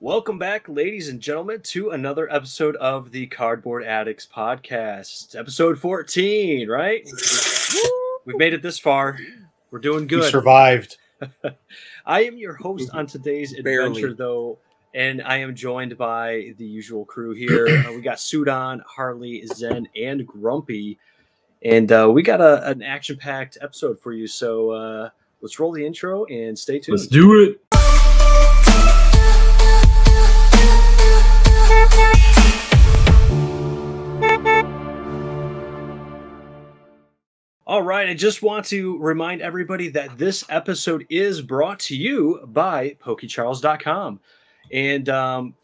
[0.00, 5.34] Welcome back, ladies and gentlemen, to another episode of the Cardboard Addicts podcast.
[5.36, 7.04] Episode 14, right?
[8.24, 9.18] We've made it this far.
[9.72, 10.30] We're doing You good.
[10.30, 10.98] survived.
[12.06, 13.88] I am your host on today's Barely.
[13.88, 14.58] adventure, though,
[14.94, 17.66] and I am joined by the usual crew here.
[17.88, 20.96] Uh, we got Sudan, Harley, Zen, and Grumpy.
[21.62, 24.28] And uh, we got a, an action packed episode for you.
[24.28, 25.08] So uh,
[25.40, 26.96] let's roll the intro and stay tuned.
[26.98, 27.60] Let's do it.
[37.68, 42.40] All right, I just want to remind everybody that this episode is brought to you
[42.46, 44.20] by PokeCharles.com.
[44.72, 45.54] And um,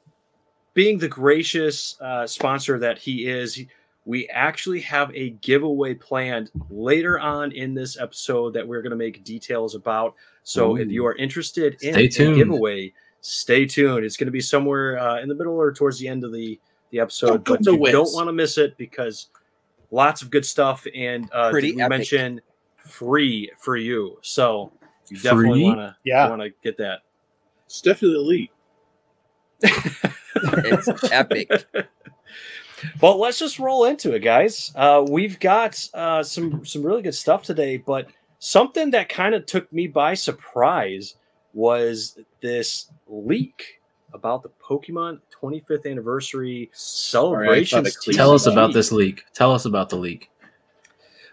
[0.75, 3.59] being the gracious uh, sponsor that he is,
[4.05, 8.97] we actually have a giveaway planned later on in this episode that we're going to
[8.97, 10.15] make details about.
[10.43, 14.05] So if you are interested in Stay a giveaway, stay tuned.
[14.05, 16.61] It's going to be somewhere uh, in the middle or towards the end of the,
[16.91, 17.93] the episode, Don't but you nowhere.
[17.93, 19.29] don't want to miss it because
[19.95, 21.91] lots of good stuff and uh Pretty did we epic.
[21.99, 22.41] mention
[22.79, 24.73] free for you so
[25.09, 26.29] you definitely want to Yeah.
[26.29, 27.01] want to get that
[27.67, 28.51] It's definitely elite.
[30.37, 31.49] It's epic.
[33.01, 37.15] well let's just roll into it guys uh we've got uh some some really good
[37.15, 38.09] stuff today but
[38.41, 41.15] something that kind of took me by surprise
[41.55, 43.81] was this leak
[44.15, 49.25] about the pokemon 25th anniversary celebrations it cleaned Tell us about this leak.
[49.35, 50.31] Tell us about the leak.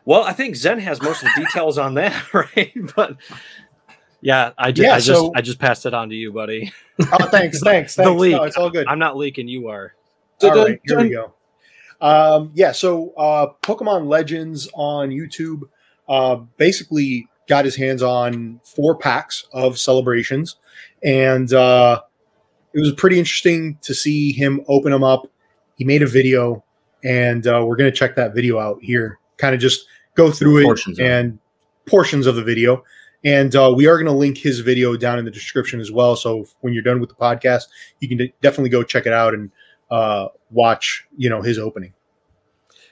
[0.04, 2.74] Well, I think Zen has most of the details on that, right?
[2.96, 3.18] But
[4.20, 6.72] yeah, I just, Yeah, I just, so- I just passed it on to you, buddy.
[7.00, 7.96] Oh, thanks, thanks, thanks.
[7.96, 8.36] The leak.
[8.36, 8.88] No, it's all good.
[8.88, 9.48] I'm not leaking.
[9.48, 9.94] You are.
[10.40, 11.34] So all dun- right, here we go.
[12.02, 15.62] Um, yeah, so uh, Pokemon Legends on YouTube
[16.09, 20.56] uh, basically got his hands on four packs of celebrations,
[21.04, 22.02] and uh,
[22.73, 25.27] it was pretty interesting to see him open them up.
[25.75, 26.64] He made a video,
[27.03, 29.19] and uh, we're going to check that video out here.
[29.38, 31.06] Kind of just go through it Portions it.
[31.06, 31.40] and
[31.85, 32.84] portions of the video.
[33.23, 36.16] And uh, we are going to link his video down in the description as well.
[36.16, 37.63] So when you're done with the podcast,
[38.00, 39.51] you can de- definitely go check it out and
[39.91, 41.94] uh, watch, you know, his opening.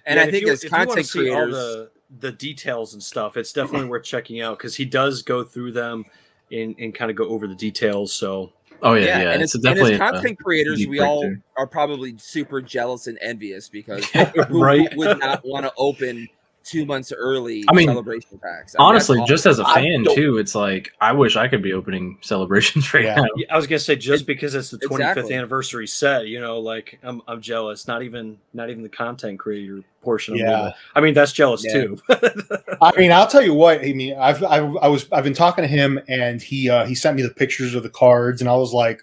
[0.06, 2.31] And Yeah, I think you- as if you wanna content see all creators, the the
[2.31, 6.04] details and stuff, it's definitely worth checking out because he does go through them
[6.52, 8.12] and, and kind of go over the details.
[8.12, 8.52] So
[8.82, 9.32] Oh yeah, yeah, yeah.
[9.32, 13.68] and, it's as, and as content creators, we all are probably super jealous and envious
[13.70, 14.06] because
[14.48, 14.88] who right.
[14.96, 16.28] would not want to open
[16.64, 18.75] two months early I mean, celebration packs?
[18.78, 20.38] I mean, honestly, that's just as a fan too.
[20.38, 23.16] It's like I wish I could be opening celebrations right Yeah.
[23.16, 23.28] now.
[23.50, 25.34] I was gonna say just because it's the 25th Exactly.
[25.34, 27.88] anniversary set, you know, like I'm, I'm jealous.
[27.88, 30.36] Not even not even the content creator portion.
[30.36, 30.68] Of Yeah.
[30.69, 30.74] it.
[30.96, 31.74] I mean that's jealous Yeah.
[31.74, 31.98] too.
[32.81, 33.80] I mean, I'll tell you what.
[33.81, 36.96] I mean, I've, I've I was I've been talking to him, and he uh, he
[36.96, 39.02] sent me the pictures of the cards, and I was like,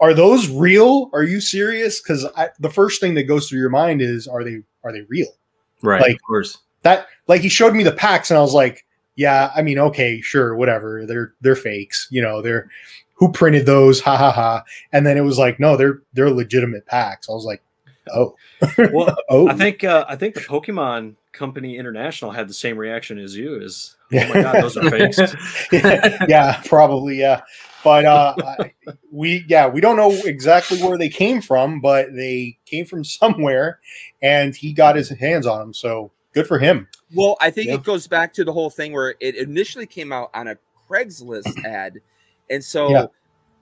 [0.00, 1.10] "Are those real?
[1.12, 2.24] Are you serious?" Because
[2.60, 5.26] the first thing that goes through your mind is, "Are they are they real?"
[5.82, 6.58] Right, Like- of course.
[6.82, 8.84] That like he showed me the packs, and I was like,
[9.16, 11.04] "Yeah, I mean, okay, sure, whatever.
[11.06, 12.42] They're they're fakes, you know.
[12.42, 12.70] They're
[13.14, 14.00] who printed those?
[14.00, 17.44] Ha ha ha!" And then it was like, "No, they're they're legitimate packs." I was
[17.44, 17.62] like,
[18.14, 18.34] "Oh,
[18.92, 23.18] well, oh." I think uh, I think the Pokemon Company International had the same reaction
[23.18, 23.60] as you.
[23.60, 25.18] Is oh my god, those are fakes.
[25.72, 27.42] yeah, probably, yeah.
[27.84, 28.72] But uh, I-
[29.10, 33.80] we, yeah, we don't know exactly where they came from, but they came from somewhere,
[34.22, 35.74] and he got his hands on them.
[35.74, 36.88] So good for him.
[37.14, 37.74] Well, I think Yeah.
[37.74, 40.56] it goes back to the whole thing where it initially came out on a
[40.88, 42.00] Craigslist ad,
[42.48, 43.06] and so Yeah.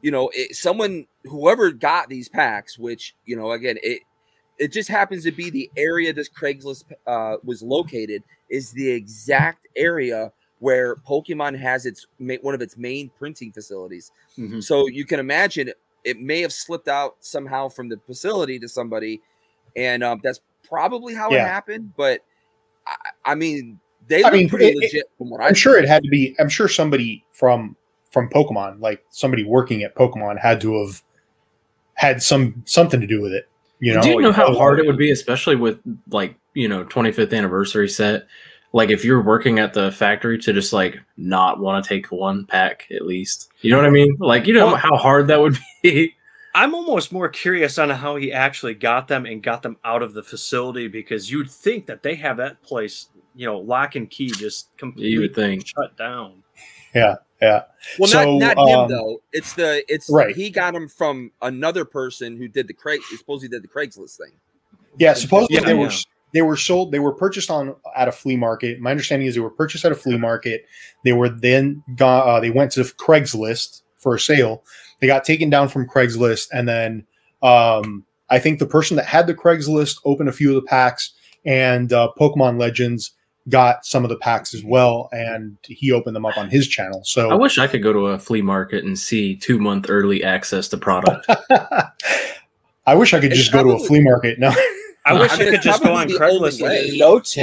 [0.03, 4.03] you know, it, someone whoever got these packs, which you know, again, it
[4.59, 9.67] it just happens to be the area this Craigslist uh, was located is the exact
[9.77, 14.11] area where Pokemon has its one of its main printing facilities.
[14.37, 14.63] Mhm.
[14.63, 15.73] So you can imagine
[16.05, 19.21] it may have slipped out somehow from the facility to somebody,
[19.77, 21.93] and um, that's probably how it happened.
[21.97, 22.23] But
[22.89, 23.79] I, I mean,
[24.09, 26.03] they I look mean, pretty it- it- legit from what I'm I sure it had
[26.03, 26.35] to be.
[26.41, 27.77] I'm sure somebody from
[28.11, 31.03] from Pokemon, like somebody working at Pokemon, had to have
[31.95, 33.49] had some something to do with it.
[33.81, 35.79] You know, Do you know how Oh, hard it would be, especially with
[36.11, 38.27] like you know 25th anniversary set?
[38.73, 42.45] Like if you're working at the factory to just like not want to take one
[42.45, 43.51] pack at least.
[43.61, 44.17] You know what I mean?
[44.19, 46.15] Like you know Well- how hard that would be.
[46.59, 50.13] I'm almost more curious on how he actually got them and got them out of
[50.13, 53.07] the facility because you'd think that they have that place,
[53.37, 55.69] you know, lock and key just completely think.
[55.69, 56.43] shut down.
[56.93, 57.63] Yeah, yeah.
[57.97, 59.23] Well, So, not not um, him though.
[59.33, 60.35] It's the it's Right.
[60.35, 63.03] He got them from another person who did the Craig.
[63.17, 64.33] Supposedly did the Craigslist thing.
[64.99, 65.93] Yeah, supposedly Yeah, they were
[66.35, 66.91] they were sold.
[66.91, 68.81] They were purchased on at a flea market.
[68.81, 70.67] My understanding is they were purchased at a flea market.
[71.05, 72.27] They were then got.
[72.27, 74.65] Uh, they went to Craigslist for a sale.
[75.01, 77.07] They got taken down from Craigslist, and then
[77.43, 81.13] um, I think the person that had the Craigslist opened a few of the packs,
[81.45, 83.13] and uh, Pokemon Legends
[83.49, 87.03] got some of the packs as well, and he opened them up on his channel.
[87.05, 90.23] So I wish I could go to a flea market and see two month early
[90.23, 91.27] access to product.
[92.87, 94.39] I wish I could just go to a flea market.
[94.39, 94.53] No,
[95.09, 96.63] I wish I I, could just go on the Craigslist.
[96.63, 96.89] way.
[96.89, 97.37] and- Lotes.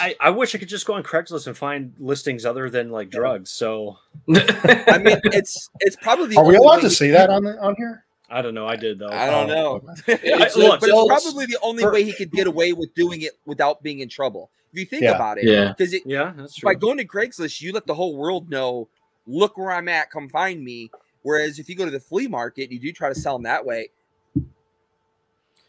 [0.00, 3.10] I, I wish I could just go on Craigslist and find listings other than like
[3.10, 3.50] drugs.
[3.50, 3.98] So
[4.34, 7.14] I mean, it's it's probably the are we only allowed way to he say could
[7.16, 8.04] that get- on the, on here?
[8.28, 8.66] I don't know.
[8.66, 9.08] I did though.
[9.08, 9.92] I don't Oh, know.
[10.08, 10.14] okay.
[10.24, 13.32] It's- look, but it's probably the only way he could get away with doing it
[13.46, 14.50] without being in trouble.
[14.72, 15.14] If you think Yeah.
[15.14, 15.68] about it, Yeah.
[15.76, 16.66] because it, Yeah, that's true.
[16.68, 18.88] by going to Craigslist, you let the whole world know,
[19.26, 20.90] look where I'm at, come find me.
[21.22, 23.64] Whereas if you go to the flea market, you do try to sell them that
[23.64, 23.90] way.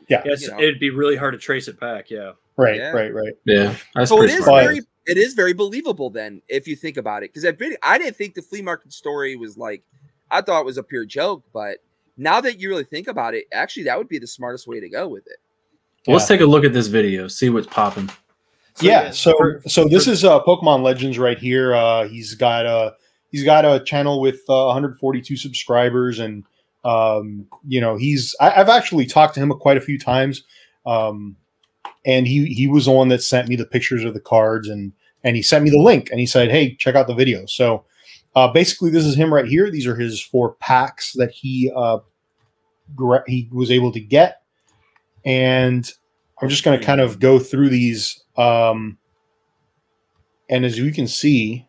[0.10, 0.58] Yes, you know.
[0.60, 2.10] it'd be really hard to trace it back.
[2.10, 2.34] Yeah.
[2.56, 2.92] Right, Yeah.
[2.92, 3.34] right, right.
[3.46, 4.64] yeah, that's So it pretty smart.
[4.66, 7.32] Very, it is very believable then if you think about it.
[7.32, 9.84] Because I really, I didn't think the flea market story was like,
[10.32, 11.78] I thought it was a pure joke, but
[12.18, 14.90] now that you really think about it, actually that would be the smartest way to
[14.90, 15.38] go with it.
[16.12, 18.10] Let's take a look at this video, see what's popping.
[18.82, 22.66] yeah so for- so this for- is uh pokemon legends right here uh he's got
[22.68, 22.94] a
[23.32, 26.44] he's got a channel with uh, 142 subscribers and
[26.88, 30.44] um you know he's I, i've actually talked to him quite a few times.
[30.86, 31.36] Um
[32.06, 34.94] and he he was the one that sent me the pictures of the cards and
[35.24, 37.46] and he sent me the link and he said hey check out the video.
[37.46, 37.84] So
[38.36, 39.70] uh basically this is him right here.
[39.70, 42.00] These are his four packs that he uh
[43.28, 44.42] he was able to get.
[45.26, 45.92] And
[46.42, 48.98] i'm just going to kind of go through these um
[50.50, 51.68] and as you can see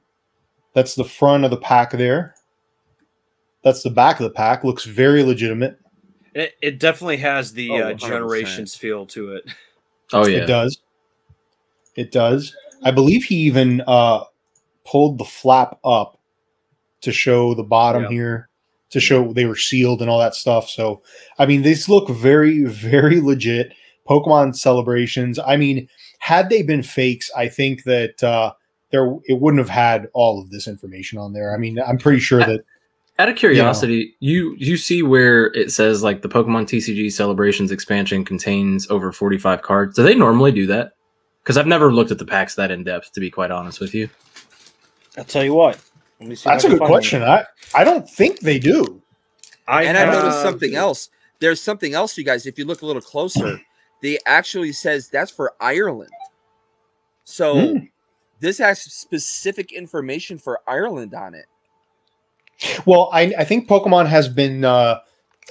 [0.74, 2.34] that's the front of the pack there
[3.62, 5.78] that's the back of the pack looks very legitimate
[6.34, 9.44] It, it definitely has the Oh, uh, generations feel to it.
[10.12, 10.78] Oh yeah, It does.
[11.96, 12.54] It does.
[12.84, 14.22] I believe he even uh,
[14.86, 16.20] pulled the flap up
[17.00, 18.08] to show the bottom Yeah.
[18.10, 18.48] here,
[18.90, 20.68] to show they were sealed and all that stuff.
[20.68, 21.02] So,
[21.38, 23.72] I mean, these look very, very legit.
[24.08, 25.38] Pokemon celebrations.
[25.38, 25.88] I mean,
[26.20, 28.52] had they been fakes, I think that uh,
[28.90, 31.54] there it wouldn't have had all of this information on there.
[31.54, 32.62] I mean, I'm pretty sure that
[33.20, 38.24] Out of curiosity, you you see where it says like the Pokemon TCG Celebrations expansion
[38.24, 39.96] contains over 45 cards.
[39.96, 40.92] Do they normally do that?
[41.42, 43.92] Because I've never looked at the packs that in depth, to be quite honest with
[43.92, 44.08] you.
[45.16, 45.80] I'll tell you what.
[46.20, 47.22] Let me see that's a good find question.
[47.22, 47.44] I
[47.74, 49.02] I don't think they do.
[49.66, 51.10] I and I noticed something else.
[51.40, 52.46] There's something else, you guys.
[52.46, 53.60] If you look a little closer,
[54.00, 56.10] they actually says that's for Ireland.
[57.24, 57.76] So Hmm.
[58.40, 61.46] this has specific information for Ireland on it.
[62.86, 65.00] Well, I, I think Pokemon has been uh,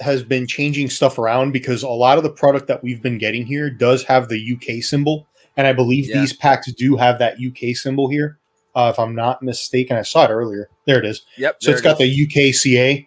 [0.00, 3.46] has been changing stuff around because a lot of the product that we've been getting
[3.46, 5.26] here does have the UK symbol,
[5.56, 6.20] and I believe Yeah.
[6.20, 8.38] these packs do have that UK symbol here.
[8.74, 10.68] Uh, if I'm not mistaken, I saw it earlier.
[10.86, 11.22] There it is.
[11.36, 11.56] Yep.
[11.60, 13.06] So it's got the UKCA,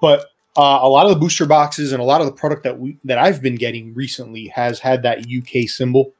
[0.00, 0.26] but
[0.56, 2.98] uh, a lot of the booster boxes and a lot of the product that we
[3.04, 6.12] that I've been getting recently has had that UK symbol.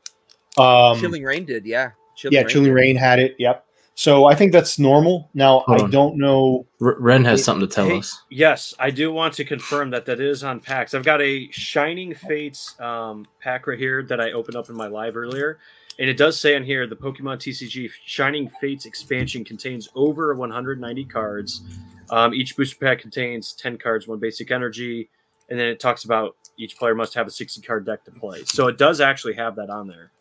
[0.57, 1.91] Um, Chilling Reign did, yeah.
[2.15, 2.73] Chilling yeah, Reign Chilling.
[2.73, 3.35] Reign had it.
[3.39, 3.67] Yep.
[3.95, 5.29] So I think that's normal.
[5.35, 5.91] Now Hold I on.
[5.91, 6.67] don't know.
[6.81, 8.23] R- Ren has Hey- something to tell hey, us.
[8.31, 10.95] Yes, I do want to confirm that that is on packs.
[10.95, 14.87] I've got a Shining Fates um, pack right here that I opened up in my
[14.87, 15.59] live earlier,
[15.99, 21.05] and it does say on here the Pokemon TCG Shining Fates expansion contains over 190
[21.05, 21.63] cards.
[22.11, 25.11] Um, each booster pack contains 10 cards, one basic energy,
[25.51, 28.45] and then it talks about each player must have a 60 card deck to play.
[28.45, 30.12] So it does actually have that on there.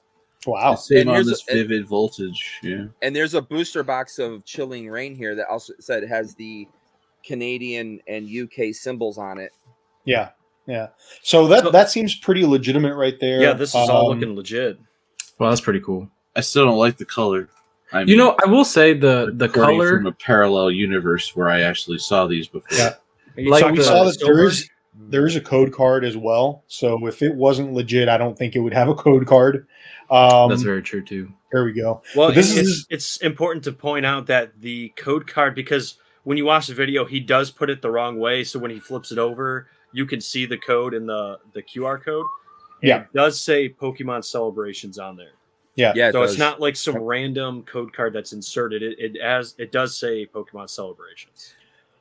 [0.48, 0.76] Wow.
[0.76, 2.60] Same And on here's this a- vivid voltage.
[2.64, 2.86] Yeah.
[3.02, 6.68] And there's a booster box of Chilling Reign here that also said it has the
[7.24, 9.52] Canadian and UK symbols on it.
[10.06, 10.30] Yeah,
[10.68, 10.88] yeah.
[11.22, 13.42] So that So- that seems pretty legitimate right there.
[13.42, 14.80] Yeah, this is all Um, looking legit.
[15.38, 16.10] Well, that's pretty cool.
[16.36, 17.50] I still don't like the color.
[17.94, 19.98] I You know, I will say the the color.
[19.98, 22.76] from a parallel universe where I actually saw these before.
[22.78, 22.96] Yeah.
[23.38, 25.08] Like talking We the- saw the, that there silver?
[25.08, 26.64] is there is a code card as well.
[26.68, 29.68] So if it wasn't legit, I don't think it would have a code card.
[30.10, 31.32] Um, that's very true too.
[31.52, 32.02] there we go.
[32.16, 35.98] Well, But this it's, is- it's important to point out that the code card because
[36.24, 38.44] when you watch the video, he does put it the wrong way.
[38.44, 42.04] So when he flips it over, you can see the code in the the QR
[42.04, 42.26] code.
[42.82, 43.02] And Yeah.
[43.02, 45.32] it does say Pokemon Celebrations on there.
[45.76, 48.84] Yeah, Yeah, it so it's not like some random code card that's inserted.
[48.84, 51.54] It it as it does say Pokemon Celebrations.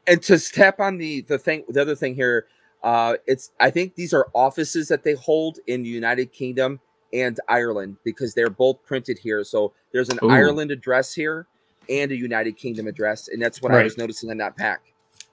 [0.09, 2.47] and to tap on the the thing the other thing here
[2.82, 6.80] uh it's i think these are offices that they hold in the united kingdom
[7.12, 10.30] and ireland because they're both printed here so there's an Ooh.
[10.30, 11.46] ireland address here
[11.88, 14.80] and a united kingdom address and that's what i was noticing on that pack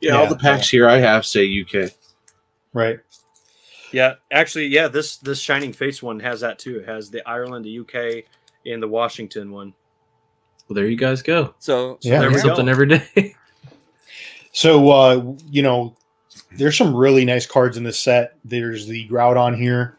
[0.02, 1.92] Yeah, all the packs here I have say UK.
[2.74, 3.00] right.
[3.94, 4.90] Yeah, actually, yeah.
[4.90, 6.80] This this Shining Fates one has that too.
[6.80, 8.26] It has the Ireland, the UK,
[8.66, 9.74] and the Washington one.
[10.68, 11.56] Well, there you guys go.
[11.60, 12.20] so, so Yeah.
[12.20, 12.42] there we go.
[12.42, 13.36] something every day.
[14.52, 15.96] So uh, you know,
[16.58, 18.36] there's some really nice cards in this set.
[18.46, 19.98] There's the Groudon here.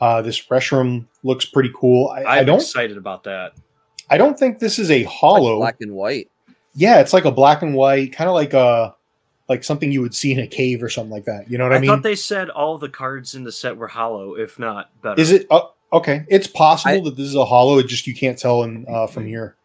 [0.00, 2.08] Uh, this Reshiram looks pretty cool.
[2.08, 2.60] I, I I'm don't.
[2.60, 3.52] excited about that.
[4.08, 5.56] I don't think this is a Like hollow.
[5.58, 6.30] black and white.
[6.74, 8.94] yeah, it's like a black and white, kind of like a
[9.48, 11.50] like something you would see in a cave or something like that.
[11.50, 11.90] You know what I, I, mean?
[11.90, 15.20] I thought they said all the cards in the set were hollow, if not better.
[15.20, 16.24] Is it uh, okay?
[16.28, 17.78] It's possible I- that this is a hollow.
[17.78, 19.56] It just you can't tell in, uh, from here.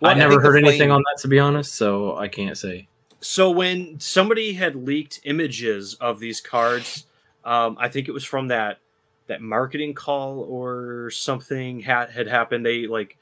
[0.00, 2.58] Well, I I never heard anything flame- on that to be honest, so I can't
[2.58, 2.88] say.
[3.26, 7.06] So when somebody had leaked images of these cards,
[7.44, 8.78] um, I think it was from that
[9.26, 12.64] that marketing call or something had had happened.
[12.64, 13.18] They like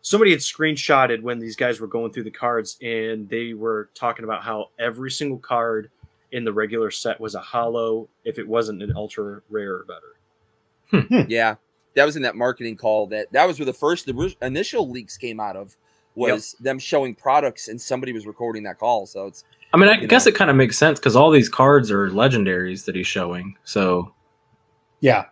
[0.00, 4.24] somebody had screenshotted when these guys were going through the cards, and they were talking
[4.24, 5.90] about how every single card
[6.30, 9.86] in the regular set was a hollow if it wasn't an ultra rare or
[10.92, 11.26] better.
[11.28, 11.56] Yeah,
[11.94, 13.08] that was in that marketing call.
[13.08, 15.76] That that was where the first the initial leaks came out of
[16.14, 19.06] was them showing products, and somebody was recording that call.
[19.06, 20.30] So it's I mean, I guess know.
[20.30, 23.56] it kind of makes sense because all these cards are legendaries that he's showing.
[23.64, 24.12] So
[25.00, 25.24] Yeah,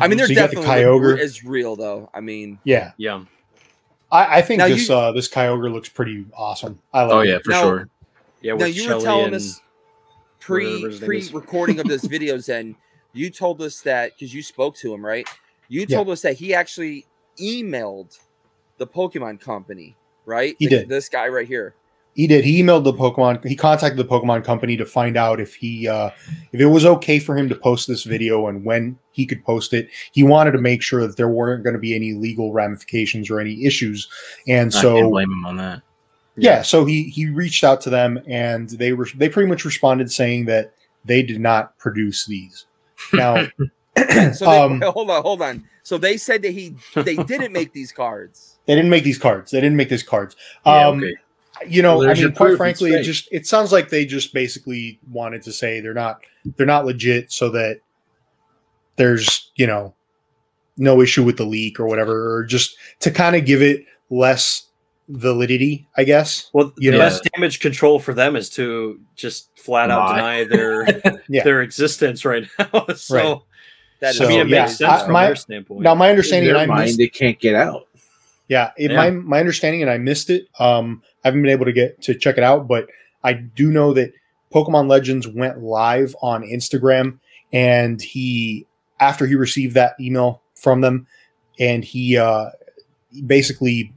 [0.00, 1.18] I mean they're So you got the definitely Kyogre.
[1.18, 2.08] is real though.
[2.14, 2.92] I mean, yeah.
[2.96, 3.24] Yeah,
[4.12, 6.78] I, I think Now this you- uh, this Kyogre looks pretty awesome.
[6.92, 7.12] I like.
[7.12, 7.28] oh it.
[7.28, 7.88] yeah, for Now- sure.
[8.40, 8.54] yeah.
[8.54, 9.60] now you Shelly were telling us
[10.40, 12.76] pre whatever his name pre recording of this videos, and
[13.12, 15.28] you told us that because you spoke to him, right?
[15.68, 15.96] You Yeah.
[15.96, 17.06] told us that he actually
[17.40, 18.18] emailed
[18.78, 20.56] the Pokemon company, right?
[20.58, 20.88] He The- did.
[20.88, 21.74] This guy right here.
[22.14, 22.44] He did.
[22.44, 23.44] He emailed the Pokemon.
[23.44, 26.10] He contacted the Pokemon company to find out if he uh,
[26.52, 29.72] if it was okay for him to post this video and when he could post
[29.74, 29.88] it.
[30.12, 33.40] He wanted to make sure that there weren't going to be any legal ramifications or
[33.40, 34.06] any issues.
[34.46, 35.82] And I can't so blame him on that.
[36.36, 40.08] yeah, so he he reached out to them and they were they pretty much responded
[40.12, 40.72] saying that
[41.04, 42.66] they did not produce these.
[43.12, 43.46] Now,
[43.96, 45.64] So they, Um, hold on, hold on.
[45.84, 48.58] So they said that he they didn't make these cards.
[48.66, 49.52] they didn't make these cards.
[49.52, 50.34] They didn't make these cards.
[50.66, 51.14] Yeah, Um, okay.
[51.68, 54.98] you know, Well, I mean, quite frankly, it just it sounds like they just basically
[55.10, 56.20] wanted to say they're not
[56.56, 57.80] they're not legit, so that
[58.96, 59.94] there's you know
[60.76, 64.68] no issue with the leak or whatever, or just to kind of give it less
[65.08, 66.50] validity, I guess.
[66.52, 70.44] Well, You the know- best damage control for them is to just flat out deny
[70.44, 71.44] their Yeah.
[71.44, 72.86] their existence right now.
[72.96, 73.38] so Right.
[74.04, 75.80] That is So, I mean, it yeah, makes sense I- from my- their standpoint.
[75.80, 77.88] Now, my In understanding, their and I mind, missed, it can't get out.
[78.48, 78.96] yeah, it, Yeah.
[78.96, 80.46] my my understanding, and I missed it.
[80.58, 82.88] Um, I haven't been able to get to check it out, but
[83.22, 84.12] I do know that
[84.52, 87.18] Pokemon Legends went live on Instagram,
[87.52, 88.66] and he
[89.00, 91.06] after he received that email from them,
[91.58, 92.50] and he uh,
[93.10, 93.92] he basically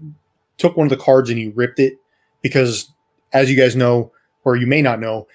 [0.57, 1.97] took one of the cards and he ripped it
[2.41, 2.91] because,
[3.33, 4.11] as you guys know,
[4.43, 5.27] or you may not know,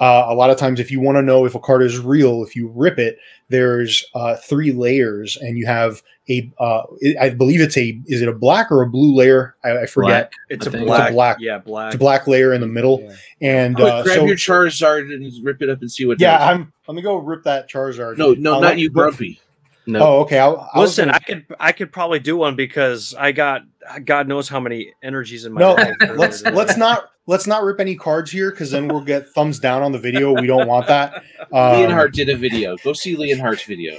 [0.00, 2.42] uh, a lot of times if you want to know if a card is real,
[2.42, 6.82] if you rip it, there's uh, three layers, and you have a uh,
[7.20, 9.54] I believe it's a is it a black or a blue layer?
[9.62, 10.30] I, I forget.
[10.30, 10.32] Black.
[10.48, 11.86] it's I a black, It's a black- yeah, black.
[11.88, 13.14] It's a black layer in the middle, Yeah.
[13.42, 16.20] and Quick, uh, grab so your Charizard and rip it up and see what.
[16.20, 16.48] yeah, does.
[16.48, 18.16] I'm I'm gonna go rip that Charizard.
[18.18, 19.40] no, no, I'll not let- you, Grumpy.
[19.86, 20.38] No, Oh, okay.
[20.38, 23.62] I'll, I Listen, gonna- I could I could probably do one because I got
[24.04, 25.94] God knows how many energies in my no, bag.
[26.16, 29.82] let's let's not let's not rip any cards here because then we'll get thumbs down
[29.82, 30.32] on the video.
[30.32, 31.22] We don't want that.
[31.52, 32.76] Um, Leonhart did a video.
[32.78, 33.98] Go see Leonhart's video.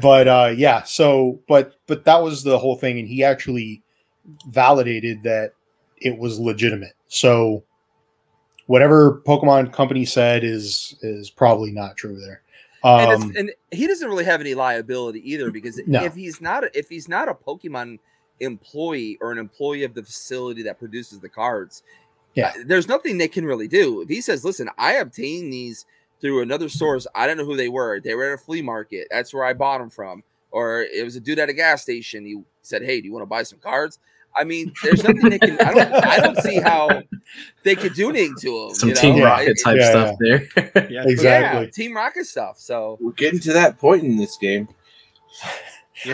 [0.00, 3.82] but uh yeah so but but that was the whole thing and he actually
[4.48, 5.52] validated that
[5.98, 7.62] it was legitimate so
[8.66, 12.47] whatever pokemon company said is is probably not true there and,
[12.84, 16.04] um it's, and he doesn't really have any liability either because No.
[16.04, 17.98] if he's not a, if he's not a Pokemon
[18.40, 21.82] employee or an employee of the facility that produces the cards,
[22.34, 22.48] Yeah.
[22.50, 24.00] uh, there's nothing they can really do.
[24.02, 25.86] If he says, "Listen, I obtained these
[26.20, 27.06] through another source.
[27.14, 28.00] I don't know who they were.
[28.00, 29.08] They were at a flea market.
[29.10, 32.24] That's where I bought them from." Or it was a dude at a gas station.
[32.24, 33.98] He said, "Hey, do you want to buy some cards?"
[34.36, 35.58] I mean, there's nothing they can.
[35.60, 35.92] I don't.
[36.06, 37.02] I don't see how
[37.64, 38.74] they could do anything to him.
[38.74, 39.00] some you know?
[39.00, 39.24] Team Yeah.
[39.24, 40.48] Rocket type Yeah, stuff there.
[40.90, 41.64] Yeah, Exactly.
[41.64, 42.58] Yeah, Team Rocket stuff.
[42.58, 44.68] So We're getting to that point in this game.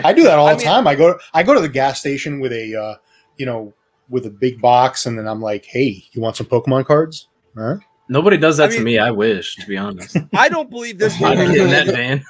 [0.03, 1.99] i do that all I the mean- time i go i go to the gas
[1.99, 2.95] station with a uh
[3.37, 3.71] you know
[4.09, 7.75] with a big box and then i'm like hey you want some pokemon cards huh?
[8.07, 8.99] Nobody does that I to me.
[8.99, 10.15] I wish, to be honest.
[10.35, 11.19] I don't believe this.
[11.23, 12.23] I dude don't in that had-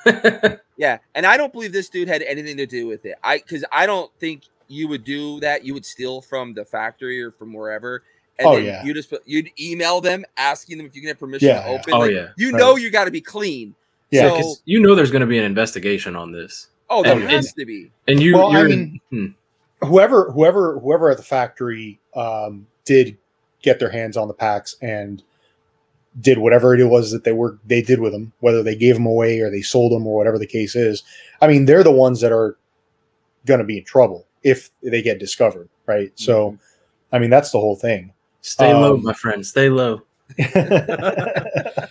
[0.45, 0.59] van.
[0.77, 3.15] Yeah, and I don't believe this dude had anything to do with it.
[3.21, 5.63] I because I don't think you would do that.
[5.65, 8.03] You would steal from the factory or from wherever,
[8.39, 8.83] and Oh, then yeah.
[8.83, 11.69] you just put- you'd email them asking them if you can have permission Yeah, to
[11.71, 11.75] yeah.
[11.79, 11.93] open.
[11.93, 12.27] Oh, Like, yeah.
[12.37, 12.59] you Right.
[12.59, 13.75] know you got to be clean.
[14.11, 17.23] Yeah, So- you know there's going to be an investigation on this, Oh, there And-
[17.31, 17.91] has to be.
[18.07, 18.35] and you.
[18.35, 19.25] Well, I you're, mean- hmm.
[19.83, 23.17] whoever whoever whoever at the factory um, did
[23.61, 25.23] get their hands on the packs and
[26.21, 29.05] did whatever it was that they were they did with them, whether they gave them
[29.05, 31.03] away or they sold them or whatever the case is.
[31.41, 32.55] I mean, they're the ones that are
[33.45, 36.11] going to be in trouble if they get discovered, right?
[36.15, 36.57] So,
[37.11, 38.13] I mean, that's the whole thing.
[38.41, 39.45] stay low, um, my friend.
[39.45, 40.03] Stay low.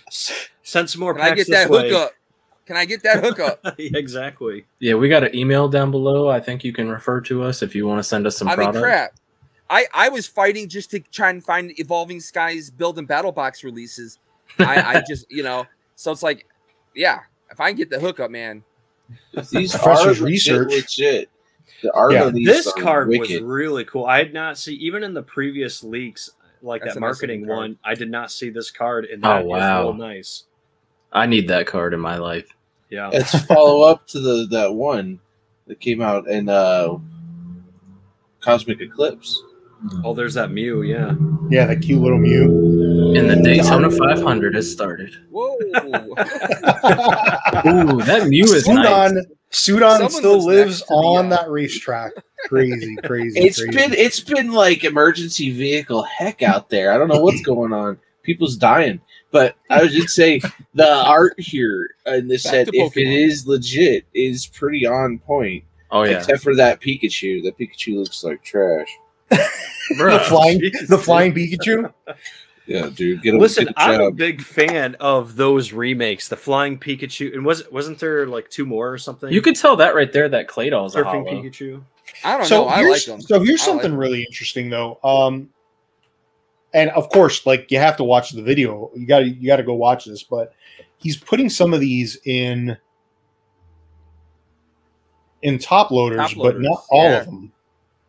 [0.08, 1.90] Send some more Can I packs get that way.
[1.90, 2.12] hookup?
[2.64, 3.60] Can I get that hookup?
[3.78, 4.64] Yeah, exactly.
[4.78, 6.30] Yeah, we got an email down below.
[6.30, 8.54] I think you can refer to us if you want to send us some I
[8.54, 9.14] mean, crap.
[9.68, 13.64] I, I was fighting just to try and find Evolving Skies build and battle box
[13.64, 14.20] releases.
[14.60, 16.46] I, I just, you know, so it's like,
[16.94, 17.20] yeah,
[17.50, 18.62] if I can get the hookup, man.
[19.50, 20.70] These are research.
[20.70, 21.28] legit.
[21.82, 24.06] The art Yeah, of these This are card was really cool.
[24.06, 26.30] I had not see even in the previous leaks,
[26.62, 27.78] like That's that marketing one.
[27.84, 29.82] I did not see this card, and Oh, that is wow.
[29.82, 30.44] real nice.
[31.12, 32.48] I need that card in my life.
[32.90, 35.18] Yeah, It's follow up to the that one
[35.66, 36.96] that came out in uh,
[38.40, 39.42] Cosmic Eclipse.
[40.04, 40.82] oh, there's that Mew.
[40.82, 41.14] Yeah,
[41.50, 43.14] yeah, the cute little Mew.
[43.16, 45.14] And the Daytona 500 has started.
[45.30, 45.56] Whoa.
[47.66, 48.86] Ooh, that Mew is nice.
[49.12, 49.22] Sudon,
[49.54, 52.12] Sudon Someone still lives next to the, on that racetrack.
[52.46, 53.38] Crazy, crazy.
[53.40, 53.76] It's crazy.
[53.76, 56.92] been it's been like emergency vehicle heck out there.
[56.92, 57.98] I don't know what's going on.
[58.24, 59.00] People's dying.
[59.30, 60.40] But I would just say
[60.74, 65.64] the art here in this Back set, if it is legit, is pretty on point.
[65.90, 67.44] Oh yeah, Except for that Pikachu.
[67.44, 68.88] That Pikachu looks like trash.
[69.30, 71.92] the flying, Jeez, the flying Pikachu.
[72.66, 73.22] Yeah, dude.
[73.22, 73.40] Get him.
[73.40, 76.28] Listen, get a I'm a big fan of those remakes.
[76.28, 79.30] The Flying Pikachu, and was wasn't there like two more or something?
[79.30, 80.28] You could tell that right there.
[80.28, 81.42] That Claydol's a Surfing hollow.
[81.42, 81.82] Pikachu.
[82.24, 82.68] I don't so know.
[82.68, 83.20] I like them.
[83.20, 84.98] So here's I like really interesting though.
[85.04, 85.50] Um,
[86.72, 88.90] and of course, like you have to watch the video.
[88.94, 90.22] You got to you got to go watch this.
[90.22, 90.54] But
[90.96, 92.76] he's putting some of these in
[95.42, 97.20] in top loaders, Top but not all yeah.
[97.20, 97.52] of them.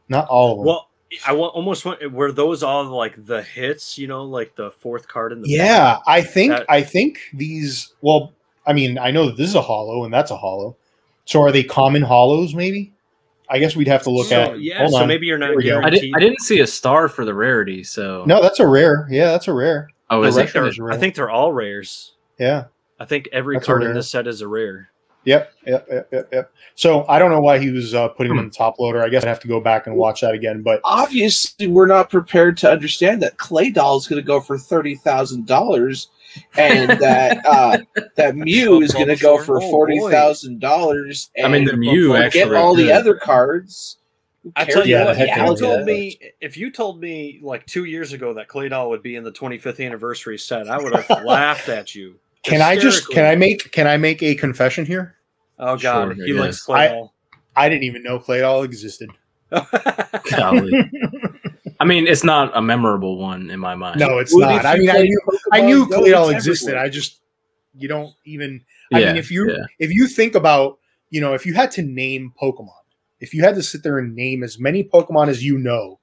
[0.08, 0.66] Not all of them.
[0.68, 0.90] Well,
[1.26, 2.12] I wa- almost went.
[2.12, 3.98] Were those all like the hits?
[3.98, 7.94] You know, like the fourth card in the yeah, I think That- I think these.
[8.02, 8.34] Well,
[8.66, 10.76] I mean, I know that this is a hollow and that's a hollow.
[11.26, 12.54] So are they common hollows?
[12.56, 12.92] Maybe.
[13.50, 14.60] I guess we'd have to look so, at.
[14.60, 15.08] yeah, hold so on.
[15.08, 15.80] maybe you're not Here.
[15.84, 19.08] I, did, I didn't see a star for the rarity, so No, that's a rare.
[19.12, 19.88] Yeah, that's a rare.
[20.10, 20.50] Oh, The is I it?
[20.52, 22.14] think, they're, I think they're all rares.
[22.40, 22.66] Yeah.
[23.00, 24.90] I think every That's card in this set is a rare.
[25.26, 26.52] Yep, yep, yep, yep, yep.
[26.76, 29.02] So I don't know why he was uh, putting him in the top loader.
[29.04, 30.62] I guess I'd have to go back and watch that again.
[30.62, 34.96] But Obviously, we're not prepared to understand that Claydol is going to go for thirty
[34.96, 36.10] thousand dollars,
[36.58, 37.80] and that uh,
[38.16, 41.32] that Mew is going to go for Oh, forty thousand dollars.
[41.44, 42.56] I mean, the Mew forget actually.
[42.56, 43.98] all the other cards.
[44.56, 45.56] I cares tell you Yeah, what, the if you yeah.
[45.56, 49.24] told me if you told me like two years ago that Claydol would be in
[49.24, 52.20] the 25th anniversary set, I would have laughed at you.
[52.44, 55.16] can I just can I make can I make a confession here?
[55.60, 56.64] Oh God, Sure, he I likes guess.
[56.64, 57.10] Clay I-
[57.66, 59.10] I didn't even know Claydol existed.
[60.32, 60.92] Golly.
[61.80, 64.00] I mean, it's not a memorable one in my mind.
[64.00, 64.66] No, it's Well, not.
[64.66, 66.70] I mean, I knew Pokemon I knew Go, Claydol existed.
[66.70, 66.86] everywhere.
[66.86, 67.20] I just
[67.78, 68.62] you don't even.
[68.92, 69.66] Yeah, I mean, if you yeah.
[69.80, 72.70] if you think about you know if you had to name Pokemon,
[73.20, 76.00] if you had to sit there and name as many Pokemon as you know,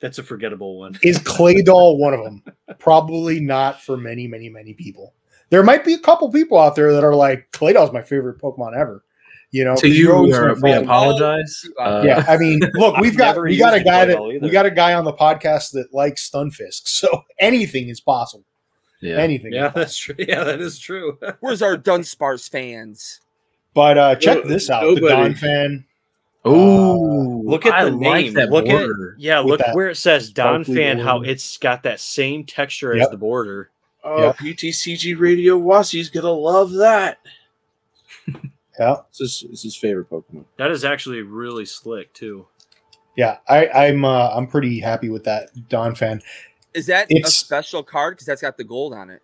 [0.00, 0.98] That's a forgettable one.
[1.02, 2.42] is Claydol one of them?
[2.78, 5.14] Probably not for many, many, many people.
[5.50, 8.76] There might be a couple people out there that are like, Claydol's my favorite Pokemon
[8.76, 9.04] ever.
[9.50, 11.64] You know, to 'cause you're we, gonna are, we find- apologize.
[11.78, 14.40] Uh, yeah, I mean, look, we've got we got a guy that either.
[14.40, 18.44] we got a guy on the podcast that likes Stunfisk, so anything is possible.
[19.00, 19.16] yeah.
[19.18, 19.52] Anything.
[19.52, 20.16] Yeah, that's true.
[20.18, 21.18] Yeah, that is true.
[21.38, 23.20] Where's our Dunsparce fans?
[23.74, 24.80] But uh check No- this out.
[24.92, 25.34] The nobody.
[25.34, 25.84] Donphan.
[26.46, 28.34] Ooh, Look at I the like name.
[28.34, 29.14] that look border.
[29.16, 29.38] at yeah.
[29.38, 30.98] Look where it says Don sparkly Fan.
[30.98, 33.70] How it's got that same texture as the border.
[34.04, 34.36] Oh, Yep.
[34.38, 37.18] PTCG Radio Wassie's gonna love that.
[38.78, 38.96] Yeah.
[39.10, 40.46] This is, this is his favorite Pokemon.
[40.56, 42.46] That is actually really slick too.
[43.16, 46.20] Yeah, I, I'm uh, I'm pretty happy with that Donphan.
[46.74, 48.16] Is that a special card?
[48.16, 49.22] Because that's got the gold on it.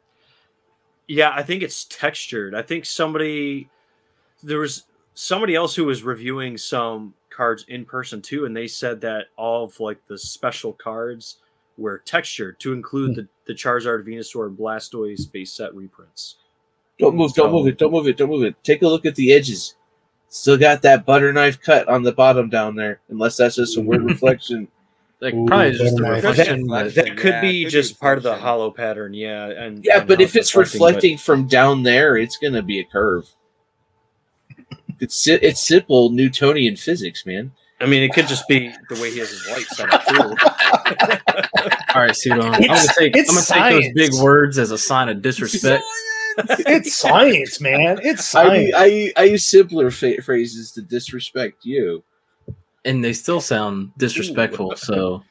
[1.09, 2.55] Yeah, I think it's textured.
[2.55, 3.69] I think somebody
[4.45, 9.01] there was somebody else who was reviewing some cards in person too, and they said
[9.01, 11.39] that all of like the special cards
[11.81, 13.15] were textured to include hmm.
[13.15, 16.37] the, the Charizard, Venusaur, and Blastoise base set reprints.
[16.99, 18.55] Don't move, don't So- move it, don't move it, don't move it.
[18.63, 19.75] Take a look at the edges.
[20.29, 23.81] Still got that butter knife cut on the bottom down there, unless that's just a
[23.81, 24.69] weird reflection.
[25.21, 26.67] Like Ooh, probably just a better not- reflection.
[26.67, 29.47] That- that- That could Yeah, be could be just part of the hollow pattern, yeah.
[29.47, 32.85] And Yeah, and but if it's reflecting, but- from down there, it's gonna be a
[32.85, 33.29] curve.
[35.01, 37.53] It's it's simple Newtonian physics, man.
[37.81, 40.37] I mean, it could just be the way he has his light set up too.
[41.95, 42.45] All right, Sudon.
[42.55, 43.17] I'm gonna take.
[43.17, 45.83] I'm gonna take those big words as a sign of disrespect.
[46.61, 47.99] It's science, man.
[48.03, 48.73] It's I, science.
[48.77, 52.03] I I use simpler fa- phrases to disrespect you.
[52.85, 54.75] and they still sound disrespectful.
[54.77, 55.23] So,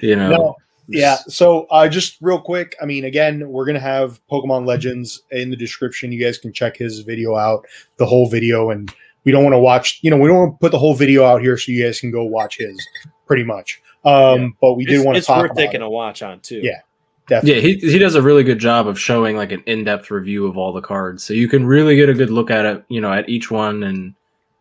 [0.00, 1.16] you know, No, yeah.
[1.26, 5.56] So uh, just real quick, I mean, again, we're gonna have Pokemon Legends in the
[5.56, 6.12] description.
[6.12, 9.58] You guys can check his video out, the whole video, and we don't want to
[9.58, 9.98] watch.
[10.02, 11.98] You know, we don't want to put the whole video out here so you guys
[11.98, 12.86] can go watch his,
[13.26, 13.82] pretty much.
[14.04, 14.48] Um, Yeah.
[14.60, 15.84] but we did it's, want to it's worth about taking it.
[15.84, 16.60] a watch on too.
[16.62, 16.80] Yeah.
[17.28, 17.60] definitely.
[17.72, 20.56] Yeah, he he does a really good job of showing like an in-depth review of
[20.56, 23.12] all the cards, so you can really get a good look at it, you know,
[23.12, 24.14] at each one, and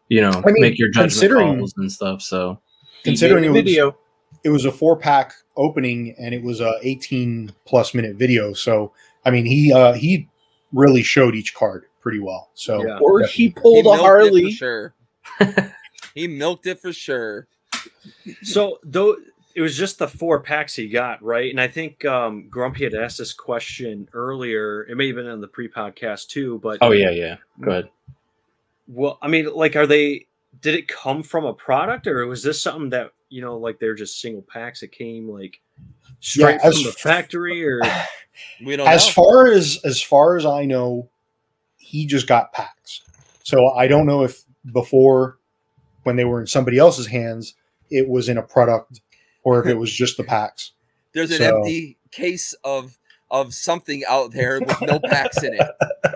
[0.09, 2.21] you know, I mean, make your judgment calls and stuff.
[2.21, 2.59] So
[3.03, 3.95] Considering it was, video.
[4.43, 8.53] it was a four pack opening and it was a 18 plus minute video.
[8.53, 8.91] So
[9.25, 10.27] I mean, he uh, he
[10.73, 12.49] really showed each card pretty well.
[12.53, 12.97] So Yeah.
[12.99, 14.51] Or he He pulled a milked it for Harley.
[14.51, 14.93] sure.
[16.15, 17.47] he milked it for sure.
[18.43, 19.17] So though
[19.55, 21.49] it was just the four packs he got, right?
[21.49, 24.83] And I think um, Grumpy had asked this question earlier.
[24.83, 27.89] It may have been in the pre-podcast too, but oh yeah, yeah, go ahead.
[28.87, 30.27] Well, I mean, like, are they?
[30.61, 33.95] Did it come from a product, or was this something that you know, like they're
[33.95, 35.59] just single packs that came like
[36.19, 37.81] straight as from the f- factory, or
[38.63, 39.23] We don't as know.
[39.23, 41.09] far as as far as I know,
[41.77, 43.01] he just got packs.
[43.43, 45.37] So I don't know if before
[46.03, 47.55] when they were in somebody else's hands,
[47.89, 49.01] it was in a product
[49.43, 50.71] or if it was just the packs.
[51.13, 52.97] There's an so- empty case of
[53.29, 55.61] of something out there with no packs in it.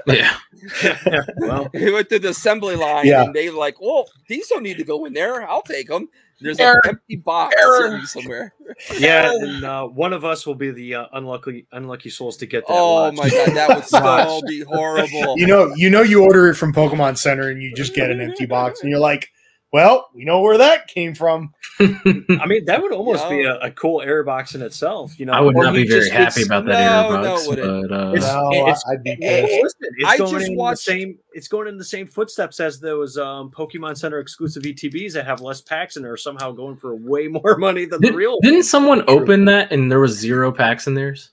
[0.07, 0.36] Yeah,
[1.38, 3.23] well, He went to the assembly line Yeah.
[3.23, 5.47] and they like, well, these don't need to go in there.
[5.47, 6.10] I'll take them.
[6.39, 8.01] There's an empty box Error.
[8.07, 8.53] somewhere.
[8.97, 12.65] yeah, and uh, one of us will be the uh, unlucky unlucky souls to get
[12.65, 12.73] that.
[12.73, 13.15] Oh watch.
[13.15, 15.38] my god, that would so be horrible.
[15.38, 18.19] You know, you know, you order it from Pokemon Center and you just get an
[18.21, 19.29] empty box, and you're like,
[19.73, 23.71] "Well, we know where that came from." I mean, that would almost be a, a
[23.71, 25.19] cool air box in itself.
[25.19, 27.29] You know, I would Or not be very just happy about that No, air no,
[27.36, 30.47] box, it but uh, It's- No, it's- I'd be Well, listen, it's I going just
[30.47, 31.17] in watched- the same.
[31.34, 35.41] It's going in the same footsteps as those um, Pokemon Center exclusive ETBs that have
[35.41, 38.38] less packs and are somehow going for way more money than the did, real.
[38.41, 41.31] didn't someone open that and there was zero packs in theirs?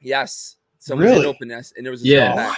[0.00, 0.56] yes.
[0.78, 1.22] Someone Really?
[1.22, 2.54] did open this and there was a Yeah.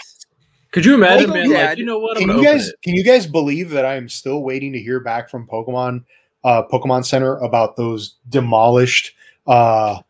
[0.69, 0.73] Small box.
[0.73, 2.17] Could you imagine Although being Dad- like, you know what?
[2.19, 2.75] I'm Can you guys it.
[2.83, 6.05] can you guys believe that I am still waiting to hear back from Pokemon
[6.45, 9.13] uh Pokemon Center about those demolished
[9.47, 10.01] uh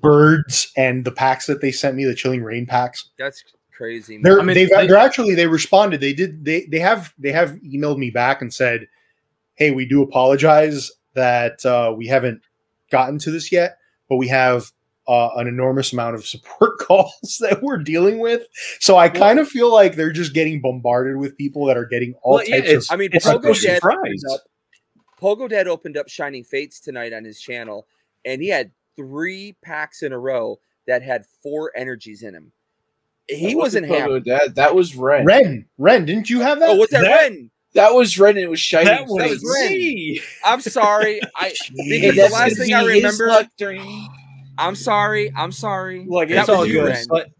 [0.00, 3.10] birds and the packs that they sent me, the chilling reign packs?
[3.18, 4.14] That's crazy.
[4.16, 4.22] man.
[4.22, 6.00] They're I mean, they've they- they're actually they responded.
[6.00, 8.88] They did they they have they have emailed me back and said,
[9.54, 12.40] "Hey, we do apologize that uh, we haven't
[12.90, 14.70] gotten to this yet, but we have
[15.10, 18.42] uh, an enormous amount of support calls that we're dealing with."
[18.78, 22.14] So I kind of feel like they're just getting bombarded with people that are getting
[22.22, 22.94] all Well, types it's- of.
[22.94, 24.40] I mean, It's Pogo Dad opened up.
[25.20, 27.86] Pogo Dad opened up Shining Fates tonight on his channel,
[28.24, 32.52] and he had three packs in a row that had four energies in him.
[33.28, 34.10] He That wasn't happy.
[34.12, 34.54] Pogo Dad.
[34.56, 35.24] That was Ren.
[35.24, 36.70] Ren, Ren, didn't you have that?
[36.70, 37.02] Oh, what's that?
[37.02, 37.50] That- Ren?
[37.74, 38.30] That was Ren.
[38.36, 38.86] And it was shiny.
[38.86, 40.16] that was was Ren.
[40.44, 41.20] I'm sorry.
[41.36, 41.52] I
[41.88, 43.28] because the last thing I remember.
[43.28, 44.08] Luck during
[44.60, 45.32] I'm sorry.
[45.36, 46.04] I'm sorry.
[46.08, 47.06] Look, That it's was all you, good, Ren.
[47.08, 47.30] but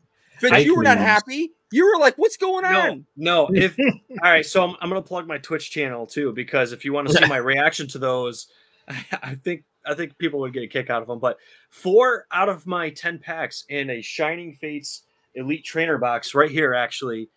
[0.40, 1.52] But you were not can- happy.
[1.72, 3.48] You were like, "What's going on?" no.
[3.54, 6.92] If all right, so I'm, I'm gonna plug my Twitch channel too because if you
[6.92, 8.48] want to see my reaction to those,
[8.88, 11.20] I think I think people would get a kick out of them.
[11.20, 15.02] But four out of my ten packs in a Shining Fates
[15.36, 17.28] Elite Trainer box right here actually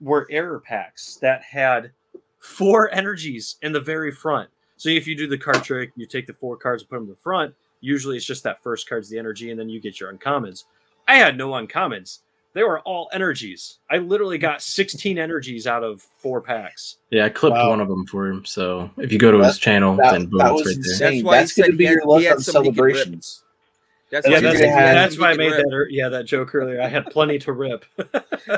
[0.00, 1.92] were error packs that had
[2.40, 4.48] four energies in the very front.
[4.76, 7.04] So if you do the card trick, you take the four cards and put them
[7.04, 7.54] in the front.
[7.80, 10.64] Usually it's just that first card's the energy, and then you get your uncommons.
[11.06, 12.20] I had no uncommons.
[12.54, 13.78] They were all energies.
[13.90, 16.96] I literally got 16 energies out of four packs.
[17.10, 17.70] Yeah, I clipped Wow.
[17.70, 18.44] one of them for him.
[18.44, 20.82] So if you go to That- his channel, that, then boom, that it's was right
[20.84, 20.92] there.
[20.92, 21.10] insane.
[21.14, 22.42] That's why he That's going said to be he had- your luck he had on
[22.42, 22.96] something he could rip.
[22.96, 23.42] celebrations.
[24.10, 25.74] That's Yeah, why that's, he had that's why I made could that.
[25.74, 26.80] er- Yeah, that joke earlier.
[26.80, 27.84] I had plenty to rip.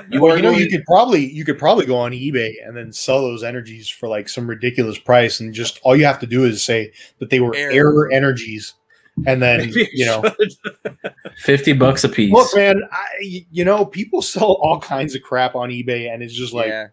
[0.08, 2.92] You Well, you know, you could probably you could probably go on eBay and then
[2.92, 6.44] sell those energies for like some ridiculous price, and just all you have to do
[6.44, 7.72] is say that they were Error.
[7.72, 8.74] error energies,
[9.26, 10.22] and then Maybe you know.
[11.38, 12.32] Fifty bucks a piece.
[12.32, 16.34] look, man, I, you know, people sell all kinds of crap on eBay, and it's
[16.34, 16.88] just like, yeah.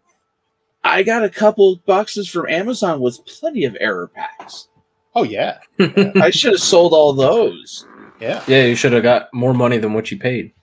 [0.84, 4.70] I got a couple boxes from Amazon with plenty of error packs.
[5.16, 7.86] oh yeah, I should have sold all those.
[8.20, 10.54] yeah, yeah, you should have got more money than what you paid.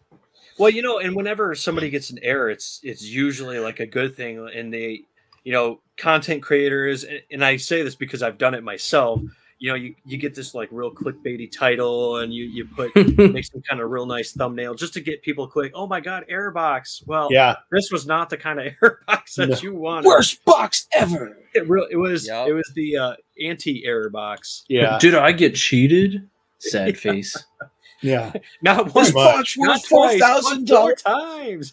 [0.58, 4.16] Well, you know, and whenever somebody gets an error, it's it's usually like a good
[4.16, 4.48] thing.
[4.54, 5.02] And they,
[5.42, 9.20] you know, content creators, and, and I say this because I've done it myself.
[9.64, 13.46] You know, you, you get this like real clickbaity title, and you you put make
[13.46, 15.72] some kind of real nice thumbnail just to get people click.
[15.74, 17.02] Oh my god, airbox.
[17.06, 17.56] Well, yeah.
[17.72, 19.56] this was not the kind of airbox that No.
[19.62, 20.06] you wanted.
[20.06, 21.38] Worst box ever.
[21.54, 22.46] It, real, it was Yup.
[22.46, 24.64] it was the uh, anti airbox.
[24.68, 26.28] Yeah, Did I get cheated?
[26.58, 27.34] Sad face.
[28.02, 28.34] yeah.
[28.60, 31.72] Not Pretty once, This box not worth four twice, thousand but four dollars.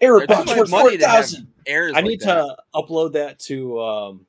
[0.00, 1.46] Error There's box worth much four money to have thousand.
[1.66, 2.34] Errors I need that.
[2.34, 4.26] to upload that to um,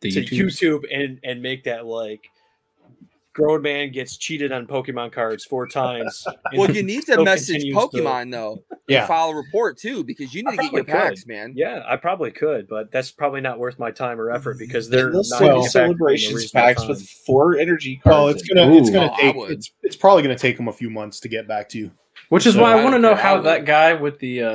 [0.00, 0.60] The to YouTubes.
[0.60, 2.28] YouTube and and make that like
[3.32, 6.26] grown man gets cheated on Pokemon cards four times.
[6.52, 8.64] Well, you need to message continues to- Pokemon though.
[8.88, 9.06] Yeah.
[9.06, 10.92] File a report too, because you I need to get your could.
[10.92, 11.52] packs, man.
[11.54, 15.06] Yeah, I probably could, but that's probably not worth my time or effort because they're
[15.06, 16.88] And those not send gonna get back to me in a celebrations packs time.
[16.88, 18.12] with four energy cards.
[18.16, 20.90] Well, it's gonna it's gonna Oh, take it's it's probably gonna take them a few
[20.90, 21.92] months to get back to you.
[22.30, 24.48] Which is So why I I want to know how that guy with the uh,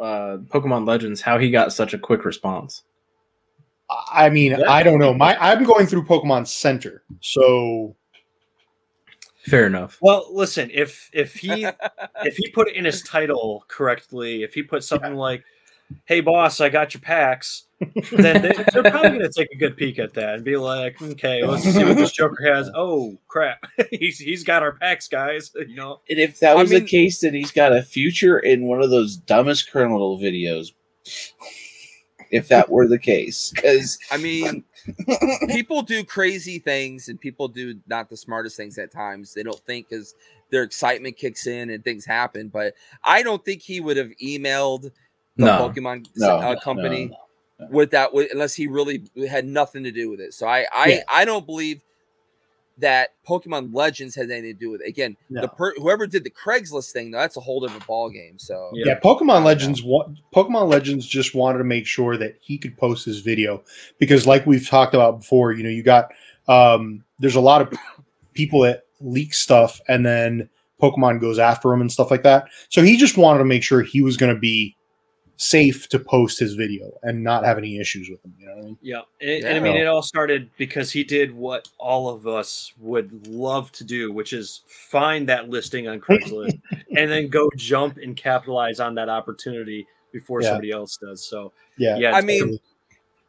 [0.00, 2.82] uh, Pokemon Legends how he got such a quick response.
[3.88, 4.70] I mean, Yeah.
[4.70, 5.14] I don't know.
[5.14, 7.96] My I'm going through Pokemon Center, so
[9.48, 9.98] Fair enough.
[10.00, 11.64] Well, listen, if if he
[12.24, 15.44] if he put it in his title correctly, if he put something like,
[16.04, 17.68] "Hey, boss, I got your packs,"
[18.10, 21.00] then they, they're probably going to take a good peek at that and be like,
[21.00, 25.52] "Okay, let's see what this Joker has." Oh crap, he's he's got our packs, guys.
[25.54, 28.40] You know, And if that I was mean- the case, then he's got a future
[28.40, 30.72] in one of those dumbest criminal videos.
[32.30, 34.64] If that were the case, because I mean,
[35.48, 39.34] people do crazy things and people do not the smartest things at times.
[39.34, 40.14] They don't think because
[40.50, 42.48] their excitement kicks in and things happen.
[42.48, 44.90] But I don't think he would have emailed
[45.36, 45.68] the No.
[45.68, 47.16] Pokemon No, uh, no, company no,
[47.66, 47.68] no.
[47.70, 50.34] with that with, unless he really had nothing to do with it.
[50.34, 51.00] So I I, Yeah.
[51.08, 51.80] I don't believe
[52.78, 54.88] that Pokemon Legends has anything to do with it.
[54.88, 55.48] Again, the No.
[55.48, 58.38] per, whoever did the Craigslist thing, though, that's a whole different ball game.
[58.38, 58.84] So Yeah.
[58.88, 59.82] yeah, Pokemon Legends.
[59.82, 63.62] wa- Pokemon Legends just wanted to make sure that he could post his video
[63.98, 66.10] because, like we've talked about before, you know, you got
[66.48, 67.72] um, there's a lot of
[68.34, 70.48] people that leak stuff and then
[70.80, 72.44] Pokemon goes after him and stuff like that.
[72.68, 74.75] So he just wanted to make sure he was going to be
[75.38, 78.34] safe to post his video and not have any issues with him.
[78.38, 78.78] You know what I mean?
[78.80, 79.00] yeah.
[79.20, 83.26] And, and I mean, it all started because he did what all of us would
[83.26, 86.58] love to do, which is find that listing on Craigslist
[86.96, 90.48] and then go jump and capitalize on that opportunity before Yeah.
[90.50, 91.22] somebody else does.
[91.28, 91.96] So Yeah.
[91.98, 92.62] yeah, I mean, totally.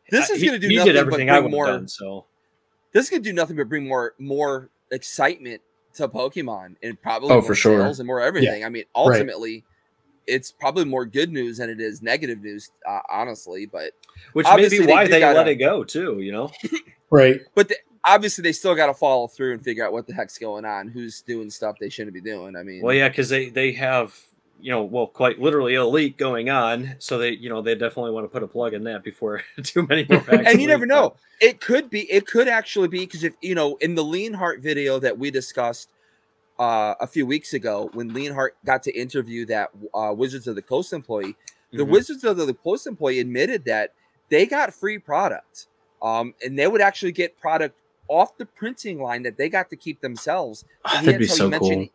[0.10, 1.66] this is going to do he nothing did but everything I bring would more.
[1.68, 1.88] have done.
[1.90, 2.26] So
[2.94, 5.62] This is going to do nothing but bring more more excitement
[5.96, 7.82] to Pokemon and probably Oh, more for sure.
[7.86, 8.64] and more everything.
[8.64, 9.66] I mean, ultimately,
[10.28, 13.66] it's probably more good news than it is negative news, uh, honestly.
[13.66, 13.94] But
[14.34, 16.20] which Obviously, may be why do they, gotta- let it go too.
[16.20, 16.52] You know,
[17.10, 17.42] right.
[17.56, 20.38] but the, obviously, they still got to follow through and figure out what the heck's
[20.38, 22.56] going on, who's doing stuff they shouldn't be doing.
[22.56, 24.16] I mean, well, yeah, because they they have
[24.60, 28.12] you know, well, quite literally a leak going on, so they you know they definitely
[28.12, 30.24] want to put a plug in that before too many more.
[30.30, 31.16] and you leak, never but- know.
[31.40, 32.12] It could be.
[32.12, 35.90] It could actually be because if you know, in the Leonhart video that we discussed
[36.60, 40.62] uh, a few weeks ago, when Leonhart got to interview that uh, Wizards of the
[40.62, 41.36] Coast employee,
[41.72, 41.90] the Mhm.
[41.90, 43.94] Wizards of the Coast employee admitted that
[44.30, 45.68] they got free product,
[46.02, 47.76] um, and they would actually get product
[48.08, 50.64] off the printing line that they got to keep themselves.
[50.90, 51.88] He That'd had- be so cool.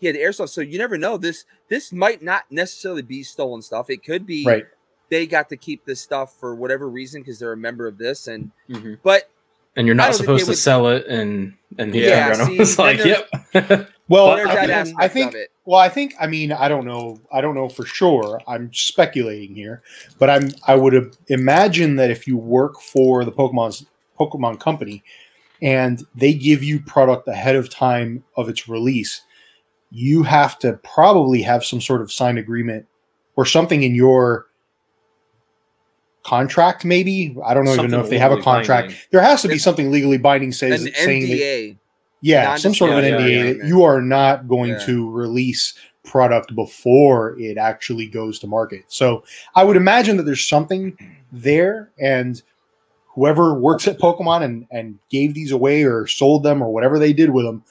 [0.00, 1.16] He had airsoft, so you never know.
[1.16, 3.90] This this might not necessarily be stolen stuff.
[3.90, 4.66] It could be Right.
[5.10, 8.28] they got to keep this stuff for whatever reason because they're a member of this.
[8.28, 9.00] And Mhm.
[9.02, 9.28] but
[9.76, 12.78] And you're not supposed to would- sell it, and and he Yeah, turned see, was
[12.78, 15.36] like, "Yep." Well, I that think, I think.
[15.66, 18.40] Well, I think I mean I don't know I don't know for sure.
[18.48, 19.82] I'm speculating here,
[20.18, 23.84] but I'm I would imagine that if you work for the Pokemon's
[24.18, 25.04] Pokemon company
[25.60, 29.20] and they give you product ahead of time of its release,
[29.90, 32.86] you have to probably have some sort of signed agreement
[33.36, 34.46] or something in your
[36.24, 38.98] contract maybe i don't know even know if they have a contract binding.
[39.12, 41.76] there has to be It's- something legally binding says An saying that NDA.
[42.20, 44.78] yeah, some sort of an Non-disclosure NDA that you are not going Yeah.
[44.86, 48.84] to release product before it actually goes to market.
[48.88, 50.96] So I would imagine that there's something
[51.32, 52.42] there, and
[53.14, 57.12] whoever works at Pokemon and and gave these away or sold them or whatever they
[57.12, 57.62] did with them,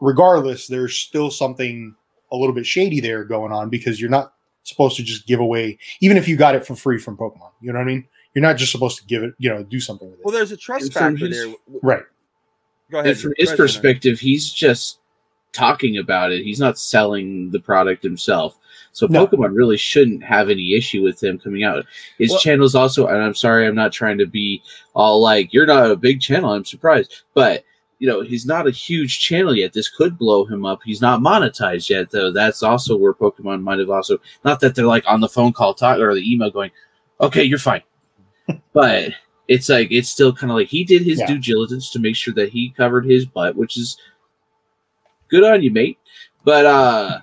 [0.00, 1.94] regardless, there's still something
[2.30, 4.34] a little bit shady there going on because you're not
[4.68, 7.50] supposed to just give away, even if you got it for free from Pokemon.
[7.60, 8.06] You know what I mean?
[8.34, 10.24] You're not just supposed to give it, you know, do something with it.
[10.24, 11.54] Well, there's a trust And factor his- there.
[11.82, 12.02] right.
[12.90, 13.10] Go ahead.
[13.10, 14.98] And from his perspective, he's just
[15.52, 16.42] talking about it.
[16.44, 18.56] He's not selling the product himself.
[18.92, 19.26] So No.
[19.26, 21.84] Pokemon really shouldn't have any issue with him coming out.
[22.18, 24.62] His Well- channel's also, and I'm sorry, I'm not trying to be
[24.94, 26.52] all like, you're not a big channel.
[26.52, 27.22] I'm surprised.
[27.34, 27.64] But,
[27.98, 29.72] you know, he's not a huge channel yet.
[29.72, 30.80] This could blow him up.
[30.84, 32.30] He's not monetized yet, though.
[32.30, 35.74] That's also where Pokemon might have also, not that they're like on the phone call
[35.74, 36.70] talk or the email going,
[37.20, 37.82] okay, you're fine.
[38.72, 39.10] but
[39.48, 41.26] it's like, it's still kind of like he did his Yeah.
[41.26, 43.98] due diligence to make sure that he covered his butt, which is
[45.28, 45.98] good on you, mate.
[46.44, 47.20] But uh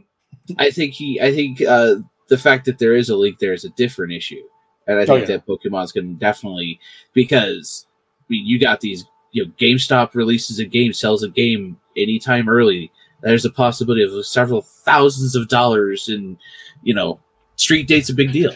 [0.58, 1.96] I think he I think uh
[2.28, 4.42] the fact that there is a leak there is a different issue.
[4.86, 5.36] And I Oh, think yeah.
[5.36, 6.80] that Pokemon's gonna definitely
[7.12, 7.86] because
[8.20, 9.04] I mean you got these
[9.34, 12.90] you know GameStop releases a game, sells a game anytime early.
[13.20, 16.38] There's a possibility of several thousands of dollars in,
[16.82, 17.18] you know,
[17.56, 18.54] street date's a big deal.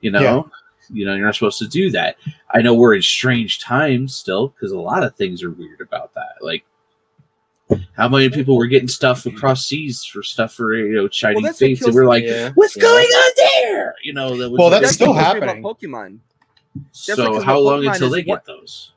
[0.00, 0.20] You know?
[0.20, 0.42] Yeah.
[0.94, 2.16] You know, you're not supposed to do that.
[2.52, 6.12] I know we're in strange times still because a lot of things are weird about
[6.14, 6.32] that.
[6.42, 6.64] Like
[7.96, 11.54] How many people were getting stuff across seas for stuff for you know shiny that's
[11.54, 11.82] what fates?
[11.82, 12.50] And we're like, Yeah.
[12.54, 12.82] what's Yeah.
[12.82, 13.94] going on there?
[14.02, 15.62] You know, that was Well, that's That's still what kills happening.
[15.64, 16.18] Pokemon.
[16.90, 18.92] So how long Pokemon until they what- get those?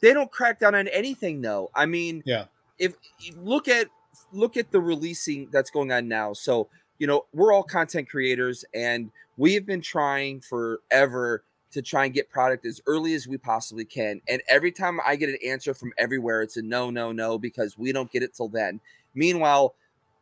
[0.00, 1.70] They don't crack down on anything though.
[1.74, 2.44] I mean, Yeah.
[2.78, 2.94] If
[3.36, 3.88] look at
[4.32, 6.32] look at the releasing that's going on now.
[6.32, 12.04] So you know we're all content creators, and we have been trying forever to try
[12.06, 14.20] and get product as early as we possibly can.
[14.28, 17.78] And every time I get an answer from everywhere, it's a no, no, no because
[17.78, 18.80] we don't get it till then.
[19.14, 19.74] Meanwhile,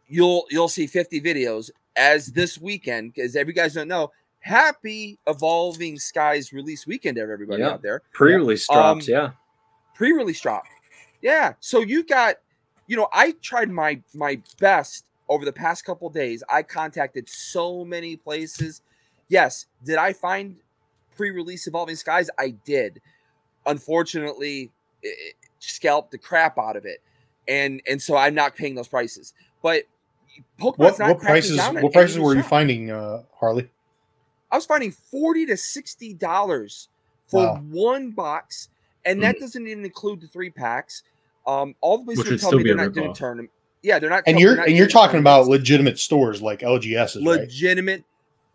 [0.08, 4.10] you'll you'll see 50 videos as this weekend because if you guys don't know.
[4.40, 7.70] Happy Evolving Skies release weekend, everybody Yeah.
[7.70, 9.32] out there Pre-release Um, drops, yeah.
[9.98, 10.64] Pre-release drop.
[11.20, 11.54] Yeah.
[11.60, 12.36] So you got,
[12.86, 16.42] you know, I tried my my best over the past couple days.
[16.48, 18.80] I contacted so many places.
[19.28, 20.56] Yes, did I find
[21.16, 22.30] pre-release Evolving Skies?
[22.38, 23.02] I did.
[23.66, 24.70] Unfortunately,
[25.02, 27.02] it, scalped the crap out of it,
[27.46, 29.34] and and so I'm not paying those prices.
[29.62, 29.82] But
[30.58, 33.68] Pokemon's What not what prices what prices were you finding, uh, Harley?
[34.50, 36.88] I was finding forty to sixty dollars
[37.26, 37.62] for Wow.
[37.68, 38.68] one box,
[39.04, 41.02] and that doesn't even include the three packs.
[41.46, 43.16] Um, all the places Which are telling me they're a not doing ripoff.
[43.16, 43.50] tournament.
[43.82, 44.24] Yeah, they're not.
[44.26, 47.40] And tell- you're not and you're talking about legitimate stores like LGS's, right?
[47.40, 48.04] legitimate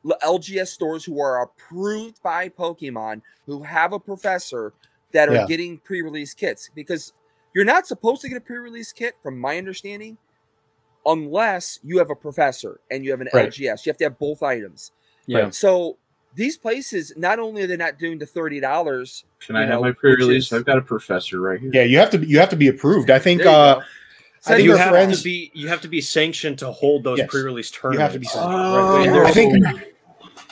[0.06, 4.73] l- LGS stores who are approved by Pokemon, who have a professor
[5.13, 5.45] that are Yeah.
[5.47, 7.13] getting pre-release kits because
[7.56, 10.17] you're not supposed to get a pre-release kit, from my understanding,
[11.06, 13.45] unless you have a professor and you have an Right.
[13.49, 13.86] LGS.
[13.86, 14.91] You have to have both items.
[15.25, 15.49] Yeah.
[15.51, 15.97] So
[16.36, 19.82] these places, not only are they not doing the thirty dollars, Can I you have
[19.82, 20.46] my pre-release?
[20.48, 21.72] is- I've got a professor right here.
[21.74, 23.10] Yeah, you have to you have to be approved.
[23.10, 23.82] I think There you uh, go.
[24.46, 27.19] I think you have friends- to be you have to be sanctioned to hold those
[27.19, 27.30] Yes.
[27.30, 27.98] pre-release tournaments.
[28.00, 29.13] you have to be sanctioned.
[29.15, 29.19] Oh.
[29.22, 29.28] right?
[29.28, 29.65] I think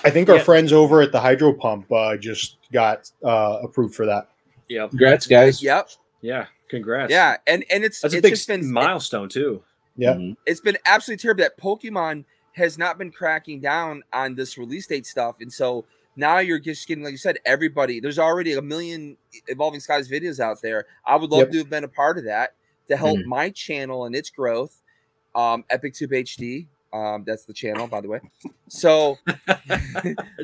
[0.03, 4.05] I think our friends over at the Hydro Pump uh, just got uh, approved for
[4.07, 4.29] that.
[4.67, 5.61] Yeah, Congrats, guys.
[5.61, 5.89] Yep.
[6.21, 6.45] Yeah.
[6.69, 7.11] Congrats.
[7.11, 9.61] Yeah, and and it's That's a it's big just been milestone too.
[9.97, 10.13] Yeah.
[10.13, 10.37] Mhm.
[10.45, 15.05] it's been absolutely terrible that Pokemon has not been cracking down on this release date
[15.05, 15.85] stuff, and so
[16.15, 17.99] now you're just getting, like you said, everybody.
[18.01, 19.15] There's already a million
[19.47, 20.85] Evolving Skies videos out there.
[21.05, 21.51] I would love Yep.
[21.51, 22.53] to have been a part of that
[22.89, 23.25] to help Mhm.
[23.25, 24.81] my channel and its growth.
[25.33, 28.19] Um, Epic Tube HD, um, that's the channel, by the way.
[28.67, 29.17] So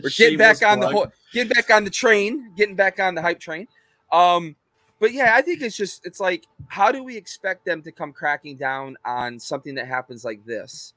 [0.02, 3.22] we're getting back on the whole, getting back on the train, getting back on the
[3.22, 3.68] hype train.
[4.14, 4.56] Um,
[5.00, 8.14] but yeah, I think it's just it's like, how do we expect them to come
[8.14, 10.94] cracking down on something that happens like this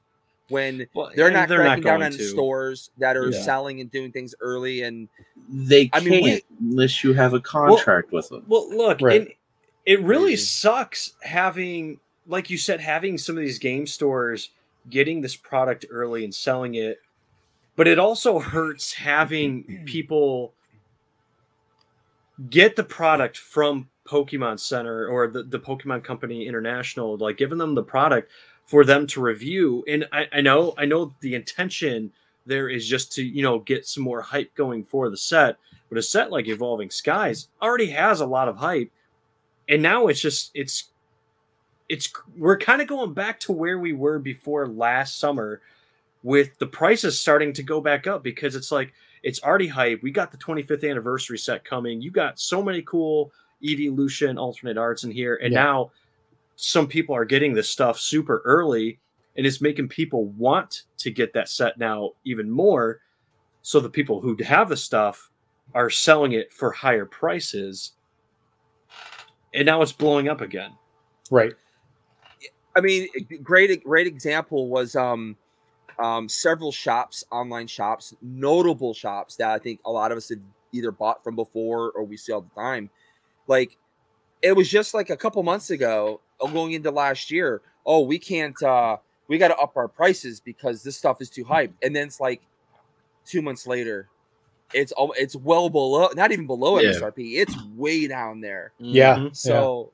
[0.51, 2.23] when Well, they're and not cracking down on to.
[2.23, 3.41] stores that are Yeah.
[3.41, 5.07] selling and doing things early and
[5.49, 8.43] They I can't mean, we- unless you have a contract with them.
[8.47, 9.21] Well, look, Right.
[9.21, 9.31] and
[9.85, 10.45] it really Crazy.
[10.45, 14.51] sucks having, like you said, having some of these game stores
[14.89, 16.99] getting this product early and selling it.
[17.75, 20.53] But it also hurts having people
[22.49, 27.75] get the product from Pokemon Center or the, the Pokemon Company International, like giving them
[27.75, 28.31] the product
[28.71, 29.83] for them to review.
[29.89, 32.13] And I, I know, I know the intention
[32.45, 35.57] there is just to, you know, get some more hype going for the set.
[35.89, 38.89] But a set like Evolving Skies already has a lot of hype.
[39.67, 40.85] And now it's just it's
[41.89, 45.61] it's we're kind of going back to where we were before last summer
[46.23, 50.01] with the prices starting to go back up because it's like it's already hype.
[50.01, 52.01] We got the 25th anniversary set coming.
[52.01, 55.63] You got so many cool evolution alternate arts in here and Yeah.
[55.63, 55.91] now
[56.63, 58.99] some people are getting this stuff super early
[59.35, 62.99] and it's making people want to get that set now even more
[63.61, 65.29] so the people who have the stuff
[65.73, 67.93] are selling it for higher prices
[69.53, 70.71] and now it's blowing up again
[71.31, 71.53] Right.
[72.75, 73.07] I mean,
[73.41, 75.37] great great example was um,
[75.97, 80.41] um, several shops, online shops, notable shops that I think a lot of us had
[80.73, 82.89] either bought from before or we see all the time.
[83.47, 83.77] Like
[84.41, 87.61] it was just like a couple months ago, going into last year.
[87.85, 88.61] Oh, we can't.
[88.63, 91.73] uh We got to up our prices because this stuff is too hype.
[91.81, 92.41] And then it's like
[93.25, 94.07] two months later,
[94.73, 96.91] it's al- it's well below, not even below Yeah.
[96.91, 97.37] MSRP.
[97.39, 98.73] It's way down there.
[98.79, 99.29] Yeah.
[99.33, 99.91] So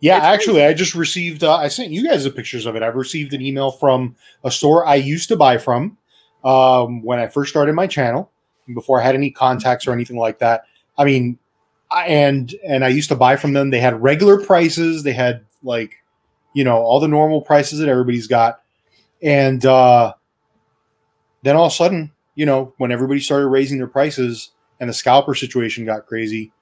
[0.00, 0.66] Yeah, It's actually, crazy.
[0.66, 1.44] I just received.
[1.44, 2.82] Uh, I sent you guys the pictures of it.
[2.82, 5.96] I've received an email from a store I used to buy from
[6.44, 8.30] um, when I first started my channel,
[8.74, 10.64] before I had any contacts or anything like that.
[10.98, 11.38] I mean,
[11.90, 13.70] I, and and I used to buy from them.
[13.70, 15.02] They had regular prices.
[15.04, 15.96] They had like,
[16.54, 18.60] you know, all the normal prices that everybody's got,
[19.22, 20.12] and uh,
[21.42, 24.50] then all of a sudden, you know, when everybody started raising their prices
[24.80, 26.52] and the scalper situation got crazy,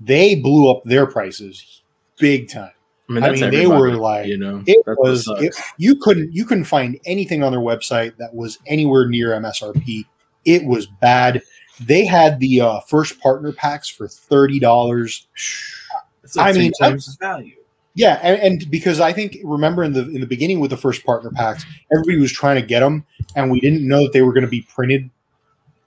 [0.00, 1.82] they blew up their prices
[2.18, 2.70] big time.
[3.08, 6.44] I mean, I mean, they were like- you know, It was it, you couldn't you
[6.44, 10.04] couldn't find anything on their website that was anywhere near MSRP.
[10.44, 11.42] It was bad.
[11.80, 15.26] They had the uh, first partner packs for thirty dollars.
[16.22, 17.54] It's like I mean, times value.
[17.98, 21.04] Yeah, and, and because I think remember in the in the beginning with the first
[21.04, 24.32] partner packs, everybody was trying to get them, and we didn't know that they were
[24.32, 25.10] going to be printed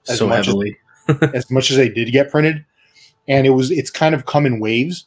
[0.08, 0.76] as so much as- heavily.
[1.34, 2.64] as much as they did get printed,
[3.28, 5.06] and it was it's kind of come in waves.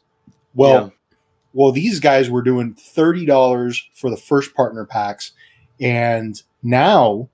[0.56, 0.90] Well, Yeah.
[1.54, 5.32] well, these guys were doing thirty dollars for the first partner packs,
[5.80, 7.30] and now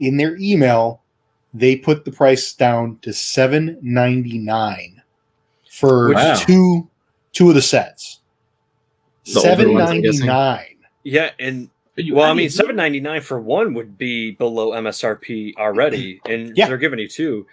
[0.00, 1.02] in their email
[1.52, 5.02] they put the price down to seven ninety nine
[5.70, 6.34] for Wow.
[6.36, 6.88] two
[7.32, 8.20] two of the sets.
[9.26, 10.26] The older Seven ones, I'm ninety guessing?
[10.26, 10.76] nine.
[11.04, 11.68] Yeah, and
[12.12, 12.52] well, I mean, you do it?
[12.52, 16.68] seven ninety nine for one would be below MSRP already, and Yeah.
[16.68, 17.46] they're giving you two.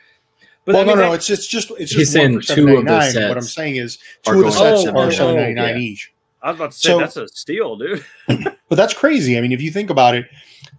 [0.65, 2.77] But well, I mean, no, no, that- it's it's just it's just one for two
[2.77, 3.27] of the $7.99.
[3.29, 5.81] What I'm saying is two of the sets to are oh, seven ninety nine Yeah.
[5.81, 6.11] each.
[6.41, 8.05] I was about to say So- that's a steal, dude.
[8.69, 9.37] But that's crazy.
[9.37, 10.25] I mean, if you think about it,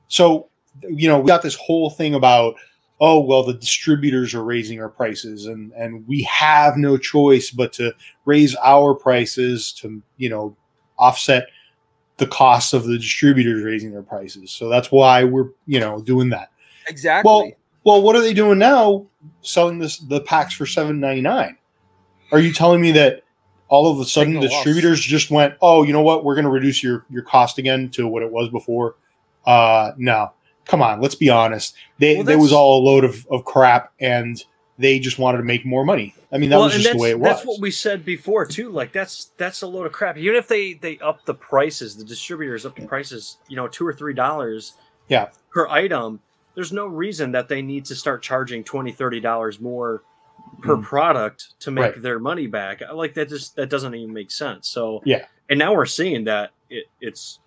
[0.09, 0.49] so
[0.83, 2.57] you know, we got this whole thing about
[3.01, 7.73] oh well, the distributors are raising our prices, and and we have no choice but
[7.75, 10.57] to raise our prices to you know
[10.99, 11.49] offset
[12.17, 14.51] the costs of the distributors raising their prices.
[14.51, 16.51] So that's why we're you know doing that.
[16.87, 17.29] Exactly.
[17.29, 17.51] Well,
[17.85, 19.07] well, what are they doing now?
[19.43, 21.57] Selling this the packs for seven ninety nine.
[22.33, 23.25] Are you telling me that
[23.69, 24.51] all of a sudden the a loss.
[24.51, 26.25] distributors just went, oh, you know what?
[26.25, 28.97] We're going to reduce your your cost again to what it was before?
[29.47, 30.33] Uh, no,
[30.65, 31.01] come on.
[31.01, 31.75] Let's be honest.
[31.99, 34.43] They Well, there was all a load of, of crap, and
[34.79, 36.15] they just wanted to make more money.
[36.35, 37.29] I mean, that was just the that's, way it was.
[37.29, 38.71] That's what we said before too.
[38.71, 40.17] Like that's that's a load of crap.
[40.17, 43.87] Even if they they up the prices, the distributors up the prices, you know, two
[43.87, 44.75] or three dollars,
[45.09, 45.29] Yeah.
[45.53, 46.21] per item.
[46.57, 50.03] There's no reason that they need to start charging 20 30 dollars more
[50.63, 50.83] per Mhm.
[50.83, 52.03] product to make Right.
[52.03, 52.83] their money back.
[52.93, 54.69] Like that just that doesn't even make sense.
[54.69, 55.27] So Yeah.
[55.49, 57.39] and now we're seeing that it, it's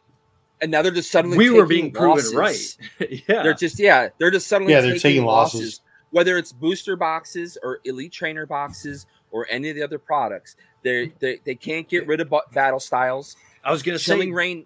[0.61, 2.77] and now they're just suddenly we were taking being proven right.
[2.99, 5.59] yeah, They're just yeah, they're just suddenly Yeah, they're taking, taking losses.
[5.59, 5.81] losses.
[6.11, 11.07] Whether it's booster boxes or elite trainer boxes or any of the other products, they
[11.07, 11.11] hmm.
[11.19, 13.35] they they can't get rid of battle styles.
[13.63, 14.65] I was gonna say Chilling Reign,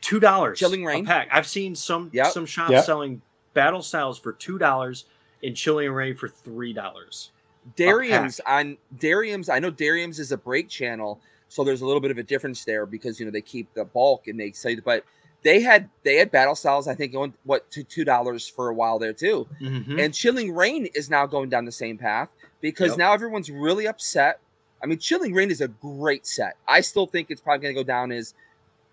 [0.00, 1.06] two dollars Chilling a Reign.
[1.06, 1.28] pack.
[1.32, 2.32] I've seen some Yep.
[2.32, 2.84] some shops Yep.
[2.84, 3.22] selling
[3.54, 5.06] battle styles for two dollars
[5.42, 7.30] and Chilling Reign for three dollars.
[7.76, 9.48] Darium's on Darium's.
[9.48, 12.64] I know Darium's is a break channel, so there's a little bit of a difference
[12.64, 15.04] there because you know they keep the bulk and they say, but
[15.42, 16.86] they had they had battle styles.
[16.88, 19.46] I think going what to two dollars for a while there too.
[19.60, 19.98] Mm-hmm.
[19.98, 22.30] And Chilling Reign is now going down the same path
[22.60, 22.98] because Yep.
[22.98, 24.40] now everyone's really upset.
[24.82, 26.56] I mean, Chilling Reign is a great set.
[26.66, 28.34] I still think it's probably going to go down as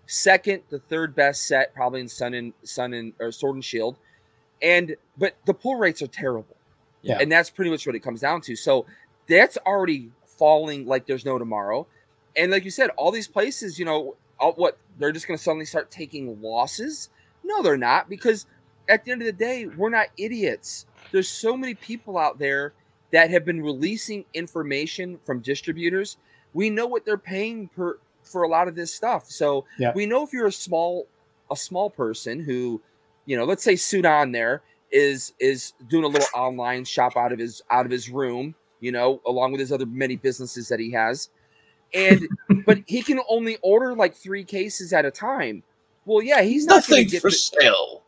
[0.06, 3.96] second, the third best set, probably in Sun and Sun and or Sword and Shield.
[4.62, 6.56] And but the pull rates are terrible.
[7.02, 7.18] Yeah.
[7.20, 8.56] And that's pretty much what it comes down to.
[8.56, 8.86] So
[9.26, 11.86] that's already falling like there's no tomorrow.
[12.36, 15.42] And like you said, all these places, you know, all, what they're just going to
[15.42, 17.10] suddenly start taking losses?
[17.44, 18.46] No, they're not because
[18.88, 20.86] at the end of the day, we're not idiots.
[21.12, 22.72] There's so many people out there
[23.12, 26.16] that have been releasing information from distributors.
[26.54, 29.30] We know what they're paying per for a lot of this stuff.
[29.30, 29.92] So Yeah.
[29.94, 31.06] we know if you're a small
[31.50, 32.80] a small person who,
[33.26, 34.62] you know, let's say Sudan there
[34.92, 38.92] is is doing a little online shop out of his out of his room, you
[38.92, 41.28] know, along with his other many businesses that he has.
[41.94, 42.28] And
[42.66, 45.62] but he can only order like three cases at a time.
[46.04, 48.02] Well, yeah, he's not Nothing get for the- sale.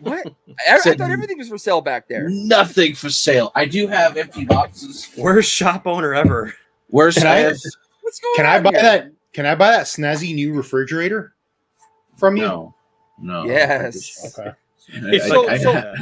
[0.00, 0.26] what?
[0.68, 2.28] I, I thought everything was for sale back there.
[2.28, 3.50] Nothing for sale.
[3.54, 5.10] I do have empty boxes.
[5.18, 6.54] Worst shop owner ever.
[6.90, 7.18] Worst.
[7.18, 7.56] Can I- I have
[8.02, 8.82] What's going Can I buy here?
[8.82, 9.10] that?
[9.32, 11.34] Can I buy that snazzy new refrigerator
[12.16, 12.42] from you?
[12.44, 12.74] no,
[13.20, 13.44] no.
[13.46, 14.36] Yes.
[14.38, 14.50] Okay.
[14.50, 15.94] I- I- So- I- so-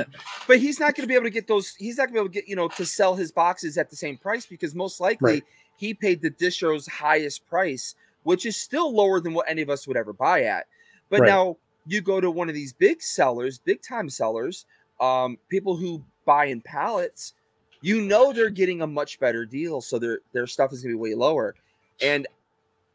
[0.49, 1.75] But he's not going to be able to get those.
[1.77, 3.89] He's not going to be able to get you know to sell his boxes at
[3.91, 5.43] the same price because most likely Right.
[5.83, 9.89] He paid the distro's highest price, which is still lower than what any of us
[9.89, 10.67] would ever buy at.
[11.11, 11.27] But Right.
[11.27, 11.57] now
[11.87, 14.65] you go to one of these big sellers, big time sellers,
[15.01, 17.35] um, people who buy in pallets.
[17.81, 20.99] You know they're getting a much better deal, so their their stuff is going to
[20.99, 21.57] be way lower.
[22.01, 22.29] And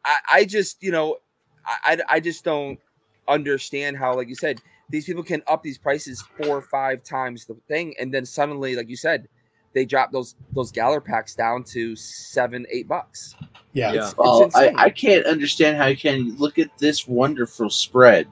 [0.06, 1.18] I, I just you know
[1.68, 2.80] I I just don't
[3.28, 7.46] understand how like you said these people can up these prices four or five times
[7.46, 9.28] the thing, and then suddenly, like you said,
[9.74, 13.36] they drop those those Galar packs down to seven, eight bucks.
[13.74, 13.94] Yeah.
[13.94, 14.12] Yeah.
[14.18, 14.74] Well, It's I.
[14.76, 18.28] I can't understand how you can look at this wonderful spread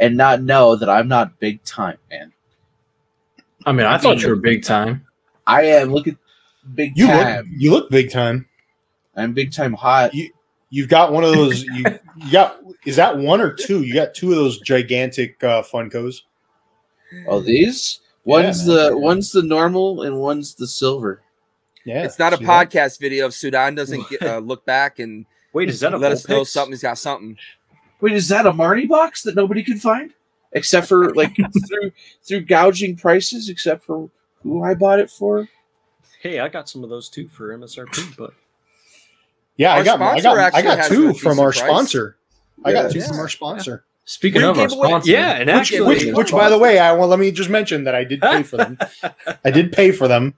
[0.00, 2.32] and not know that I'm not big time, man.
[3.64, 5.06] I mean, I I thought you were big time.
[5.46, 5.92] I am.
[5.92, 6.16] Look at
[6.74, 8.48] big You look you look big time.
[9.16, 10.14] I'm big time hot.
[10.14, 10.30] You,
[10.70, 11.64] you've got one of those.
[11.64, 11.84] You,
[12.16, 13.82] you got is that one or two?
[13.82, 16.22] You got two of those gigantic uh, Funkos.
[17.26, 18.76] Oh, these one's man.
[18.76, 21.22] the one's the normal and one's the silver.
[21.84, 22.70] Yeah, it's not a see that?
[22.70, 23.26] podcast video.
[23.26, 26.40] If Sudan doesn't get, uh, look back and Wait, is that a let us know
[26.42, 26.48] Vulpix?
[26.48, 27.38] something, he's got something.
[28.00, 30.12] Wait, is that a Marnie box that nobody could find
[30.52, 31.34] except for like
[31.68, 31.92] through
[32.24, 34.10] through gouging prices, except for
[34.42, 35.48] who I bought it for?
[36.20, 38.32] Hey, I got some of those too for MSRP, but
[39.56, 41.58] Yeah, I got I got I got two from our price.
[41.60, 42.16] sponsor.
[42.64, 43.06] I got two Yeah.
[43.06, 43.84] from our sponsor.
[44.08, 46.56] Speaking We of our gave away- sponsor, Yeah, and Which, actually, which, which, by the
[46.58, 48.78] way, I well, let me just mention that I did pay for them.
[49.44, 50.34] I did pay for them.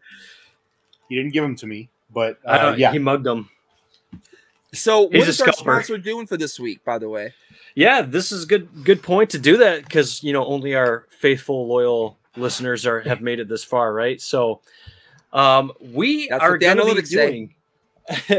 [1.11, 3.51] He didn't give them to me, but I uh, yeah, he mugged them.
[4.73, 5.59] So what He's a is our scalper.
[5.83, 6.85] sponsor doing for this week?
[6.85, 7.33] By the way,
[7.75, 8.69] Yeah, this is good.
[8.85, 13.21] Good point to do that because you know only our faithful, loyal listeners are have
[13.21, 14.21] made it this far, right?
[14.21, 14.61] So,
[15.33, 17.55] um, we That's are what the going to be doing.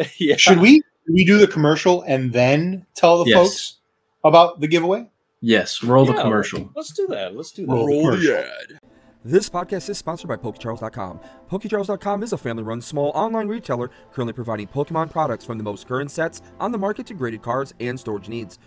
[0.18, 0.36] yeah.
[0.38, 3.38] should we we do the commercial and then tell the Yes.
[3.38, 3.76] folks
[4.24, 5.08] about the giveaway?
[5.42, 6.72] Yes, roll the commercial.
[6.76, 7.36] Let's do that.
[7.36, 7.72] Let's do that.
[7.72, 7.88] Roll.
[7.88, 8.34] roll commercial.
[8.34, 8.80] the ad.
[9.26, 11.20] This podcast is sponsored by PokeCharles.com.
[11.52, 16.10] PokeCharles.com is a family-run small online retailer currently providing Pokemon products from the most current
[16.10, 18.60] sets on the market to graded cards and storage needs.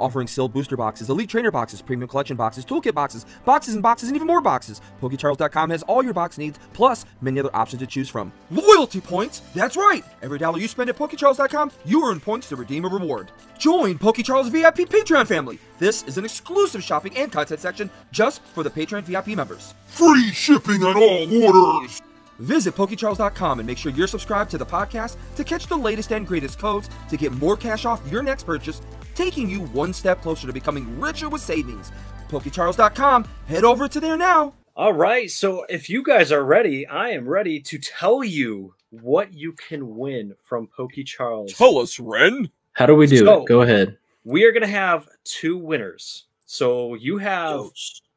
[0.00, 4.08] Offering sealed booster boxes, elite trainer boxes, premium collection boxes, toolkit boxes, boxes and boxes,
[4.08, 4.80] and even more boxes.
[5.02, 8.32] PokeCharles.com has all your box needs, plus many other options to choose from.
[8.50, 9.42] Loyalty points!
[9.54, 10.02] That's right!
[10.22, 13.30] Every dollar you spend at PokeCharles.com, you earn points to redeem a reward.
[13.58, 15.58] Join PokeCharles VIP Patreon family.
[15.78, 19.74] This is an exclusive shopping and content section just for the Patreon VIP members.
[19.88, 22.00] Free shipping on all orders.
[22.38, 26.26] Visit PokeCharles.com and make sure you're subscribed to the podcast to catch the latest and
[26.26, 28.80] greatest codes to get more cash off your next purchase,
[29.20, 31.92] taking you one step closer to becoming richer with savings.
[32.30, 34.54] PokeCharles.com, head over to there now.
[34.74, 35.30] All right.
[35.30, 39.96] So, if you guys are ready, I am ready to tell you what you can
[39.98, 41.60] win from Pokey Charles.
[41.60, 42.48] us, Ren.
[42.72, 43.46] How do we do So- it?
[43.46, 43.98] Go ahead.
[44.24, 46.24] We are going to have two winners.
[46.46, 47.66] So, you have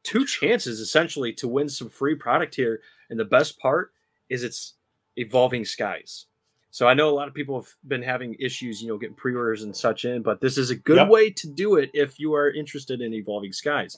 [0.04, 2.80] two chances essentially to win some free product here.
[3.10, 3.92] And the best part
[4.30, 4.74] is it's
[5.16, 6.26] evolving skies.
[6.74, 9.62] So I know a lot of people have been having issues, you know, getting pre-orders
[9.62, 11.08] and such in, but this is a good Yep.
[11.08, 13.96] way to do it if you are interested in evolving skies.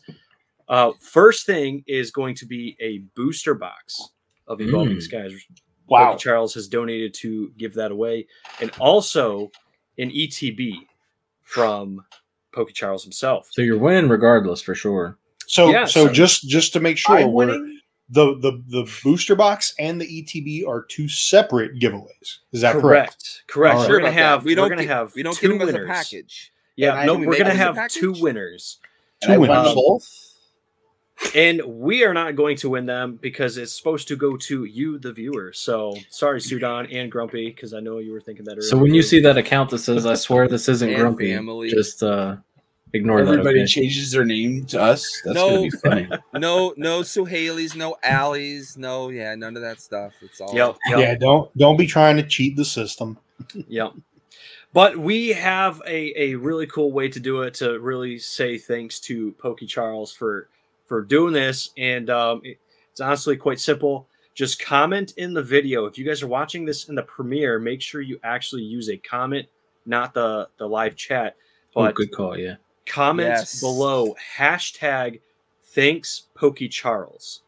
[0.68, 3.98] Uh, first thing is going to be a booster box
[4.46, 5.02] of evolving Mm.
[5.02, 5.32] skies.
[5.86, 6.10] Wow.
[6.12, 8.26] Pokey Charles has donated to give that away,
[8.60, 9.50] and also
[9.96, 10.86] an ETB
[11.40, 12.04] from
[12.52, 13.48] Pokey Charles himself.
[13.52, 15.16] So you're winning regardless for sure.
[15.46, 17.80] So Yeah, so so- just just to make sure I'm we're winning.
[18.08, 22.38] The, the the booster box and the ETB are two separate giveaways.
[22.52, 22.82] Is that correct?
[22.82, 23.42] correct?
[23.48, 23.76] Correct.
[23.76, 25.78] All We're gonna have we don't gonna have we don't two get them as a
[25.78, 25.88] winners.
[25.88, 26.52] package.
[26.76, 28.78] Yeah, no, we we're gonna it as a have two winners,
[29.22, 29.64] Two I winners.
[29.66, 30.34] won both.
[31.34, 34.98] and we are not going to win them because it's supposed to go to you,
[34.98, 35.52] the viewer.
[35.54, 38.62] So sorry, Sudan and Grumpy, because I know you were thinking that earlier.
[38.62, 41.70] So when you see that account that says "I swear this isn't grumpy," family.
[41.70, 42.36] just uh,
[42.92, 43.64] ignore Everybody that.
[43.64, 43.66] okay?
[43.66, 45.20] changes their name to us.
[45.24, 45.48] That's No.
[45.48, 46.08] gonna be funny.
[46.34, 50.12] No, no Suhaleys, no Alleys, no, yeah, none of that stuff.
[50.22, 50.54] It's all.
[50.54, 50.98] Yep, yep.
[50.98, 53.18] Yeah, don't don't be trying to cheat the system.
[53.68, 53.92] Yep.
[54.72, 59.00] But we have a, a really cool way to do it to really say thanks
[59.00, 60.48] to Pokey Charles for
[60.86, 61.70] for doing this.
[61.76, 62.58] And um, it-
[62.92, 64.08] it's honestly quite simple.
[64.34, 65.84] Just comment in the video.
[65.84, 68.96] If you guys are watching this in the premiere, make sure you actually use a
[68.96, 69.46] comment,
[69.84, 71.36] not the, the live chat,
[71.74, 72.38] Oh, but good call.
[72.38, 72.54] Yeah.
[72.86, 73.60] Comment Yes.
[73.60, 75.20] below hashtag
[75.64, 77.42] thanks Pokey Charles.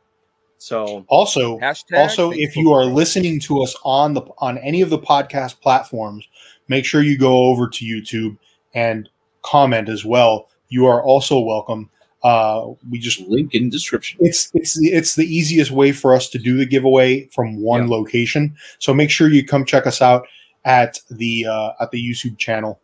[0.59, 1.99] So Also, Hashtag.
[1.99, 6.27] also if you are listening to us on the on any of the podcast platforms,
[6.69, 8.37] make sure you go over to YouTube
[8.75, 9.09] and
[9.43, 10.49] comment as well.
[10.69, 11.89] You are also welcome.
[12.25, 14.19] Uh, we just Link in description.
[14.21, 17.95] it's it's it's the easiest way for us to do the giveaway from one Yeah.
[17.97, 18.57] location.
[18.81, 20.27] So make sure you come check us out
[20.65, 22.81] at the uh, at the YouTube channel,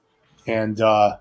[0.47, 1.17] and uh,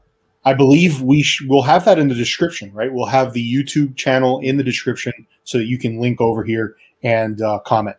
[0.45, 2.71] I believe we sh- will have that in the description.
[2.73, 5.13] Right, we'll have the YouTube channel in the description
[5.43, 7.97] so that you can link over here and uh, comment.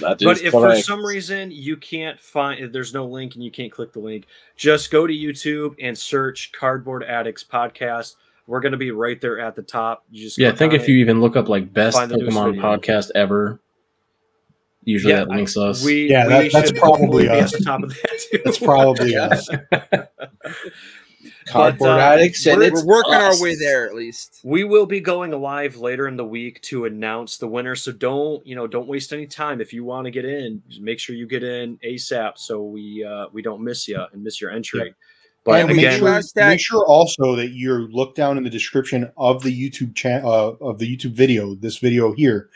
[0.00, 3.42] That But is if for some reason you can't find, if there's no link and
[3.42, 4.26] you can't click the link,
[4.56, 8.16] just go to YouTube and search Cardboard Addicts Podcast.
[8.46, 10.04] We're going to be right there at the top.
[10.10, 10.50] You just Yeah.
[10.50, 10.88] I think if it.
[10.90, 13.58] you even look up like best Find the newest Pokemon podcast ever,
[14.84, 15.82] usually Yeah, that links us.
[15.84, 17.52] we, Yeah, we that- that's probably be at us.
[17.52, 18.38] the top of that too.
[18.44, 19.48] That's probably us.
[21.46, 23.38] Cardboard uh, addicts, and we're, it's we're working us.
[23.38, 24.40] our way there at least.
[24.42, 27.76] We will be going live later in the week to announce the winner.
[27.76, 28.66] So don't you know?
[28.66, 29.60] Don't waste any time.
[29.60, 33.04] If you want to get in, just make sure you get in ASAP so we
[33.04, 34.94] uh, we don't miss you and miss your entry.
[35.44, 38.42] But and make again, sure, Last tag- make sure also that you look down in
[38.42, 42.50] the description of the YouTube channel uh, of the YouTube video, this video here,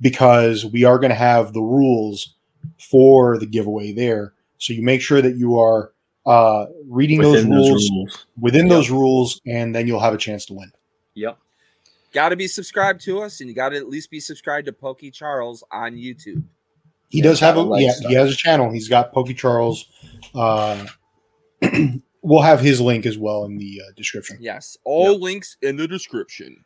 [0.00, 2.36] because we are going to have the rules
[2.78, 4.34] for the giveaway there.
[4.58, 5.92] So you make sure that you are
[6.28, 8.26] uh, reading those rules, those rules.
[8.40, 8.70] within Yep.
[8.70, 10.70] those rules, and then you'll have a chance to win.
[11.14, 11.38] yep.
[12.12, 14.72] Got to be subscribed to us, and you got to at least be subscribed to
[14.72, 16.42] Pokey Charles on YouTube.
[17.10, 18.08] He Yeah, does have a like yeah, stuff.
[18.08, 18.70] he has a channel.
[18.70, 19.86] He's got Pokey Charles.
[20.34, 20.86] Uh,
[22.22, 24.38] we'll have his link as well in the uh, description.
[24.40, 25.20] Yes, all Yep.
[25.20, 26.64] links in the description.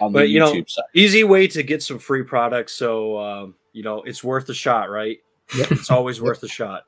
[0.00, 0.84] on the But, you know, side.
[0.94, 2.72] easy way to get some free products.
[2.72, 5.18] So um, you know it's worth a shot, right?
[5.56, 5.72] Yep.
[5.72, 6.84] It's always worth a shot.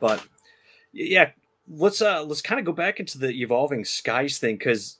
[0.00, 0.22] But
[0.92, 1.30] yeah,
[1.68, 4.98] let's uh let's kind of go back into the evolving skies thing because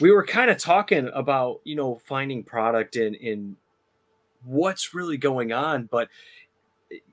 [0.00, 3.56] we were kind of talking about you know finding product in in
[4.44, 6.08] what's really going on, but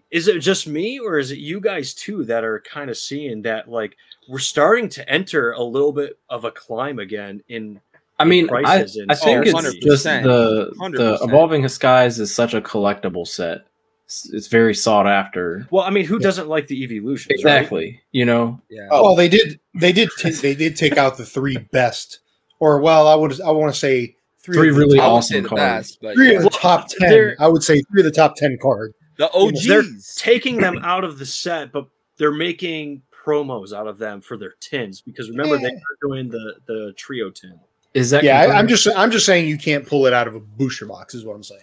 [0.09, 3.41] is it just me or is it you guys too that are kind of seeing
[3.41, 3.97] that like
[4.29, 7.79] we're starting to enter a little bit of a climb again in
[8.19, 10.23] I mean, I, I think Oh, it's just 100%.
[10.23, 11.23] the the 100%.
[11.27, 13.65] evolving skies is such a collectible set.
[14.07, 15.67] It's, it's very sought after.
[15.69, 16.23] well i mean who Yeah.
[16.23, 17.57] doesn't like the evolutions right?
[17.57, 18.01] Exactly.
[18.13, 18.87] You know, Yeah.
[18.89, 19.59] Well, they did.
[19.75, 20.09] They did.
[20.17, 22.19] T- they did take out the three best,
[22.59, 23.39] or well, I would.
[23.41, 24.55] I want to say three.
[24.55, 25.61] Three of the really top, would say awesome the cards.
[25.61, 26.37] best, but Three yeah.
[26.37, 28.93] of the top 10 they're- I would say three of the top ten cards.
[29.17, 29.29] the
[29.67, 30.15] They're OGs.
[30.15, 31.87] taking them out of the set but
[32.17, 36.55] they're making promos out of them for their tins because remember they are doing the
[36.65, 37.59] the trio tin
[37.93, 38.59] is that Yeah, I, confirmed?
[38.59, 38.87] I'm just.
[38.95, 41.13] I'm just saying you can't pull it out of a booster box.
[41.15, 41.61] Is what I'm saying.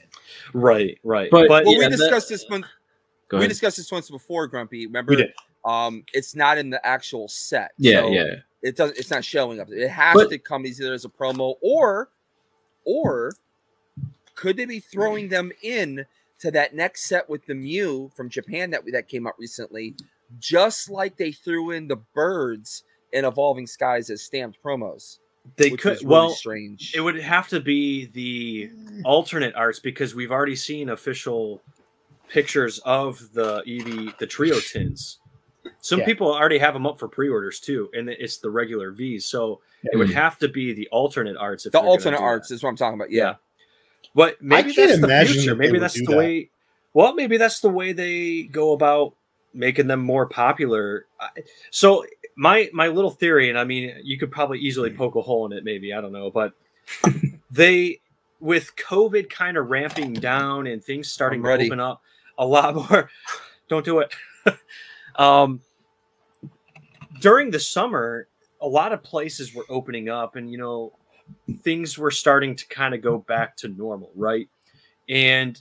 [0.55, 2.63] Right right But- but, well, yeah, we that- discussed this one.
[3.29, 3.49] Go We ahead.
[3.51, 4.87] discussed this once before, Grumpy.
[4.87, 5.11] Remember?
[5.11, 5.33] We did.
[5.65, 7.73] Um, it's not in the actual set.
[7.79, 8.35] Yeah, so yeah.
[8.63, 8.99] It doesn't.
[8.99, 9.69] It's not showing up.
[9.71, 12.11] It has But- to come either as a promo or,
[12.85, 13.33] or
[14.35, 16.05] could they be throwing them in
[16.41, 19.95] to that next set with the Mew from Japan that that came out recently,
[20.39, 25.19] just like they threw in the birds in Evolving Skies as stamped promos.
[25.57, 26.93] They which could was really well strange.
[26.95, 28.71] it would have to be the
[29.05, 31.61] alternate arts because we've already seen official
[32.29, 35.19] pictures of the ev the trio tins
[35.81, 36.07] some Yeah.
[36.07, 39.61] people already have them up for pre-orders too and it's the regular v's so
[39.93, 40.15] it would Mhm.
[40.15, 43.11] have to be the alternate arts if the alternate arts is what I'm talking about.
[43.11, 43.35] Yeah.
[44.15, 45.51] But maybe can't that's the imagine future.
[45.51, 46.17] that Maybe that's the that.
[46.17, 46.51] way.
[46.95, 49.15] Well, maybe that's the way they go about
[49.53, 51.05] making them more popular.
[51.71, 52.07] So
[52.37, 55.53] my my little theory, and I mean, you could probably easily poke a hole in
[55.53, 55.65] it.
[55.65, 56.53] Maybe I don't know, but
[57.51, 58.01] they
[58.41, 62.03] with COVID kind of ramping down and things starting to open up
[62.39, 63.11] a lot more.
[63.69, 64.13] Don't do it.
[65.17, 65.61] um,
[67.21, 68.29] during the summer,
[68.61, 70.93] a lot of places were opening up, and you know,
[71.61, 74.49] things were starting to kind of go back to normal, right?
[75.09, 75.61] And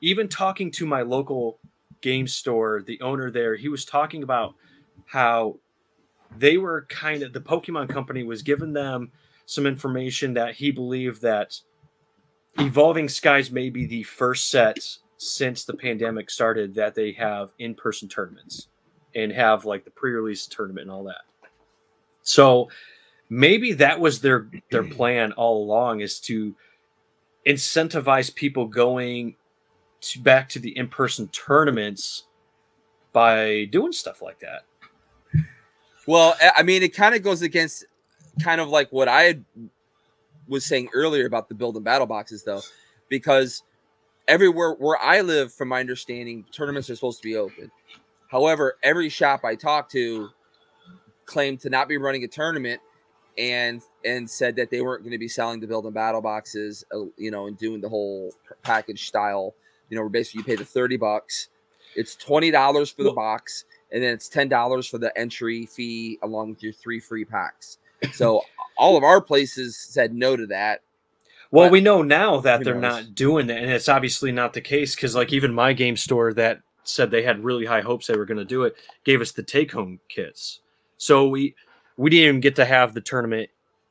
[0.00, 1.58] even talking to my local
[2.00, 4.54] game store, the owner there, he was talking about
[5.06, 5.56] how
[6.38, 9.10] they were kind of the Pokemon company was giving them
[9.46, 11.58] some information that he believed that
[12.58, 14.78] Evolving Skies may be the first set
[15.16, 18.68] since the pandemic started that they have in-person tournaments
[19.14, 21.22] and have like the pre-release tournament and all that.
[22.22, 22.68] So
[23.28, 26.54] maybe that was their their plan all along is to
[27.46, 29.36] incentivize people going
[30.00, 32.24] to back to the in-person tournaments
[33.12, 34.64] by doing stuff like that.
[36.06, 37.84] Well, I- mean, it kind of goes against
[38.42, 39.40] kind of like what I
[40.48, 42.60] was saying earlier about the build and battle boxes, though,
[43.08, 43.62] because
[44.28, 47.70] everywhere where I live, from my understanding, tournaments are supposed to be open.
[48.28, 50.30] However, every shop I talked to
[51.26, 52.80] claimed to not be running a tournament
[53.38, 56.84] and and said that they weren't going to be selling the build and battle boxes,
[56.94, 58.32] uh, you know, and doing the whole
[58.62, 59.54] package style.
[59.88, 61.48] You know, where basically you pay the thirty bucks,
[61.94, 66.18] it's twenty dollars for the box, and then it's ten dollars for the entry fee
[66.22, 67.78] along with your three free packs.
[68.12, 68.42] So
[68.76, 70.82] all of our places said no to that.
[71.50, 73.06] Well, we know now that they're knows?
[73.06, 76.34] not doing that, and it's obviously not the case because, like, even my game store
[76.34, 78.74] that said they had really high hopes they were going to do it
[79.04, 80.60] gave us the take-home kits.
[80.98, 81.54] So we
[81.96, 83.50] we didn't even get to have the tournament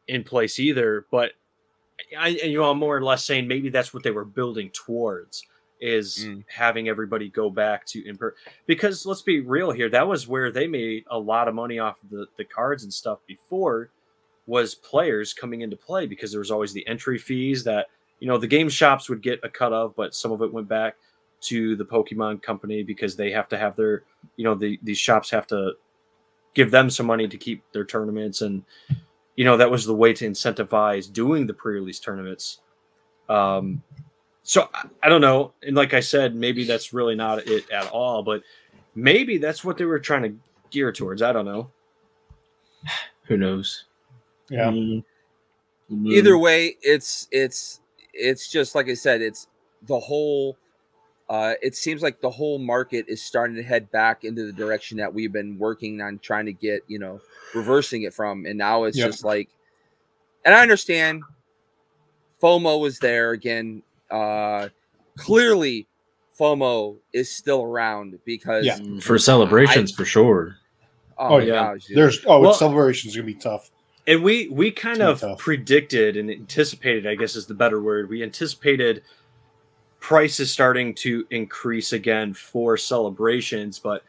[0.09, 1.05] in place either.
[1.09, 1.31] But
[2.17, 5.45] I, you know, I'm more or less saying maybe that's what they were building towards
[5.79, 6.43] is Mm.
[6.47, 8.17] having everybody go back to in
[8.65, 12.01] because let's be real here, that was where they made a lot of money off
[12.03, 13.89] of the the cards and stuff before
[14.45, 17.87] was players coming into play because there was always the entry fees that
[18.19, 20.67] you know the game shops would get a cut of, but some of it went
[20.67, 20.95] back
[21.41, 24.03] to the Pokemon company because they have to have their
[24.37, 25.73] you know the these shops have to
[26.53, 28.63] give them some money to keep their tournaments and
[29.35, 32.61] you know that was the way to incentivize doing the pre-release tournaments.
[33.29, 33.81] Um,
[34.43, 37.87] so I, I don't know, and like I said, maybe that's really not it at
[37.89, 38.43] all, but
[38.95, 40.35] maybe that's what they were trying to
[40.69, 41.21] gear towards.
[41.21, 41.71] I don't know.
[43.27, 43.85] Who knows?
[44.49, 44.69] Yeah.
[44.71, 45.03] Mm.
[46.05, 47.79] Either way, it's it's
[48.13, 49.47] it's just like I said, it's
[49.87, 50.57] the whole
[51.29, 54.97] uh it seems like the whole market is starting to head back into the direction
[54.97, 57.21] that we've been working on trying to get, you know,
[57.53, 58.45] reversing it from.
[58.45, 59.07] And now it's Yep.
[59.07, 59.49] just like
[60.45, 61.23] and I understand
[62.41, 63.83] FOMO was there again.
[64.13, 64.69] Uh
[65.17, 65.87] clearly
[66.39, 68.77] FOMO is still around because Yeah.
[69.01, 70.57] For celebrations, for sure.
[71.17, 71.73] oh, Oh, yeah.
[71.73, 71.81] gosh.
[71.93, 73.69] There's oh, Well- celebration's gonna be tough.
[74.05, 75.39] And we we kind of tough.
[75.39, 78.09] predicted and anticipated, I guess is the better word.
[78.09, 79.01] We anticipated
[80.01, 84.03] prices starting to increase again for celebrations, but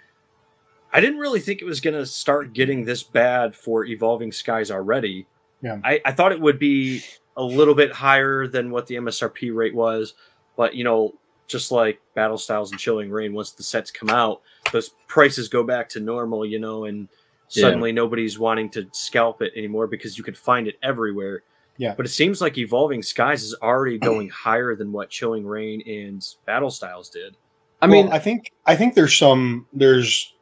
[0.93, 4.71] I didn't really think it was going to start getting this bad for Evolving Skies
[4.73, 5.27] already.
[5.63, 5.79] Yeah.
[5.85, 7.03] I, I thought it would be
[7.37, 10.15] a little bit higher than what the MSRP rate was,
[10.57, 11.15] but you know,
[11.47, 14.41] just like Battle Styles and Chilling Reign, once the sets come out,
[14.73, 17.09] those prices go back to normal, you know, and
[17.51, 17.63] Yeah.
[17.63, 21.43] suddenly nobody's wanting to scalp it anymore because you can find it everywhere.
[21.77, 21.95] Yeah.
[21.97, 26.25] But it seems like Evolving Skies is already going higher than what Chilling Reign and
[26.47, 27.37] Battle Styles did.
[27.83, 30.33] I Well, mean, I think I think there's some there's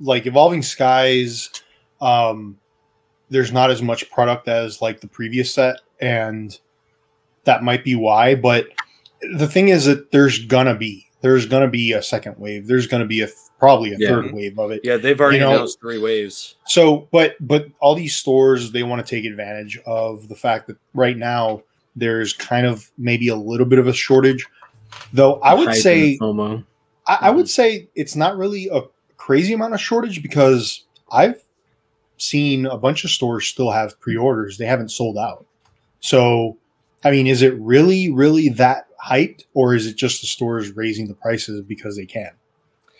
[0.00, 1.50] like evolving skies.
[2.00, 2.58] Um,
[3.30, 6.58] there's not as much product as like the previous set, and
[7.44, 8.34] that might be why.
[8.34, 8.68] But
[9.34, 12.66] the thing is that there's gonna be there's gonna be a second wave.
[12.66, 14.08] There's gonna be a th- probably a Yeah.
[14.08, 14.80] third wave of it.
[14.84, 16.56] Yeah, they've already You know- announced three waves.
[16.66, 20.76] So, but but all these stores they want to take advantage of the fact that
[20.92, 21.62] right now
[21.96, 24.46] there's kind of maybe a little bit of a shortage.
[25.12, 26.18] Though I would hype say.
[27.06, 27.48] I, I would mm-hmm.
[27.48, 28.82] say it's not really a
[29.16, 31.42] crazy amount of shortage because I've
[32.18, 34.58] seen a bunch of stores still have pre-orders.
[34.58, 35.46] They haven't sold out.
[36.08, 36.58] So,
[37.02, 41.08] I mean, is it really, really that hyped, or is it just the stores raising
[41.08, 42.30] the prices because they can?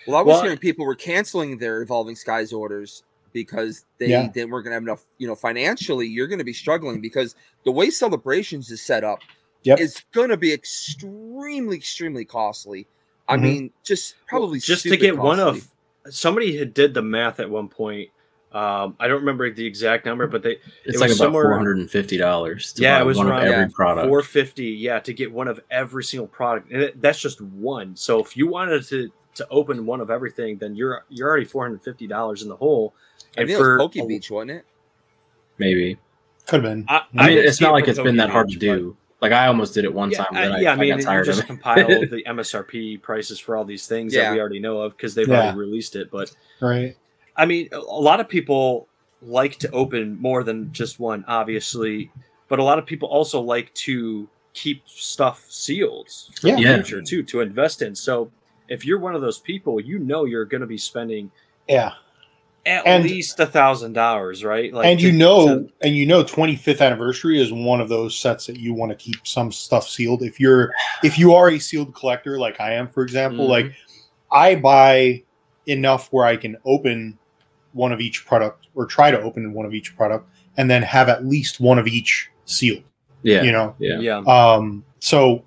[0.07, 3.03] Well, I was Well- hearing people were canceling their Evolving Skies orders
[3.35, 4.29] because they Yeah.
[4.29, 5.05] didn't weren't going to have enough.
[5.19, 7.35] You know, financially, you're going to be struggling because
[7.67, 9.19] the way celebrations is set up
[9.65, 9.81] Yep.
[9.81, 12.87] is going to be extremely, extremely costly.
[13.29, 13.43] I Mhm.
[13.43, 15.69] mean, just probably just to stupid get one of
[16.09, 18.09] somebody had did the math at one point.
[18.55, 20.53] Um, I don't remember the exact number, but they
[20.85, 22.73] It's it like was about somewhere- four hundred and fifty dollars.
[22.79, 24.07] Yeah, it was one around- of every yeah, product.
[24.07, 28.21] 450 yeah to get one of every single product and it, that's just one so
[28.21, 32.43] if you wanted to to open one of everything then you're you're already 450 dollars
[32.45, 32.95] in the hole
[33.37, 34.65] I and it was for Poke Beach, wasn't it?
[35.59, 35.99] Maybe.
[36.47, 36.85] Could have been.
[36.89, 38.77] I, I mean, didn't it's not like for it's been that hard to Beach, but-
[38.77, 38.97] do.
[39.21, 40.77] Like I almost did it one yeah, time, I, but then I, yeah, I I
[40.77, 41.47] mean, got you tired of just it.
[41.47, 45.27] compile the MSRP prices for all these things that we already know of because they've
[45.27, 45.45] Yeah.
[45.45, 46.11] already released it.
[46.11, 46.31] But
[46.61, 46.95] Right.
[47.37, 48.89] I mean, a lot of people
[49.23, 52.11] like to open more than just one, obviously,
[52.49, 56.09] but a lot of people also like to keep stuff sealed
[56.41, 56.57] for Yeah.
[56.57, 57.95] the future too, to invest in.
[57.95, 58.31] So
[58.69, 61.31] if you're one of those people, you know you're going to be spending
[61.69, 61.93] Yeah.
[62.67, 64.73] at And- least a thousand dollars, right?
[64.73, 68.17] Like, and you to- know, to- and you know, 25th anniversary is one of those
[68.17, 70.23] sets that you want to keep some stuff sealed.
[70.23, 70.73] If you're,
[71.03, 73.51] if you are a sealed collector, like I am, for example, Mhm.
[73.51, 73.73] like
[74.31, 75.23] I buy
[75.67, 77.19] enough where I can open
[77.75, 81.09] one of each product or try to open one of each product and then have
[81.09, 82.83] at least one of each sealed,
[83.23, 83.75] Yeah, you know?
[83.79, 83.99] yeah.
[83.99, 85.45] yeah, Um, so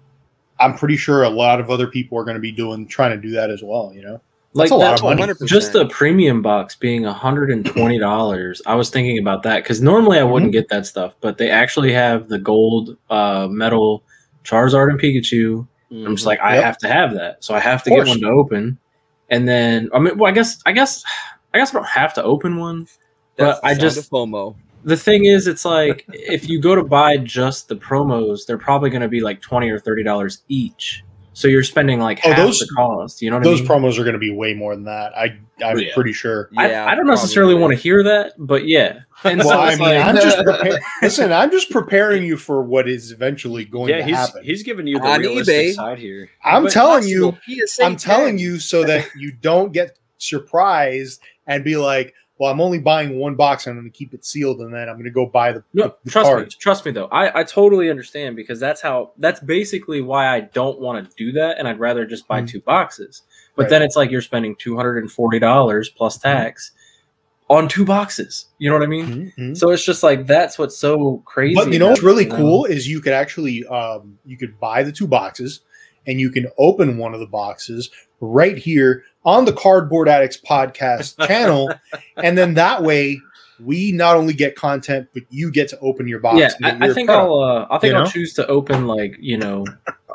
[0.59, 3.17] I'm pretty sure a lot of other people are going to be doing, trying to
[3.17, 4.19] do that as well, you know?
[4.53, 5.34] Like That's a lot of money.
[5.34, 5.45] 100%.
[5.47, 8.59] just the premium box being hundred and twenty dollars.
[8.65, 11.91] I was thinking about that because normally I wouldn't get that stuff, but they actually
[11.93, 14.03] have the gold uh, metal
[14.43, 15.67] Charizard and Pikachu.
[15.91, 16.63] I'm just like, I Yep.
[16.63, 18.78] have to have that, so I have to get one to open.
[19.30, 21.03] And then, I mean, well, I guess, I guess,
[21.54, 22.88] I guess I don't have to open one.
[23.36, 24.56] That's But I just- FOMO.
[24.84, 28.89] The thing is, it's like if you go to buy just the promos, they're probably
[28.89, 31.04] going to be like twenty or thirty dollars each.
[31.34, 33.22] So you're spending like Oh, half those- the cost.
[33.22, 33.68] You know what Those I mean?
[33.68, 35.16] Those promos are going to be way more than that.
[35.16, 35.93] I, I'm oh, Yeah.
[35.93, 36.50] pretty sure.
[36.52, 39.00] Yeah, I, I don't necessarily want to hear that, but yeah.
[39.24, 40.82] And Well, so I mean, like, I'm just preparing.
[41.02, 43.98] Listen, I'm just preparing you for what is eventually going yeah.
[43.98, 44.43] to He's happen.
[44.43, 45.74] he's giving you the On realistic eBay.
[45.74, 46.30] side here.
[46.43, 51.64] I'm But telling you, PSA I'm telling you so that you don't get surprised and
[51.64, 53.66] be like, "Well, I'm only buying one box.
[53.66, 55.64] and I'm going to keep it sealed, and then I'm going to go buy the,
[55.74, 56.60] No, the trust cards." me.
[56.60, 57.08] Trust me, though.
[57.08, 59.12] I, I totally understand because that's how.
[59.18, 62.48] That's basically why I don't want to do that, and I'd rather just buy Mhm.
[62.50, 63.24] two boxes.
[63.56, 63.70] But Right.
[63.72, 66.72] then it's like you're spending two hundred and forty dollars plus tax
[67.50, 68.48] on two boxes.
[68.60, 69.06] You know what I mean?
[69.08, 69.58] Mhm, mhm.
[69.58, 71.56] So it's just like that's what's so crazy.
[71.56, 72.36] But you know what's really you know?
[72.36, 75.62] cool is you could actually um, you could buy the two boxes
[76.06, 77.89] and you can open one of the boxes
[78.20, 81.71] right here on the Cardboard Addicts podcast channel,
[82.15, 83.21] and then that way
[83.59, 86.39] we not only get content but you get to open your box.
[86.39, 87.30] Yeah, and I, I think product.
[87.30, 87.39] I'll.
[87.39, 88.09] Uh, I think you I'll know?
[88.09, 89.65] choose to open like you know,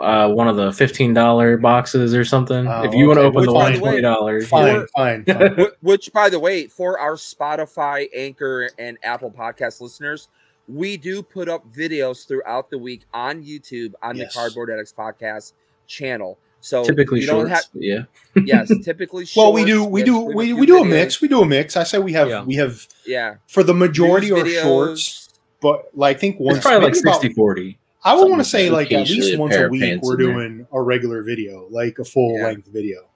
[0.00, 2.66] uh, one of the fifteen dollar boxes or something.
[2.66, 4.86] Oh, if you want to open Which, the by one the way, twenty dollars, fine,
[4.96, 5.66] fine, fine.
[5.82, 10.28] Which, by the way, for our Spotify, Anchor, and Apple podcast listeners,
[10.68, 14.32] we do put up videos throughout the week on YouTube on Yes.
[14.32, 15.52] the Cardboard Addicts podcast
[15.86, 16.38] channel.
[16.64, 17.68] So typically you don't shorts.
[17.72, 18.04] have, yeah.
[18.44, 19.24] yes, typically.
[19.26, 21.20] Shorts, Well, we do, we yes, do, we, few we do a mix.
[21.20, 21.76] We do a mix.
[21.76, 22.44] I say we have, Yeah.
[22.44, 25.28] we have Yeah, for the majority news are shorts,
[25.60, 27.78] but like I think once It's probably like maybe about- 60 40.
[28.04, 30.80] I would want to say like like at least once a week we're doing a
[30.80, 32.46] regular video, like a full Yeah.
[32.46, 33.08] length video.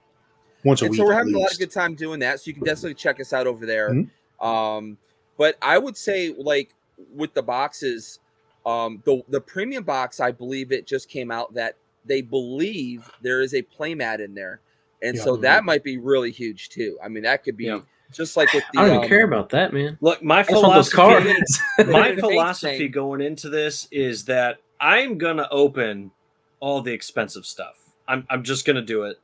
[0.63, 0.97] Once a and week.
[0.99, 2.39] so we're at having a lot of good time doing that.
[2.41, 3.91] So you can definitely check us out over there.
[3.91, 4.09] Mhm.
[4.45, 4.97] Um,
[5.37, 6.73] but I would say like
[7.13, 8.19] with the boxes,
[8.65, 11.75] um, the the premium box, I believe it just came out that
[12.07, 14.61] they believe there is a playmat in there,
[15.01, 15.23] and Yeah.
[15.23, 16.97] so that might be really huge too.
[17.03, 17.81] I mean, that could be Yeah.
[18.11, 18.79] just like with the.
[18.79, 19.97] I don't even um, care about that, man.
[20.01, 21.61] Look, my I just want those philosophy, cards.
[21.91, 26.11] my philosophy going into this is that I'm gonna open
[26.59, 27.75] all the expensive stuff.
[28.07, 29.17] I'm I'm just gonna do it.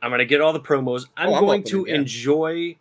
[0.00, 1.06] I'm gonna get all the promos.
[1.16, 2.00] I'm Oh, I'm going to opening, yeah.
[2.00, 2.76] enjoy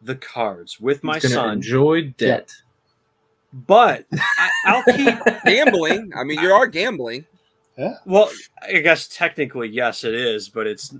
[0.00, 1.54] the cards with my He's son.
[1.54, 2.52] enjoy debt.
[3.52, 5.14] But I, I'll keep.
[5.44, 6.12] gambling.
[6.16, 7.26] I mean, you are gambling.
[8.04, 8.30] Well,
[8.62, 10.94] I guess technically yes, it is, but it's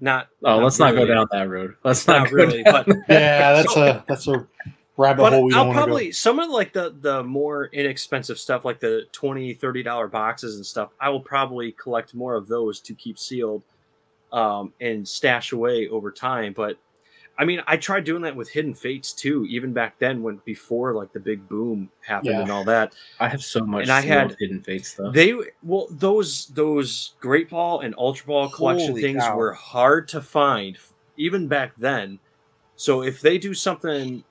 [0.00, 0.28] not.
[0.44, 1.76] Oh, let's not go down that road.
[1.84, 4.46] Let's not, not go really, but Yeah, that's a that's a
[5.00, 6.12] rabbit but hole we I'll want to probably go.
[6.12, 10.66] some of like the the more inexpensive stuff like the 20 30 dollar boxes and
[10.66, 13.62] stuff i will probably collect more of those to keep sealed
[14.30, 16.76] um and stash away over time but
[17.40, 20.94] i mean i tried doing that with hidden fates too even back then when before
[20.94, 22.42] like the big boom happened Yeah.
[22.42, 23.82] and all that I have so much.
[23.82, 25.14] And I had- hidden Fates stuff.
[25.14, 29.36] they well those those great ball and ultra ball collection Holy things cow.
[29.36, 30.76] were hard to find
[31.16, 32.18] even back then
[32.76, 34.22] so if they do something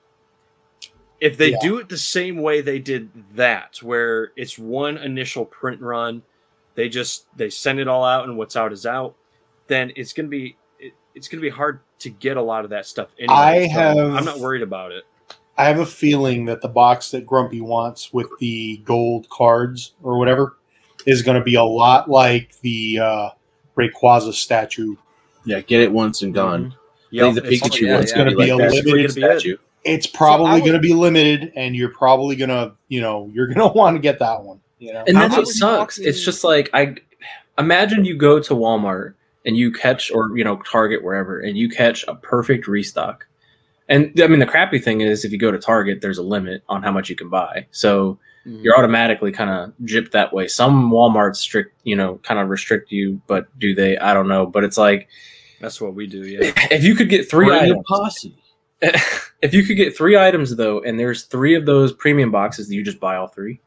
[1.20, 1.58] if they Yeah.
[1.60, 6.22] do it the same way they did that where it's one initial print run
[6.76, 9.14] they just they send it all out and what's out is out
[9.66, 10.56] then it's gonna be
[11.14, 13.34] it, it's gonna be hard to get a lot of that stuff anyway.
[13.34, 15.04] I So have- i'm not worried about it
[15.58, 20.16] I have a feeling that the box that Grumpy wants with the gold cards or
[20.18, 20.56] whatever
[21.04, 23.28] is going to be a lot like the uh,
[23.76, 24.96] Rayquaza statue.
[25.44, 26.66] Yeah, get it once and gone.
[26.66, 26.74] Mm-hmm.
[27.10, 28.16] Yep, I think the it's- Pikachu yeah, one's yeah.
[28.16, 29.56] gonna be like be a that limited Scooby statue.
[29.84, 33.30] It's probably I would- going to be limited, and you're probably going to, you know,
[33.34, 34.60] you're going to want to get that one.
[34.78, 35.98] You know, and that's what sucks.
[35.98, 36.94] It's just like I
[37.58, 39.12] imagine you go to Walmart
[39.44, 43.26] and you catch, or you know, Target wherever, and you catch a perfect restock.
[43.88, 46.62] And I mean, the crappy thing is, if you go to Target, there's a limit
[46.68, 47.66] on how much you can buy.
[47.70, 48.62] So Mm-hmm.
[48.62, 50.48] you're automatically kind of gypped that way.
[50.48, 53.98] Some Walmarts strict, you know, kind of restrict you, but do they?
[53.98, 54.46] I don't know.
[54.46, 55.08] But it's like
[55.60, 56.38] that's what we do yeah
[56.70, 58.34] if you could get three Bring a items, posse.
[58.80, 62.82] if you could get three items though, and there's three of those premium boxes, you
[62.82, 63.60] just buy all three.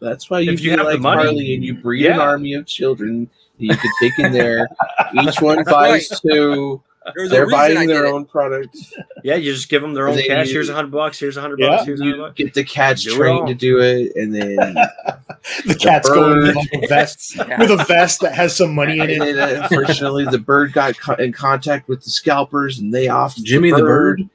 [0.00, 2.18] That's why you If you feel have the like money, Harley and you breed an
[2.20, 3.28] army of children
[3.58, 4.66] that you could take in there.
[5.22, 6.82] Each one That's buys two.
[7.16, 8.76] There's They're buying their own product.
[9.24, 10.48] Yeah, you just give them their own They- cash.
[10.50, 11.18] Here's a hundred bucks.
[11.18, 11.68] Here's a hundred Yeah.
[11.68, 11.84] bucks.
[11.86, 12.34] Here's a hundred You bucks.
[12.34, 14.56] get the cats trained to do it, and then
[15.66, 16.56] the cat's go with bird.
[16.84, 17.58] a vest Yeah.
[17.58, 19.34] with a vest that has some money in and it.
[19.34, 23.70] then unfortunately the bird got co- in contact with the scalpers, and they off Jimmy
[23.70, 24.28] the bird.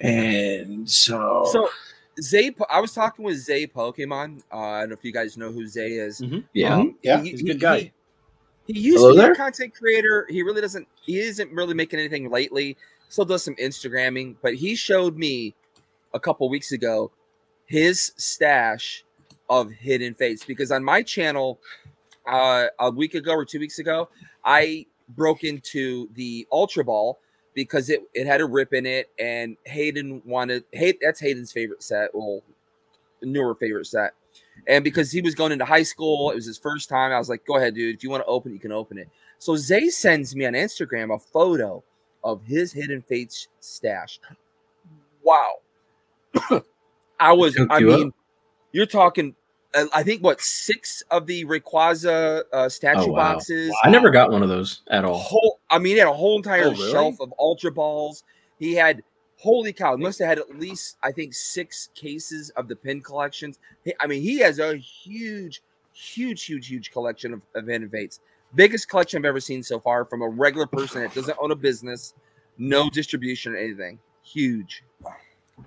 [0.00, 1.68] And so, So
[2.20, 4.42] Zay, Po- I was talking with Zay Pokemon.
[4.52, 6.22] Uh, I don't know if you guys know who Zay is.
[6.52, 6.76] Yeah.
[6.76, 7.92] Um, Yeah, he- he's a good he- guy.
[8.66, 9.32] He, he used Hello to be there?
[9.32, 10.26] a content creator.
[10.28, 10.86] He really doesn't.
[11.02, 12.76] He isn't really making anything lately.
[13.08, 15.54] Still does some Instagramming, but he showed me
[16.14, 17.10] a couple weeks ago
[17.66, 19.04] his stash
[19.48, 21.60] of hidden fates because on my channel
[22.26, 24.08] uh, a week ago or two weeks ago,
[24.44, 27.18] I broke into the Ultra Ball
[27.54, 31.82] because it, it had a rip in it, and Hayden wanted Hay, that's Hayden's favorite
[31.82, 32.42] set, well,
[33.22, 34.14] newer favorite set.
[34.66, 37.12] And because he was going into high school, it was his first time.
[37.12, 37.96] I was like, "Go ahead, dude.
[37.96, 40.52] If you want to open it, you can open it." So Zay sends me on
[40.52, 41.82] Instagram a photo
[42.22, 44.20] of his Hidden Fates stash.
[45.22, 45.54] Wow,
[47.20, 47.56] I was.
[47.70, 47.98] I you up?
[48.00, 48.12] mean,
[48.72, 49.34] you're talking.
[49.74, 53.34] uh, I think what six of the Rayquaza uh, statue Oh, wow.
[53.34, 53.72] boxes.
[53.82, 55.18] I never got one of those at all.
[55.18, 55.59] whole.
[55.70, 56.90] I mean, he had a whole entire Oh, really?
[56.90, 58.24] shelf of Ultra Balls.
[58.58, 59.02] He had.
[59.36, 59.96] Holy cow!
[59.96, 63.58] He must have had at least, I think, six cases of the pin collections.
[63.86, 65.62] He- I mean, he has a huge,
[65.94, 68.20] huge, huge, huge collection of, of Fates.
[68.54, 71.56] Biggest collection I've ever seen so far from a regular person that doesn't own a
[71.56, 72.12] business,
[72.58, 73.98] no distribution or anything.
[74.22, 74.84] Huge.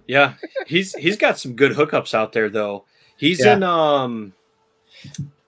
[0.07, 0.35] Yeah,
[0.67, 2.85] he's he's got some good hookups out there though.
[3.17, 3.53] He's Yeah.
[3.53, 4.33] in um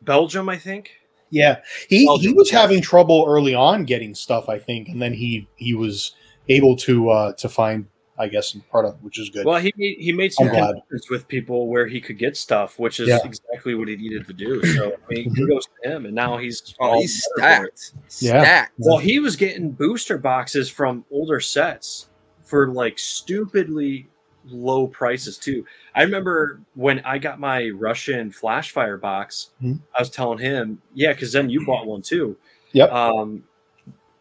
[0.02, 0.94] Belgium, I think.
[1.36, 5.14] Yeah, he Well, he was having trouble early on getting stuff, I think, and then
[5.14, 6.14] he he was
[6.48, 9.46] able to uh to find, I guess, some product, which is good.
[9.46, 12.80] Well, he made, he made some I'm connections with people where he could get stuff,
[12.80, 13.20] which is Yeah.
[13.26, 14.64] exactly what he needed to do.
[14.76, 15.36] So I mean, Mhm.
[15.36, 17.80] kudos to him, and now he's Oh, all he's better for it.
[17.80, 18.24] stacked.
[18.24, 18.42] Yeah.
[18.42, 18.74] Stacked.
[18.78, 22.08] Well, he was getting booster boxes from older sets
[22.44, 24.08] for like stupidly
[24.48, 25.66] low prices too.
[25.96, 29.80] I remember when I got my Russian Flashfire box, Mhm.
[29.96, 32.38] I was telling him, yeah, because then you bought one too.
[32.74, 32.92] Yep.
[32.92, 33.44] Um,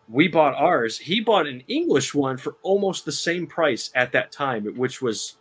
[0.08, 0.98] we bought ours.
[0.98, 5.36] He bought an English one for almost the same price at that time, which was,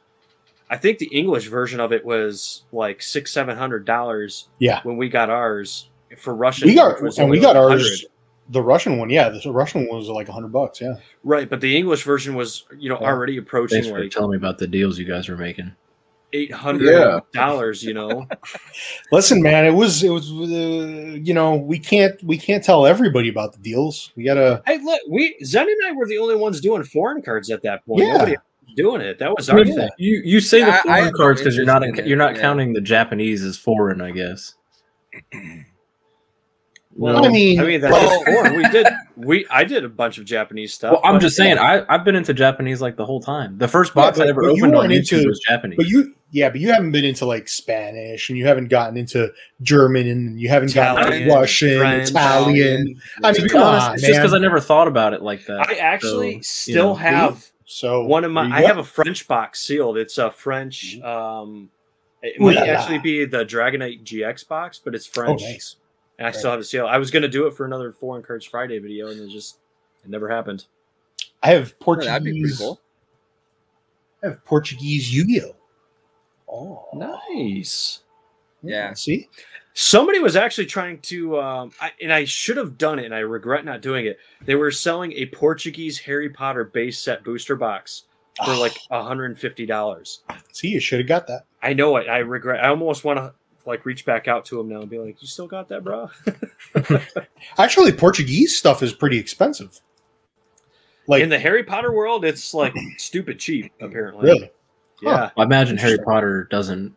[0.70, 4.98] I think the English version of it was like six, seven hundred dollars yeah, when
[4.98, 5.90] we got ours.
[6.18, 8.06] For Russian, we got and we got ours.
[8.50, 10.82] The Russian one, yeah, the Russian one was like a hundred bucks.
[10.82, 13.08] Yeah, Right, but the English version was, you know, Yeah.
[13.08, 15.72] already approaching Thanks for like telling me about the deals you guys were making.
[16.34, 17.84] eight hundred dollars.
[17.84, 18.28] You know,
[19.12, 23.30] Listen, man, it was it was uh, you know we can't we can't tell everybody
[23.30, 24.12] about the deals.
[24.18, 27.50] We gotta hey, look, we Zen and I were the only ones doing foreign cards
[27.50, 28.02] at that point.
[28.06, 28.14] Yeah.
[28.14, 28.36] Nobody
[28.76, 29.20] doing it.
[29.20, 29.90] That was our I mean, thing.
[30.00, 32.18] You you say Yeah, the I- I foreign cards because you're not in, in you're
[32.18, 32.42] not yeah.
[32.42, 34.56] counting the Japanese as foreign, I guess.
[36.96, 38.56] Well, I mean- I mean that's Well- foreign.
[38.56, 40.92] We did we I did a bunch of Japanese stuff.
[40.94, 43.58] Well, I'm just saying, I I've been into Japanese like the whole time.
[43.58, 45.78] The first box Yeah, I ever but you opened on weren't YouTube into- was Japanese.
[45.78, 49.32] but you yeah but you haven't been into like Spanish and you haven't gotten into
[49.62, 53.02] German and you haven't gotten Italian, into Russian French, Italian.
[53.24, 55.22] I to mean, be come honest, on, it's just because I never thought about it
[55.22, 55.68] like that.
[55.70, 56.96] I actually So, you still know.
[56.96, 59.98] have So one of my I have a French box sealed.
[59.98, 61.70] It's a French um
[62.22, 62.68] it Ooh might la la.
[62.68, 65.42] actually be the Dragonite GX box, but it's Oh, French.
[65.42, 65.76] nice.
[66.20, 66.86] And I still have a seal.
[66.86, 69.60] I was gonna do it for another Four cards Friday video and it just
[70.04, 70.66] it never happened.
[71.42, 72.08] I have Oh, Portuguese.
[72.08, 72.80] that'd be pretty cool.
[74.24, 75.56] I have Portuguese Yu-Gi-Oh.
[76.50, 78.02] Oh, Nice.
[78.62, 78.94] Yeah.
[78.94, 79.28] See,
[79.74, 83.20] Somebody was actually trying to, um, I, and I should have done it, and I
[83.20, 84.20] regret not doing it.
[84.46, 88.04] They were selling a Portuguese Harry Potter base set booster box
[88.46, 90.20] for like $150.
[90.52, 91.46] see, you should have got that.
[91.64, 92.08] I know it.
[92.08, 92.64] I regret.
[92.64, 93.34] I almost want to
[93.66, 96.10] like reach back out to him now and be like, "You still got that, bro?"
[97.58, 99.80] Actually, Portuguese stuff is pretty expensive.
[101.08, 103.72] Like In the Harry Potter world, it's like stupid cheap.
[103.82, 104.52] Apparently, really,
[105.02, 106.96] Yeah, I imagine Harry Potter doesn't.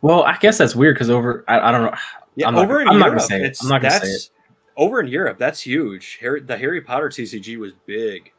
[0.00, 1.96] Well, I guess that's weird because over I, I don't know.
[2.34, 2.48] yeah.
[2.48, 3.46] I'm not- over in I'm not Europe, gonna say it.
[3.46, 4.30] it's I'm not gonna say that's
[4.76, 5.38] over in Europe.
[5.38, 6.18] That's huge.
[6.20, 8.32] Harry, the Harry Potter TCG was big.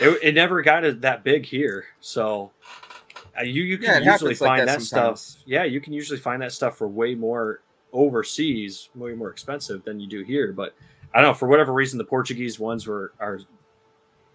[0.00, 2.52] It, it never got that big here, so
[3.38, 5.36] Uh, you you can it usually happens like find that that, stuff.
[5.46, 7.60] Yeah, you can usually find that stuff for way more
[7.92, 10.52] overseas, way more expensive than you do here.
[10.52, 10.74] But
[11.14, 13.40] I don't know for whatever reason, the Portuguese ones were are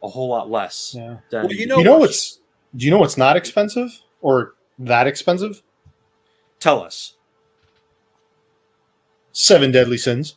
[0.03, 0.93] a whole lot less.
[0.97, 1.17] yeah.
[1.29, 2.39] Than, Well, you know you know what's?
[2.75, 5.61] Do you know what's not expensive or that expensive?
[6.59, 7.15] tell us
[9.33, 10.35] Seven Deadly Sins.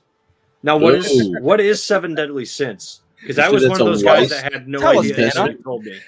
[0.62, 1.40] now what is Ooh.
[1.40, 3.02] what is Seven Deadly Sins?
[3.20, 5.14] Because I was one of those guys that had no Tell idea.
[5.16, 5.30] Dan.
[5.36, 5.98] until told me.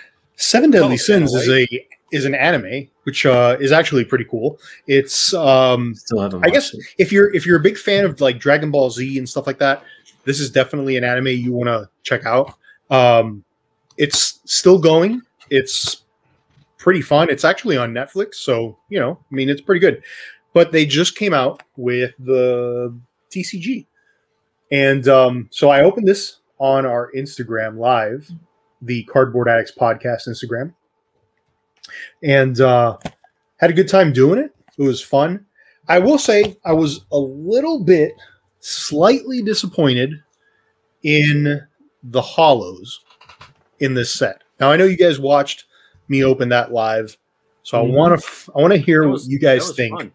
[0.41, 4.59] Seven Deadly Oh, Sins is a is an anime which uh, is actually pretty cool.
[4.87, 6.45] It's um, Still haven't.
[6.45, 6.81] I guess it.
[6.99, 9.59] if you're if you're a big fan of like Dragon Ball Z and stuff like
[9.59, 9.83] that,
[10.25, 12.55] this is definitely an anime you want to check out.
[12.91, 13.45] Um,
[13.97, 15.23] it's still going.
[15.51, 16.03] It's
[16.79, 17.29] pretty fun.
[17.31, 20.03] It's actually on Netflix, so you know, I mean, it's pretty good.
[20.53, 22.97] But they just came out with the
[23.31, 23.87] TCG,
[24.73, 28.31] and um, so I opened this on our Instagram live,
[28.83, 30.73] the Cardboard Addicts podcast Instagram,
[32.23, 32.97] and uh,
[33.59, 34.55] had a good time doing it.
[34.79, 35.45] It was fun.
[35.89, 38.13] I will say I was a little bit
[38.61, 40.13] slightly disappointed
[41.03, 41.61] in
[42.05, 43.01] the hollows
[43.81, 44.43] in this set.
[44.61, 45.65] Now I know you guys watched
[46.09, 47.17] me open that live,
[47.63, 47.93] so I Mhm.
[47.95, 49.99] want to I want to hear That what you guys think.
[49.99, 50.13] fun.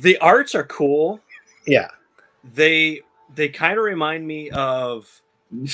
[0.00, 1.20] The arts are cool.
[1.66, 1.88] Yeah,
[2.54, 3.00] They
[3.34, 5.22] they kind of remind me of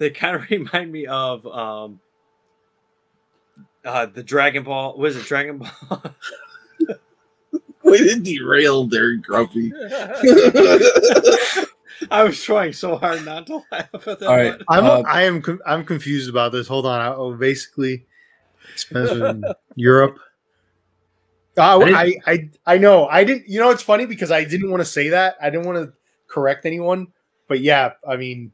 [0.00, 2.00] they kind of remind me of um
[3.84, 6.02] uh the Dragon Ball was it Dragon Ball
[7.82, 9.72] Way to derail there, Grumpy.
[12.10, 14.22] I was trying so hard not to laugh at that.
[14.22, 14.56] All right.
[14.58, 16.68] but- I'm Uh, I am con- I'm confused about this.
[16.68, 17.00] Hold on.
[17.00, 18.06] I, oh, basically,
[18.72, 19.44] expensive in
[19.76, 20.18] Europe.
[21.56, 23.48] Uh, I I, I I know I didn't.
[23.48, 25.36] You know, it's funny because I didn't want to say that.
[25.40, 25.92] I didn't want to
[26.28, 27.08] correct anyone.
[27.48, 28.52] But yeah, I mean,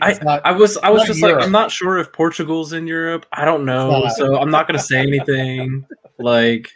[0.00, 1.36] I, not- I was I was just Europe.
[1.36, 3.26] like I'm not sure if Portugal's in Europe.
[3.32, 4.12] I don't know, not.
[4.12, 5.84] so I'm not gonna say anything.
[6.18, 6.70] Like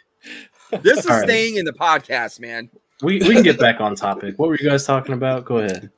[0.81, 1.23] This is All right.
[1.23, 2.69] staying in the podcast, man.
[3.01, 4.37] we, we can get back on topic.
[4.37, 5.45] What were you guys talking about?
[5.45, 5.89] Go ahead.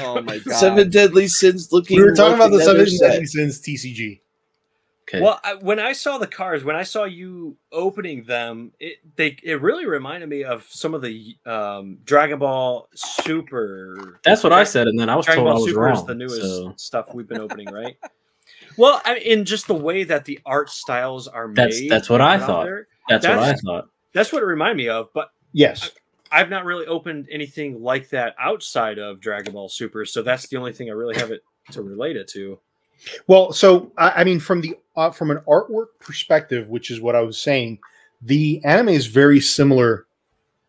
[0.00, 0.56] Oh my god.
[0.58, 1.98] Seven Deadly Sins looking.
[1.98, 2.86] we were talking about the Seven.
[3.00, 4.20] Deadly Sins TCG.
[5.08, 5.22] Okay.
[5.22, 9.38] Well, I, when I saw the cars, when I saw you opening them, it they
[9.42, 14.20] it really reminded me of some of the um, Dragon Ball Super.
[14.22, 15.96] That's what I said, and then I was Dragon told I was Super wrong.
[15.96, 17.96] is the newest so stuff we've been opening, right?
[18.76, 21.90] well, I in just the way that the art styles are That's- made.
[21.90, 22.64] that's what I thought.
[22.64, 23.88] there, that's, what I thought.
[24.12, 25.08] That's what it reminded me of.
[25.14, 25.90] But Yes,
[26.30, 30.58] I've not really opened anything like that outside of Dragon Ball Super, so that's the
[30.58, 31.40] only thing I really have it
[31.72, 32.58] to relate it to.
[33.26, 37.14] Well, so I, I mean, from the uh, from an artwork perspective, which is what
[37.14, 37.78] I was saying,
[38.22, 40.06] the anime is very similar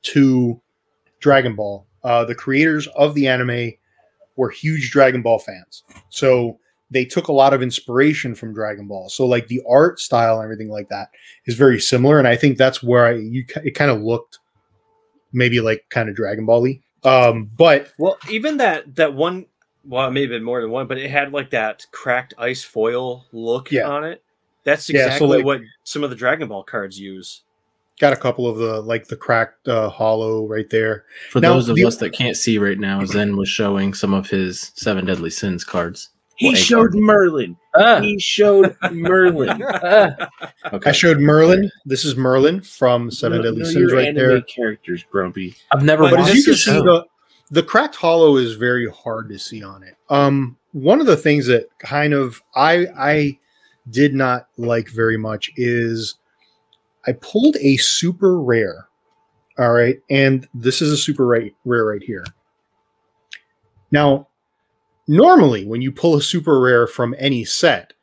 [0.03, 0.61] to
[1.19, 1.85] Dragon Ball.
[2.03, 3.73] Uh, the creators of the anime
[4.35, 6.59] were huge Dragon Ball fans, so
[6.91, 9.09] they took a lot of inspiration from Dragon Ball.
[9.09, 11.09] So, like the art style and everything like that
[11.45, 14.39] is very similar, and I think that's where I you it kind of looked
[15.31, 16.81] maybe like kind of Dragon Ball-y.
[17.03, 19.45] Um, but Well, even that that one,
[19.89, 22.63] well, it may have been more than one, but it had like that cracked ice
[22.63, 23.89] foil look Yeah.
[23.89, 24.23] on it.
[24.63, 27.41] That's Yeah, so, exactly like- what some of the Dragon Ball cards use.
[27.99, 31.03] Got a couple of the like the cracked uh, hollow right there.
[31.31, 34.13] For Now, those of the- us that can't see right now, Zen was showing some
[34.13, 36.09] of his Seven Deadly Sins cards.
[36.37, 36.95] He Well, showed card.
[37.03, 37.57] Merlin.
[37.75, 39.61] Ah, He showed Merlin.
[40.73, 40.89] okay.
[40.89, 41.69] I showed Merlin.
[41.85, 44.41] This is Merlin from Seven No- Deadly no, Sins your right anime there.
[44.43, 45.55] Characters, Grumpy.
[45.73, 47.05] I've never But But watched as you can see, the
[47.51, 49.95] the cracked hollow is very hard to see on it.
[50.09, 53.39] Um, one of the things that kind of I I
[53.89, 56.15] did not like very much is
[57.07, 58.87] I pulled a super rare.
[59.57, 62.25] All right, and this is a super rare, rare right here.
[63.91, 64.27] Now,
[65.07, 67.93] normally when you pull a super rare from any set,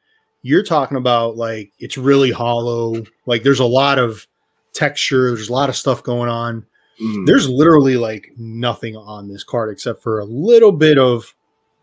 [0.43, 4.27] you're talking about like it's really hollow, like there's a lot of
[4.75, 6.67] texture, there's a lot of stuff going on
[7.01, 7.27] Mm.
[7.27, 11.35] there's literally like nothing on this card except for a little bit of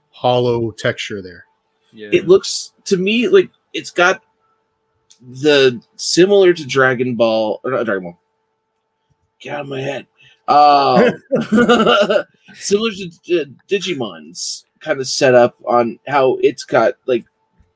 [0.09, 1.45] hollow texture there.
[1.91, 2.09] Yeah.
[2.11, 4.23] It looks to me like it's got
[5.21, 8.19] the similar to Dragon Ball or not Dragon Ball.
[9.39, 10.07] Get out of my head.
[10.47, 11.11] Uh,
[12.55, 17.25] similar to uh, Digimon's kind of setup on how it's got like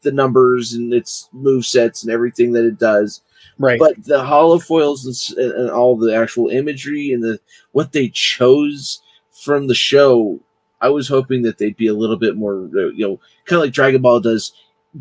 [0.01, 3.21] the numbers and its move sets and everything that it does.
[3.59, 3.79] Right.
[3.79, 7.39] but the holofoils and, and and all the actual imagery and the
[7.71, 10.39] what they chose from the show
[10.81, 13.73] i was hoping that they'd be a little bit more you know kind of like
[13.73, 14.51] dragon ball does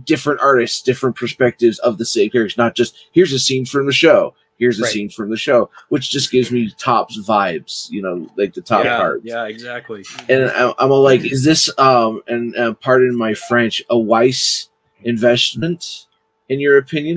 [0.05, 3.93] different artists different perspectives of the same characters not just here's a scene from the
[3.93, 4.93] show here's a Right.
[4.93, 8.84] scene from the show which just gives me Topps vibes you know like the top
[8.84, 10.03] yeah, parts yeah, exactly.
[10.28, 14.68] and I- I'm all like, is this um and uh, pardon my French, a wise
[15.03, 16.07] investment
[16.49, 17.16] in your opinion?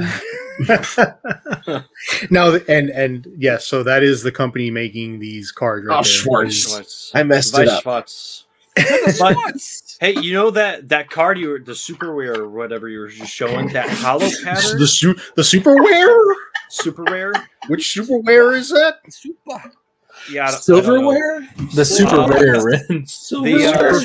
[2.29, 6.03] now and and yes, so that is the company making these cards right Oh, there.
[6.03, 7.11] Schwartz.
[7.13, 7.81] I messed it up.
[7.83, 8.45] Schwartz.
[9.19, 9.35] But-
[9.99, 13.33] hey, you know that that card you were the superware or whatever you were just
[13.33, 16.33] showing that hollow pattern The su- the superware?
[16.69, 17.33] super rare.
[17.67, 18.99] Which super superware is that?
[19.09, 19.71] Super.
[20.31, 21.11] Yeah, I don't- I don't know.
[21.11, 21.47] Silverware?
[21.75, 23.05] the super Uh, rare Ren.
[23.05, 24.01] Silverware?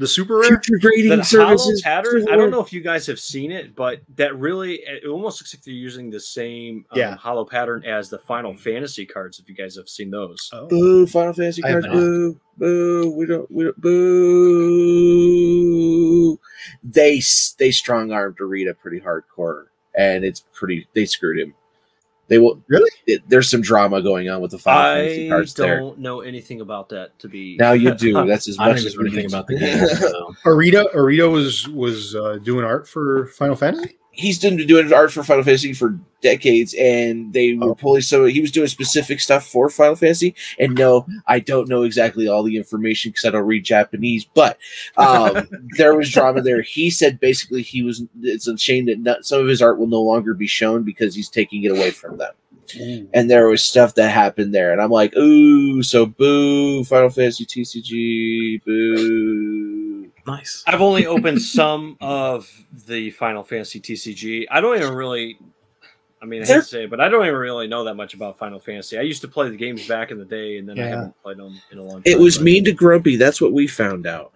[0.00, 0.04] What?
[0.04, 0.60] The super rare?
[0.62, 1.82] Future grading hollow services.
[1.82, 2.26] pattern.
[2.30, 5.54] I don't know if you guys have seen it, but that really it almost looks
[5.54, 7.14] like they're using the same um, Yeah.
[7.16, 9.38] hollow pattern as the Final Fantasy cards.
[9.38, 10.66] If you guys have seen those, Oh.
[10.68, 11.86] Boo, Final Fantasy cards.
[11.86, 13.10] Boo, boo.
[13.16, 13.48] We don't.
[13.50, 13.80] We don't.
[13.80, 13.90] Boo.
[16.82, 17.20] They
[17.58, 20.86] they strong armed Arita pretty hardcore, and it's pretty.
[20.94, 21.54] They screwed him.
[22.30, 22.90] They will Really?
[23.08, 25.58] It, there's some drama going on with the Final Fantasy cards.
[25.58, 26.02] I don't there.
[26.02, 27.18] know anything about that.
[27.18, 28.12] To be Now you do.
[28.26, 29.86] That's as much as we anything about the game.
[29.88, 30.34] So.
[30.44, 33.98] Arita Arita was was uh, doing art for Final Fantasy?
[34.12, 37.74] He's been doing art for Final Fantasy for decades, and they were Oh.
[37.74, 40.34] pulling so he was doing specific stuff for Final Fantasy.
[40.58, 44.58] And no, I don't know exactly all the information because I don't read Japanese, but
[44.96, 45.48] um,
[45.78, 46.60] there was drama there.
[46.62, 49.86] He said basically he was it's a shame that not, some of his art will
[49.86, 52.32] no longer be shown because he's taking it away from them.
[53.12, 57.44] And there was stuff that happened there, and I'm like, ooh, so boo, Final Fantasy
[57.44, 59.89] TCG, boo.
[60.30, 60.64] Nice.
[60.66, 62.50] I've only opened some of
[62.86, 64.46] the Final Fantasy TCG.
[64.50, 65.38] I don't even really.
[66.22, 68.12] I mean, I hate to say it, but I don't even really know that much
[68.14, 68.98] about Final Fantasy.
[68.98, 71.38] I used to play the games back in the day, and then I haven't played
[71.38, 72.02] them in a long time.
[72.04, 73.16] It was but- mean to Grumpy.
[73.16, 74.32] That's what we found out.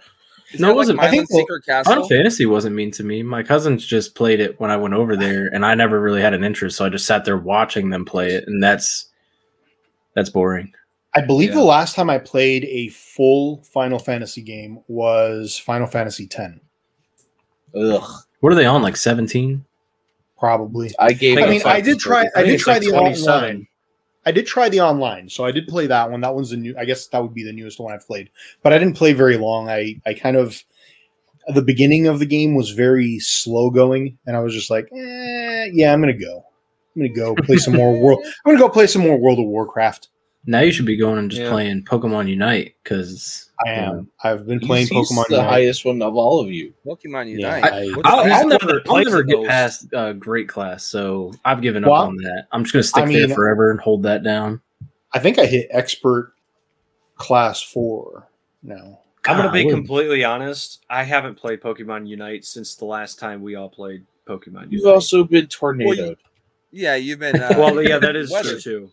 [0.52, 1.92] Is No, it wasn't- Like I think- Myland Secret Castle.
[1.92, 3.22] Final Fantasy wasn't mean to me.
[3.22, 6.32] My cousins just played it when I went over there, and I never really had
[6.32, 9.06] an interest, so I just sat there watching them play it, and that's
[10.14, 10.72] that's boring.
[11.16, 11.56] I believe Yeah.
[11.56, 16.54] the last time I played a full Final Fantasy game was Final Fantasy X,
[17.74, 18.10] Ugh.
[18.40, 18.82] What are they on?
[18.82, 19.64] Like seventeen?
[20.38, 20.90] probably.
[20.98, 21.38] I gave.
[21.38, 22.22] I I mean, I did try.
[22.22, 22.38] Twitter.
[22.38, 23.66] I did try like the online.
[24.26, 26.20] I did try the online, so I did play that one.
[26.22, 26.74] That one's the new.
[26.78, 28.30] I guess that would be the newest one I've played,
[28.62, 29.68] but I didn't play very long.
[29.68, 30.62] I I kind of
[31.54, 35.70] the beginning of the game was very slow going, and I was just like, eh,
[35.72, 36.44] yeah, I'm gonna go.
[36.96, 38.20] I'm gonna go play some more world.
[38.24, 40.08] I'm gonna go play some more World of Warcraft.
[40.46, 41.50] Now you should be going and just Yeah.
[41.50, 44.10] playing Pokemon Unite because I am.
[44.22, 45.28] I've been playing he's Pokemon.
[45.28, 45.48] the Unite.
[45.48, 46.74] highest one of all of you.
[46.86, 47.64] Pokemon Yeah, Unite.
[47.72, 49.46] I, I'll, I'll never, I'll never of get those.
[49.46, 52.46] past uh, Great Class, so I've given up Well, on that.
[52.52, 54.60] I'm just gonna stick I there forever and hold that down.
[55.14, 56.34] I think I hit expert
[57.16, 58.28] class four
[58.62, 58.98] now.
[59.26, 60.84] I'm going to be completely honest.
[60.90, 64.92] I haven't played Pokemon Unite since the last time we all played Pokemon You've Unite.
[64.94, 66.18] also been tornadoed.
[66.70, 67.36] Yeah, you've been.
[67.40, 68.90] Uh, well, yeah, that is true too.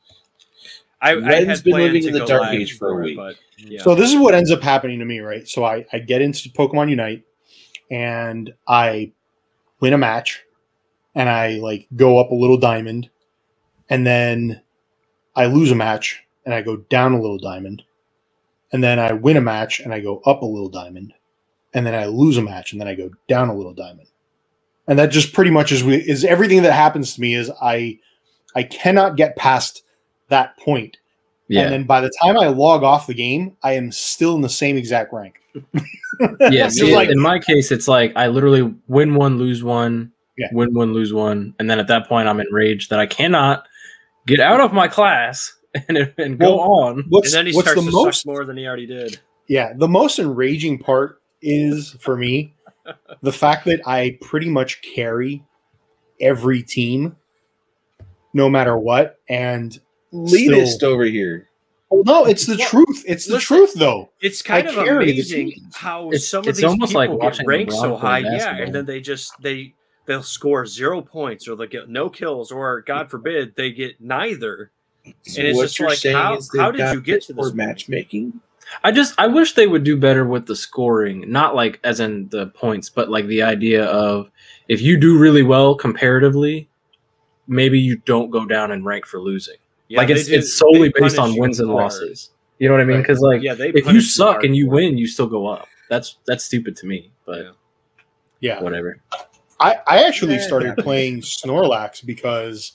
[1.01, 3.17] I, I Ren's had been planned living to in the dark age for a week.
[3.17, 3.81] but yeah.
[3.83, 5.47] So this is what ends up happening to me, right?
[5.47, 7.23] So I, I get into Pokemon Unite
[7.91, 9.13] and I
[9.81, 10.43] win a match
[11.15, 13.09] and I like go up a little diamond
[13.89, 14.61] and then
[15.35, 17.83] I lose a match and I go down a little diamond.
[18.73, 21.13] And then I win a match and I go up a little diamond.
[21.73, 24.01] And then I lose a match and then I go down a little diamond.
[24.87, 27.99] and that just pretty much is is everything that happens to me is I
[28.55, 29.83] I cannot get past
[30.31, 30.97] that point.
[31.47, 34.41] Yeah, And then by the time I log off the game, I am still in
[34.41, 35.35] the same exact rank.
[36.39, 36.69] yeah.
[36.69, 40.47] See, like- in my case, it's like I literally win one, lose one, Yeah.
[40.53, 43.65] win one, lose one, and then at that point, I'm enraged that I cannot
[44.27, 45.53] get out of my class
[45.89, 47.05] and, and go Well, on.
[47.09, 49.19] What's, and then he what's starts the to most suck more than he already did.
[49.47, 52.55] Yeah, the most enraging part is for me
[53.21, 55.43] the fact that I pretty much carry
[56.21, 57.17] every team,
[58.33, 59.17] no matter what.
[59.27, 59.77] And
[60.13, 61.47] Elitist Still- over here.
[61.91, 63.03] oh, no, it's the Well, truth.
[63.07, 64.09] It's the listen, truth, though.
[64.21, 67.45] It's kind I of amazing how It's- some of it's these almost people like get
[67.45, 68.65] ranked so high, yeah, basketball.
[68.65, 69.73] and then they just they
[70.05, 74.71] they'll score zero points or they'll get no kills or God forbid they get neither.
[75.23, 77.33] So And it's what just you're like, saying how- is how did you get to
[77.33, 78.39] this matchmaking?
[78.83, 82.29] I just I wish they would do better with the scoring, not like as in
[82.29, 84.29] the points, but like the idea of
[84.69, 86.69] if you do really well comparatively,
[87.47, 89.57] maybe you don't go down in rank for losing.
[89.91, 91.83] Yeah, like it's do- it's solely based on wins and hard.
[91.83, 92.29] losses.
[92.59, 92.97] You know what I mean?
[92.97, 93.01] Right.
[93.03, 95.67] Because like yeah, they if you suck and you for win, you still go up.
[95.89, 97.51] That's that's stupid to me, but Yeah.
[98.39, 98.61] Yeah.
[98.63, 98.97] whatever.
[99.59, 100.83] I, I actually Yeah, started yeah.
[100.83, 102.73] playing Snorlax because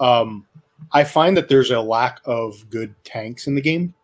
[0.00, 0.46] um,
[0.92, 3.94] I find that there's a lack of good tanks in the game.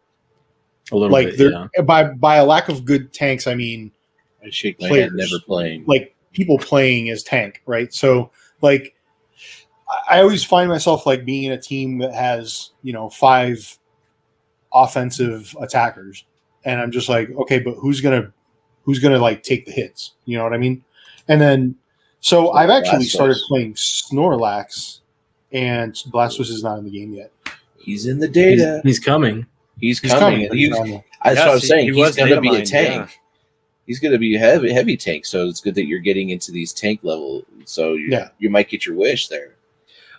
[0.92, 1.82] A little Like bit, there yeah.
[1.82, 3.90] by by a lack of good tanks, I mean
[4.44, 5.04] I shake my Players.
[5.04, 5.84] head, never playing.
[5.86, 7.92] like people playing as tank, right?
[7.94, 8.30] So
[8.60, 8.94] like
[9.88, 13.78] I- I always find myself like being in a team that has, you know, five
[14.72, 16.24] offensive attackers.
[16.64, 18.32] And I'm just like, okay, but who's gonna
[18.84, 20.12] who's gonna like take the hits?
[20.24, 20.84] You know what I mean?
[21.28, 21.76] And then
[22.20, 23.10] so I've actually Blastoise.
[23.10, 25.00] started playing Snorlax
[25.52, 27.32] and Blastoise is not in the game yet.
[27.78, 28.80] He's in the data.
[28.84, 29.46] he's coming.
[29.80, 30.46] He's, He's coming.
[30.46, 30.46] coming.
[30.50, 30.80] and He's that's
[31.24, 31.92] Yes, what I was he- saying.
[31.92, 33.10] he He's going to data be a tank.
[33.10, 33.16] yeah.
[33.86, 35.24] He's going to be a heavy, heavy tank.
[35.26, 37.42] So it's good that you're getting into these tank level.
[37.64, 38.28] So you, Yeah.
[38.38, 39.56] you might get your wish there.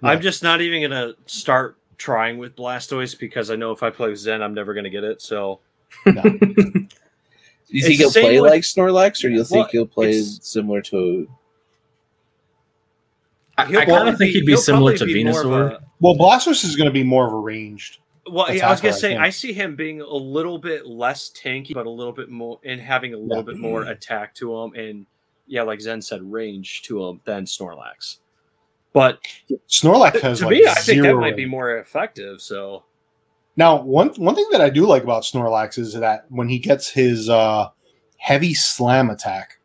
[0.03, 4.09] I'm just not even gonna start trying with Blastoise because I know if I play
[4.09, 5.21] with Zen, I'm never gonna get it.
[5.21, 5.59] So
[6.05, 6.11] Do
[7.67, 10.21] you think the he'll play with- like Snorlax, or do you think Well, he'll play
[10.21, 11.27] similar to?
[13.57, 15.73] I, I kind of think he'd be similar to be Venusaur.
[15.73, 17.99] a- Well, Blastoise is gonna be more of a ranged.
[18.29, 19.21] Well, yeah, I was gonna say think.
[19.21, 22.79] I see him being a little bit less tanky, but a little bit more and
[22.81, 23.41] having a little Yeah.
[23.53, 25.05] bit more attack to him, and
[25.45, 28.17] yeah, like Zen said, range to him than Snorlax.
[28.93, 29.19] But
[29.67, 32.41] Snorlax has to like me, I think that might be more effective.
[32.41, 32.83] So
[33.57, 36.89] Now, one one thing that I do like about Snorlax is that when he gets
[36.89, 37.69] his uh,
[38.17, 39.59] heavy slam attack,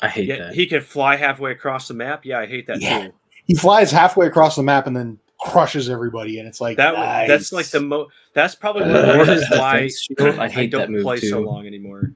[0.00, 0.54] I hate yeah, that.
[0.54, 2.24] he can fly halfway across the map.
[2.24, 3.08] Yeah, I hate that Yeah.
[3.08, 3.12] too.
[3.44, 7.28] he flies halfway across the map and then crushes everybody, and it's like That nice.
[7.28, 8.06] that's like the mo.
[8.34, 11.18] That's probably one of the reasons why defense shield, I hate don't that move play
[11.18, 12.12] so long anymore.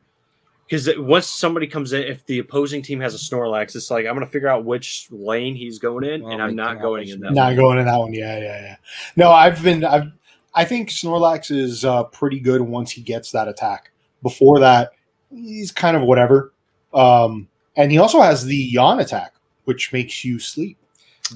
[0.67, 4.15] Because once somebody comes in, if the opposing team has a Snorlax, it's like I'm
[4.15, 6.83] going to figure out which lane he's going in, Oh and I'm not gosh.
[6.83, 7.33] going in that.
[7.33, 7.57] not lane.
[7.57, 8.15] going in that one.
[8.15, 8.77] Yeah, yeah, yeah.
[9.17, 9.85] No, I've been.
[9.85, 10.11] I've.
[10.55, 13.91] I think Snorlax is uh, pretty good once he gets that attack.
[14.23, 14.93] Before that,
[15.31, 16.53] he's kind of whatever.
[16.95, 19.35] Um, and he also has the yawn attack,
[19.65, 20.79] which makes you sleep.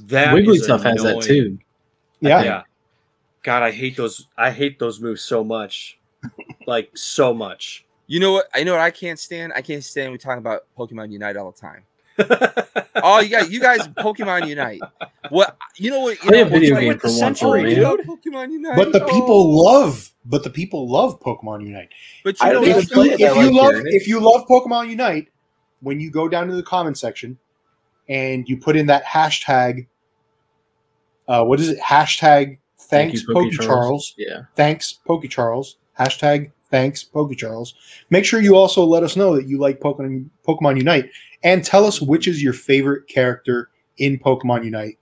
[0.04, 1.58] That Wiggly is stuff has that too.
[2.20, 2.62] Yeah, Yeah.
[3.42, 4.26] God, I hate those.
[4.36, 5.98] I hate those moves so much,
[6.66, 7.84] like so much.
[8.08, 8.48] You know what?
[8.54, 9.52] I know what I can't stand.
[9.54, 10.10] I can't stand.
[10.10, 11.84] We talk about Pokemon Unite all the time.
[13.00, 14.80] Oh, you guys, you guys, Pokemon Unite.
[15.30, 16.00] What you know?
[16.00, 17.74] What you Play know, a video what's game like for the once, century, man.
[17.76, 18.00] dude?
[18.06, 18.76] Pokemon Unite.
[18.76, 19.08] but the oh.
[19.08, 20.10] people love.
[20.24, 21.90] But the people love Pokemon Unite.
[22.24, 24.46] But you I know, don't if you, if you like love hearing if you love
[24.48, 25.28] Pokemon Unite,
[25.80, 27.38] when you go down to the comment section
[28.08, 29.86] and you put in that hashtag,
[31.28, 31.78] uh, what is it?
[31.78, 34.14] Hashtag thanks Thank you, Poke Pokey Charles.
[34.18, 34.42] Yeah.
[34.56, 35.76] Thanks Poke Charles.
[35.98, 37.74] Hashtag thanks Poke Charles.
[38.10, 41.10] Make sure you also let us know that you like Pokemon Pokemon Unite
[41.42, 44.98] and tell us which is your favorite character in Pokemon Unite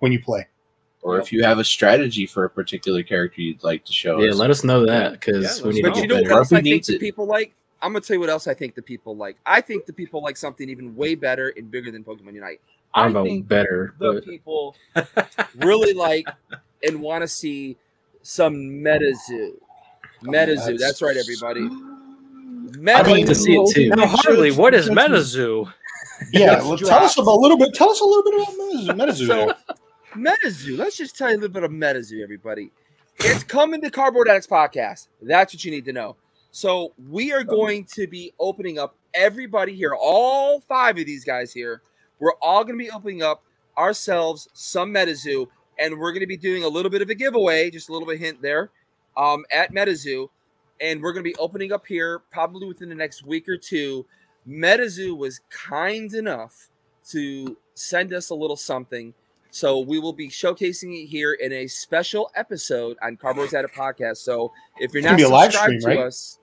[0.00, 0.46] when you play.
[1.02, 4.30] Or if you have a strategy for a particular character you'd like to show Yeah,
[4.30, 4.36] us.
[4.36, 5.88] let us know that because Yeah, we need know.
[5.90, 6.38] But to you get know what better.
[6.38, 7.54] else I think the people like?
[7.80, 9.36] I'm gonna tell you what else I think the people like.
[9.46, 12.60] I think the people like something even way better and bigger than Pokemon Unite.
[12.94, 14.74] I I don't think better, The but people
[15.56, 16.26] really like
[16.82, 17.76] and want to see
[18.22, 19.52] some MetaZoo.
[20.22, 21.68] MetaZoo, that's right, everybody.
[22.92, 23.88] I'd like to see it too.
[23.90, 25.72] now, Harley, what is MetaZoo?
[26.32, 27.74] Yeah, well, tell us about a little bit.
[27.74, 28.96] Tell us a little bit about MetaZoo.
[28.96, 29.54] MetaZoo So, there.
[30.16, 30.78] MetaZoo.
[30.78, 32.70] Let's just tell you a little bit of MetaZoo, everybody.
[33.20, 35.08] It's coming to Cardboard Addicts Podcast.
[35.22, 36.16] That's what you need to know.
[36.50, 41.52] So we are going to be opening up everybody here, all five of these guys
[41.52, 41.82] here.
[42.20, 43.42] We're all going to be opening up
[43.76, 45.46] ourselves some MetaZoo,
[45.78, 48.08] and we're going to be doing a little bit of a giveaway, just a little
[48.08, 48.70] bit hint there,
[49.18, 50.28] um, at MetaZoo,
[50.80, 54.06] and we're going to be opening up here probably within the next week or two.
[54.48, 56.68] MetaZoo was kind enough
[57.10, 59.12] to send us a little something.
[59.50, 64.18] So we will be showcasing it here in a special episode on Cardboard Addicts podcast.
[64.18, 66.06] So if you're It's gonna not be a live subscribed stream, to right?
[66.06, 66.38] us,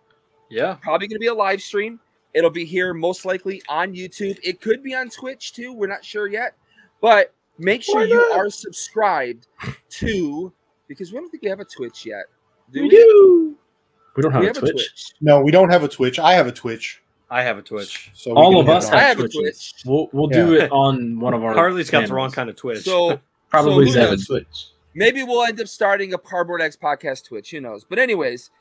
[0.50, 0.74] Yeah.
[0.82, 2.00] probably going to be a live stream.
[2.34, 4.38] It'll be here most likely on YouTube.
[4.44, 5.72] It could be on Twitch too.
[5.72, 6.56] We're not sure yet,
[7.00, 9.48] but make sure you are subscribed
[9.92, 10.52] to
[10.88, 12.26] because we don't think we have a Twitch yet.
[12.76, 12.90] Do We we?
[12.90, 13.56] do.
[14.16, 14.72] We don't have, We a have a Twitch.
[14.74, 15.06] Twitch.
[15.22, 16.20] No, we don't have a Twitch.
[16.20, 17.02] I have a Twitch.
[17.30, 18.12] I have a Twitch.
[18.14, 18.94] So All of us it.
[18.94, 19.74] I have have a Twitch.
[19.86, 21.54] We'll we'll do it on one of our.
[21.54, 22.84] Harley's got the wrong kind of Twitch.
[22.84, 23.20] So
[23.50, 24.18] Probably who We have a?
[24.18, 24.68] Twitch.
[24.94, 27.52] maybe we'll end up starting a Cardboard Addicts podcast Twitch.
[27.52, 27.84] Who knows?
[27.84, 28.52] But anyways,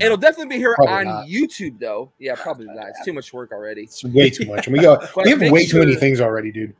[0.00, 1.26] it'll definitely be here Probably on not.
[1.28, 2.10] YouTube though.
[2.18, 2.88] Yeah, probably not.
[2.88, 3.82] It's too much work already.
[3.82, 4.66] It's way too much.
[4.66, 4.98] And we go.
[5.22, 6.74] We have make way too many things already, dude.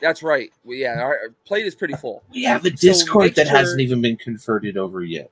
[0.00, 0.50] That's right.
[0.64, 2.22] Well, yeah, our our plate is pretty full.
[2.32, 5.30] We have a Discord make that sure- hasn't even been converted over yet.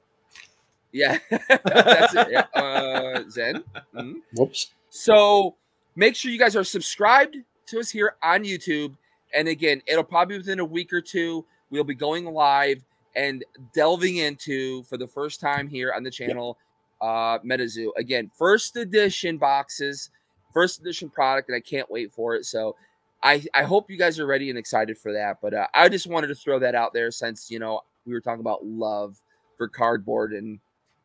[0.94, 2.28] Yeah, that's it.
[2.30, 2.46] Yeah.
[2.54, 3.64] Uh, Zen.
[3.94, 4.14] Mhm.
[4.36, 4.72] Whoops.
[4.90, 5.56] So
[5.96, 8.96] make sure you guys are subscribed to us here on YouTube.
[9.34, 11.44] And again, it'll probably be within a week or two.
[11.70, 12.84] We'll be going live
[13.16, 16.58] and delving into for the first time here on the channel,
[17.00, 17.88] uh, MetaZoo.
[17.96, 20.10] Again, first edition boxes,
[20.52, 22.44] first edition product, and I can't wait for it.
[22.44, 22.76] So
[23.20, 25.38] I, I hope you guys are ready and excited for that.
[25.42, 28.20] But uh, I just wanted to throw that out there since you know we were
[28.20, 29.20] talking about love
[29.56, 30.60] for cardboard and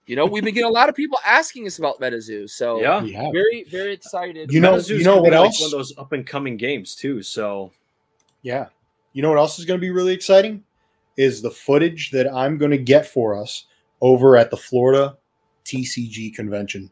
[0.09, 2.49] you know we've been getting a lot of people asking us about MetaZoo.
[2.49, 3.01] So yeah.
[3.01, 4.51] We very very excited.
[4.51, 5.61] You know- MetaZoo's you know gonna be what like else?
[5.61, 7.21] One of those up and coming games too.
[7.21, 7.71] So
[8.41, 8.67] Yeah.
[9.13, 10.63] You know what else is going to be really exciting?
[11.17, 13.65] Is the footage that I'm going to get for us
[14.01, 15.17] over at the Florida
[15.65, 16.89] TCG convention.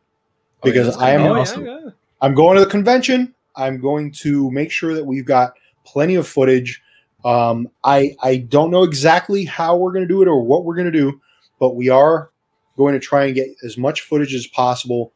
[0.64, 1.89] Oh, yeah, Because I am gonna oh, be yeah, yeah.
[2.22, 3.34] I'm going to the convention.
[3.56, 5.53] I'm going to make sure that we've got
[5.85, 6.81] plenty of footage.
[7.26, 10.76] Um, I I don't know exactly how we're going to do it or what we're
[10.76, 11.19] going to do,
[11.60, 12.31] but we are
[12.78, 15.12] going to try and get as much footage as possible.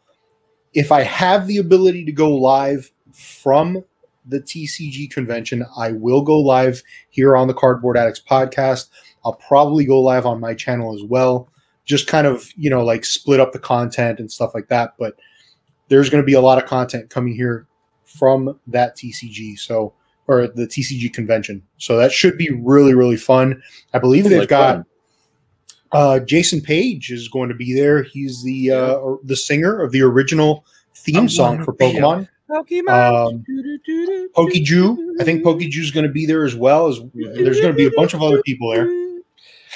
[0.74, 3.84] If I have the ability to go live from
[4.26, 8.90] the TCG convention, I will go live here on the Cardboard Addicts podcast.
[9.24, 11.50] I'll probably go live on my channel as well.
[11.86, 14.94] Just kind of, you know, like split up the content and stuff like that.
[14.98, 15.16] But
[15.90, 17.68] there's going to be a lot of content coming here
[18.06, 19.60] from that TCG.
[19.60, 19.94] So,
[20.28, 21.64] or the TCG convention.
[21.78, 23.62] So that should be really, really fun.
[23.94, 24.86] I believe they've Like got fun.
[25.92, 28.04] Uh, Jason Paige is going to be there.
[28.04, 30.66] He's the uh, the singer of the original
[30.96, 32.28] theme I'm song for be a- Pokemon.
[32.50, 33.44] Um,
[34.36, 36.88] Pokeju, I think Pokeju's going to be there as well.
[36.88, 38.90] As there's going to be a bunch of other people there.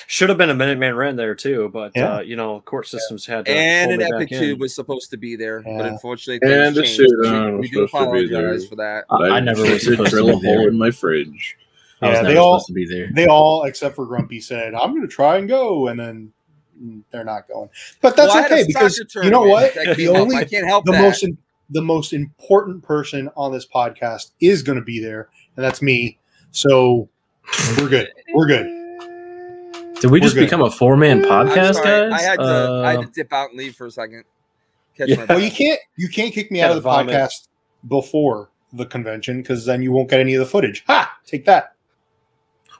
[0.08, 2.18] Should have been a Minuteman Ren there too, but Yeah.
[2.18, 4.40] uh, you know, court systems had to and an Epic in.
[4.40, 7.88] Tube was supposed to be there, but unfortunately, And the a We, was we do
[7.88, 8.40] supposed to be there.
[8.46, 9.06] apologize for that.
[9.10, 10.68] But I never was just supposed to drill a be hole there.
[10.68, 11.58] in my fridge.
[12.06, 13.10] I was Yeah, never they all- to be there.
[13.14, 16.32] They all, except for Grumpy, said, "I'm going to try and go," and then
[17.11, 17.69] they're not going.
[18.02, 19.73] But that's Well, I had a okay because you know what?
[19.95, 21.02] The only I can't help the that.
[21.02, 21.38] most in,
[21.69, 26.19] the most important person on this podcast is going to be there, and that's me.
[26.52, 27.10] So
[27.77, 28.10] we're good.
[28.34, 28.68] We're good.
[30.02, 30.45] Did we just We're good.
[30.48, 32.11] become a four man podcast, guys?
[32.11, 34.23] I had to I had Uh, to dip out and leave for a second.
[34.98, 35.15] Catch Yeah.
[35.18, 37.14] my Well, you can't you can't kick me out of the vomit.
[37.15, 37.48] podcast
[37.88, 40.84] before the convention because then you won't get any of the footage.
[40.88, 41.18] Ha!
[41.26, 41.74] Take that.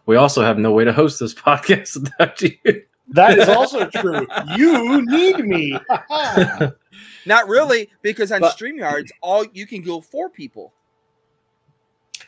[0.06, 2.84] We also have no way to host this podcast without you.
[3.10, 4.26] That is also true.
[4.56, 5.77] You need me.
[7.27, 10.73] Not really, because on But- StreamYards, all you can go four people.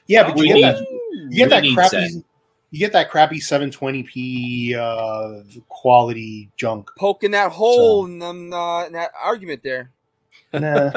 [0.07, 0.87] yeah, but We you get need- that
[1.29, 2.23] you get that crappy Zen.
[2.71, 6.89] you get that crappy 720p uh, quality junk.
[6.97, 9.91] Poking that hole in, them, uh, in that argument there.
[10.53, 10.91] Nah.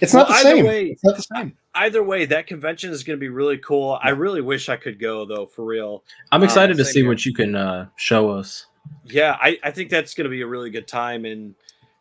[0.00, 0.66] It's Well, not the same.
[0.66, 1.56] way- it's not the same.
[1.74, 3.98] Either way, that convention is going to be really cool.
[4.02, 6.04] I really wish I could go though, for real.
[6.30, 7.08] I'm excited to see here.
[7.08, 8.66] what you can uh, show us.
[9.06, 11.54] Yeah, I, I think that's going to be a really good time, and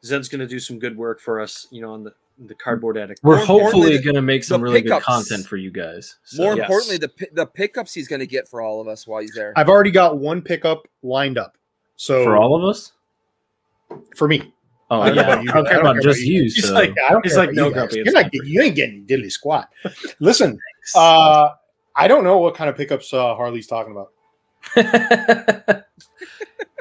[0.04, 1.68] Zen's going to do some good work for us.
[1.72, 2.14] You know, on the
[2.48, 3.22] the cardboard addict.
[3.24, 6.18] We're More hopefully going to make some the really good content for you guys.
[6.24, 6.64] So, More yes.
[6.64, 9.54] importantly, the the pickups he's going to get for all of us while he's there.
[9.56, 11.58] I've already got one pickup lined up.
[11.96, 12.94] So for all of us?
[14.16, 14.54] for me.
[14.92, 15.22] Oh, I don't yeah.
[15.22, 16.34] I about you don't care I don't about care just about you.
[16.36, 16.44] you.
[16.44, 16.74] He's So.
[16.74, 17.74] like, I don't He's care like, no, you.
[17.74, 18.32] Grumpy, You're it's not fine.
[18.46, 19.70] you ain't getting diddly squat.
[20.20, 20.60] Listen,
[20.96, 21.50] uh,
[21.96, 24.12] I don't know what kind of pickups uh, Harley's talking about.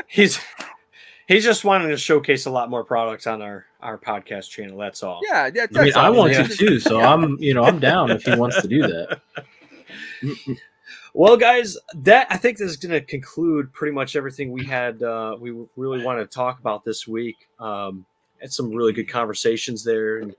[0.09, 0.41] He's
[1.29, 4.77] he's just wanting to showcase a lot more products on our our podcast channel.
[4.77, 5.21] That's all.
[5.23, 6.43] yeah, that, I mean, that's I want yeah.
[6.43, 9.21] to too, so I'm, you know, I'm down if he wants to do that.
[11.21, 15.03] Well, guys, that I think this is going to conclude pretty much everything we had.
[15.03, 17.37] Uh, we really want to talk about this week.
[17.59, 18.07] Um,
[18.41, 20.35] had some really good conversations there, and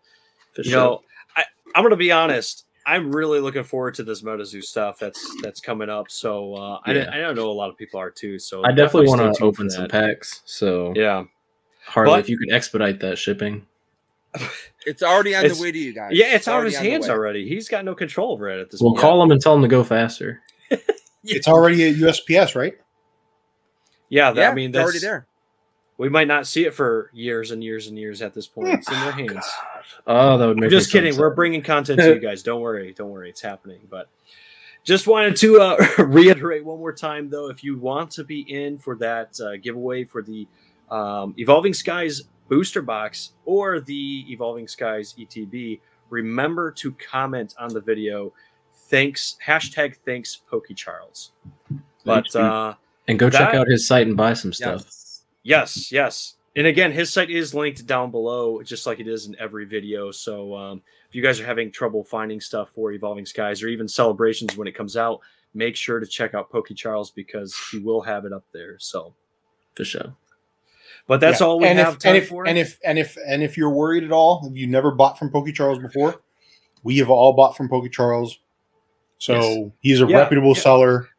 [0.56, 0.80] For you sure.
[0.80, 1.02] know,
[1.38, 1.44] I,
[1.76, 2.66] I'm going to be honest.
[2.88, 6.10] I'm really looking forward to this MetaZoo stuff that's that's coming up.
[6.10, 7.12] So uh, I, Yeah.
[7.14, 8.40] I don't know a lot of people are too.
[8.40, 10.42] So I definitely stay want to open some packs.
[10.46, 11.26] So, Yeah,
[11.86, 13.68] Harley, But- if you could expedite that shipping.
[14.88, 16.10] It's already on It's- the way to you guys.
[16.14, 17.48] Yeah, it's out of his hands already.
[17.48, 19.02] He's got no control over it at this We'll point.
[19.02, 20.42] call him and tell him to go faster.
[21.24, 22.74] It's already a USPS, right?
[24.10, 25.28] Yeah, that, Yeah, I mean, it's already there.
[25.98, 28.70] we might not see it for years and years and years at this point.
[28.70, 29.46] It's in their hands.
[30.08, 31.18] Oh, that would make I'm just me kidding.
[31.20, 32.42] We're bringing content to you guys.
[32.44, 32.92] Don't worry.
[32.94, 33.30] Don't worry.
[33.30, 33.82] It's happening.
[33.90, 34.10] But
[34.84, 38.80] just wanted to uh, reiterate one more time, though, if you want to be in
[38.80, 40.48] for that uh, giveaway for the
[40.90, 45.80] um, Evolving Skies booster box or the Evolving Skies ETB,
[46.10, 48.34] remember to comment on the video.
[48.92, 49.38] Thanks.
[49.44, 51.32] Hashtag thanks, Pokey Charles.
[52.04, 52.76] But uh,
[53.08, 54.82] and go check out his site and buy some stuff.
[54.84, 55.24] Yes.
[55.44, 56.36] Yes, yes.
[56.58, 60.12] And again, his site is linked down below, just like it is in every video.
[60.12, 63.88] So um, if you guys are having trouble finding stuff for Evolving Skies or even
[63.88, 65.22] celebrations when it comes out,
[65.54, 68.76] make sure to check out Pokey Charles because he will have it up there.
[68.80, 69.14] So,
[69.76, 70.14] For sure.
[71.08, 71.48] but that's Yeah.
[71.48, 72.46] all we and have if, time and if, for.
[72.46, 75.30] And if and if and if you're worried at all, if you never bought from
[75.30, 76.22] Pokey Charles before,
[76.84, 78.38] we have all bought from Pokey Charles.
[79.22, 79.72] So Yes.
[79.82, 80.62] he's a Yeah, reputable yeah.
[80.62, 81.10] seller.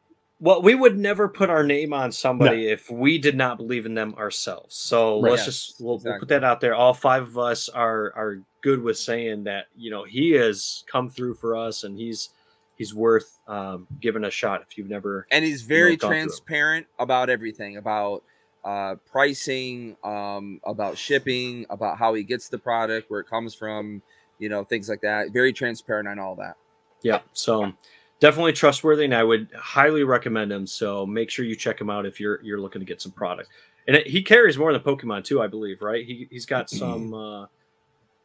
[0.40, 3.94] well, we would never put our name on somebody if we did not believe in
[3.94, 4.74] them ourselves.
[4.74, 5.30] So Right.
[5.30, 6.74] let's Yes, just we'll, we'll put that out there.
[6.74, 11.08] All five of us are are good with saying that you know he has come
[11.08, 12.30] through for us and he's
[12.76, 16.18] he's worth um, giving a shot if you've never and he's very gone through it.
[16.18, 18.24] transparent about everything about
[18.64, 24.02] uh, pricing um, about shipping about how he gets the product where it comes from
[24.40, 26.56] you know things like that very transparent on all that
[27.02, 27.20] Yeah.
[27.32, 27.72] So
[28.20, 30.66] definitely trustworthy, and I would highly recommend him.
[30.66, 33.48] So make sure you check him out if you're you're looking to get some product.
[33.88, 36.04] And it, he carries more than Pokemon too, I believe, right?
[36.06, 37.12] He he's got some.
[37.14, 37.46] uh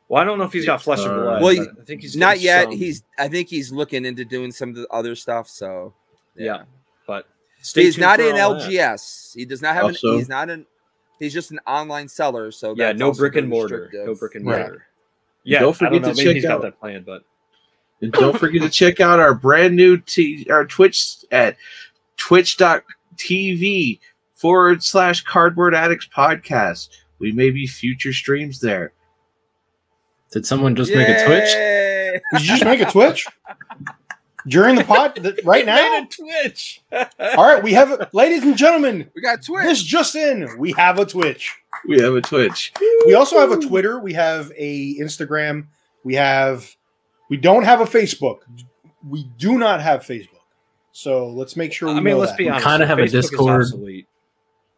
[0.08, 1.42] Well, I don't know if he's got flesh of Uh, blood.
[1.42, 4.70] Well, I think he's not yet some- he's i think he's looking into doing some
[4.70, 5.94] of the other stuff so
[6.36, 6.64] yeah.
[7.08, 7.28] But
[7.62, 8.70] stay he's tuned not for in all that.
[8.70, 10.66] lgs he does not have Also- an he's not an
[11.20, 13.90] he's just an online seller so Yeah, no brick and mortar.
[13.92, 14.86] No brick and mortar.
[15.44, 17.24] Yeah, Don't I forget don't know, to maybe check he's got out- that plan, but
[18.02, 21.58] And don't forget to check out our brand new t- our Twitch at
[22.18, 24.00] twitch.tv
[24.36, 26.90] forward slash cardboard addicts podcast.
[27.20, 28.94] We may be future streams there.
[30.32, 32.22] Did someone just make a Twitch?
[32.34, 33.26] Did you just make a Twitch
[34.48, 36.06] during the pod th- right now?
[36.12, 36.82] Twitch.
[36.92, 40.48] All right, we have, a- ladies and gentlemen, we got twitch this just in.
[40.60, 41.56] We have a Twitch.
[41.88, 42.74] We have a Twitch.
[43.06, 44.00] We also have a Twitter.
[44.00, 45.68] We have a Instagram.
[46.04, 46.76] We have.
[47.30, 48.40] We don't have a Facebook.
[48.52, 49.10] Mm-hmm.
[49.10, 50.40] We do not have Facebook.
[50.92, 52.38] So let's make sure we I mean, know let's that.
[52.38, 52.66] be honest.
[52.66, 54.06] kinda have a Facebook is Discord.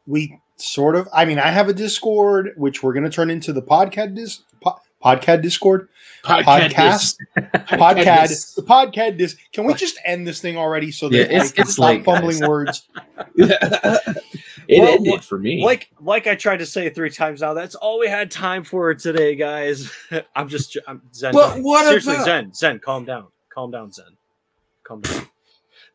[0.08, 3.54] we sort of i mean i have a discord which we're going to turn into
[3.54, 5.88] the podcast dis, po- podcast discord
[6.26, 7.16] podcast
[7.70, 11.26] podcast the podcast dis can we just end this thing already so that Yeah, I
[11.28, 12.50] it's- can it's stop late, fumbling guys.
[12.50, 12.90] words
[14.70, 15.64] it Well, ended for me.
[15.64, 17.56] Like, like I tried to say three times now.
[17.56, 19.92] That's all we had time for today, guys.
[20.36, 21.34] I'm just, I'm Zen.
[21.34, 24.06] But what Seriously, about- Zen, Zen, calm down, calm down, Zen,
[24.84, 25.28] calm down.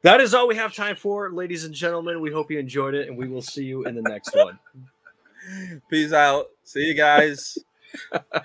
[0.02, 2.20] That is all we have time for, ladies and gentlemen.
[2.20, 4.58] We hope you enjoyed it, and we will see you in the next one.
[5.90, 7.58] peace out see you guys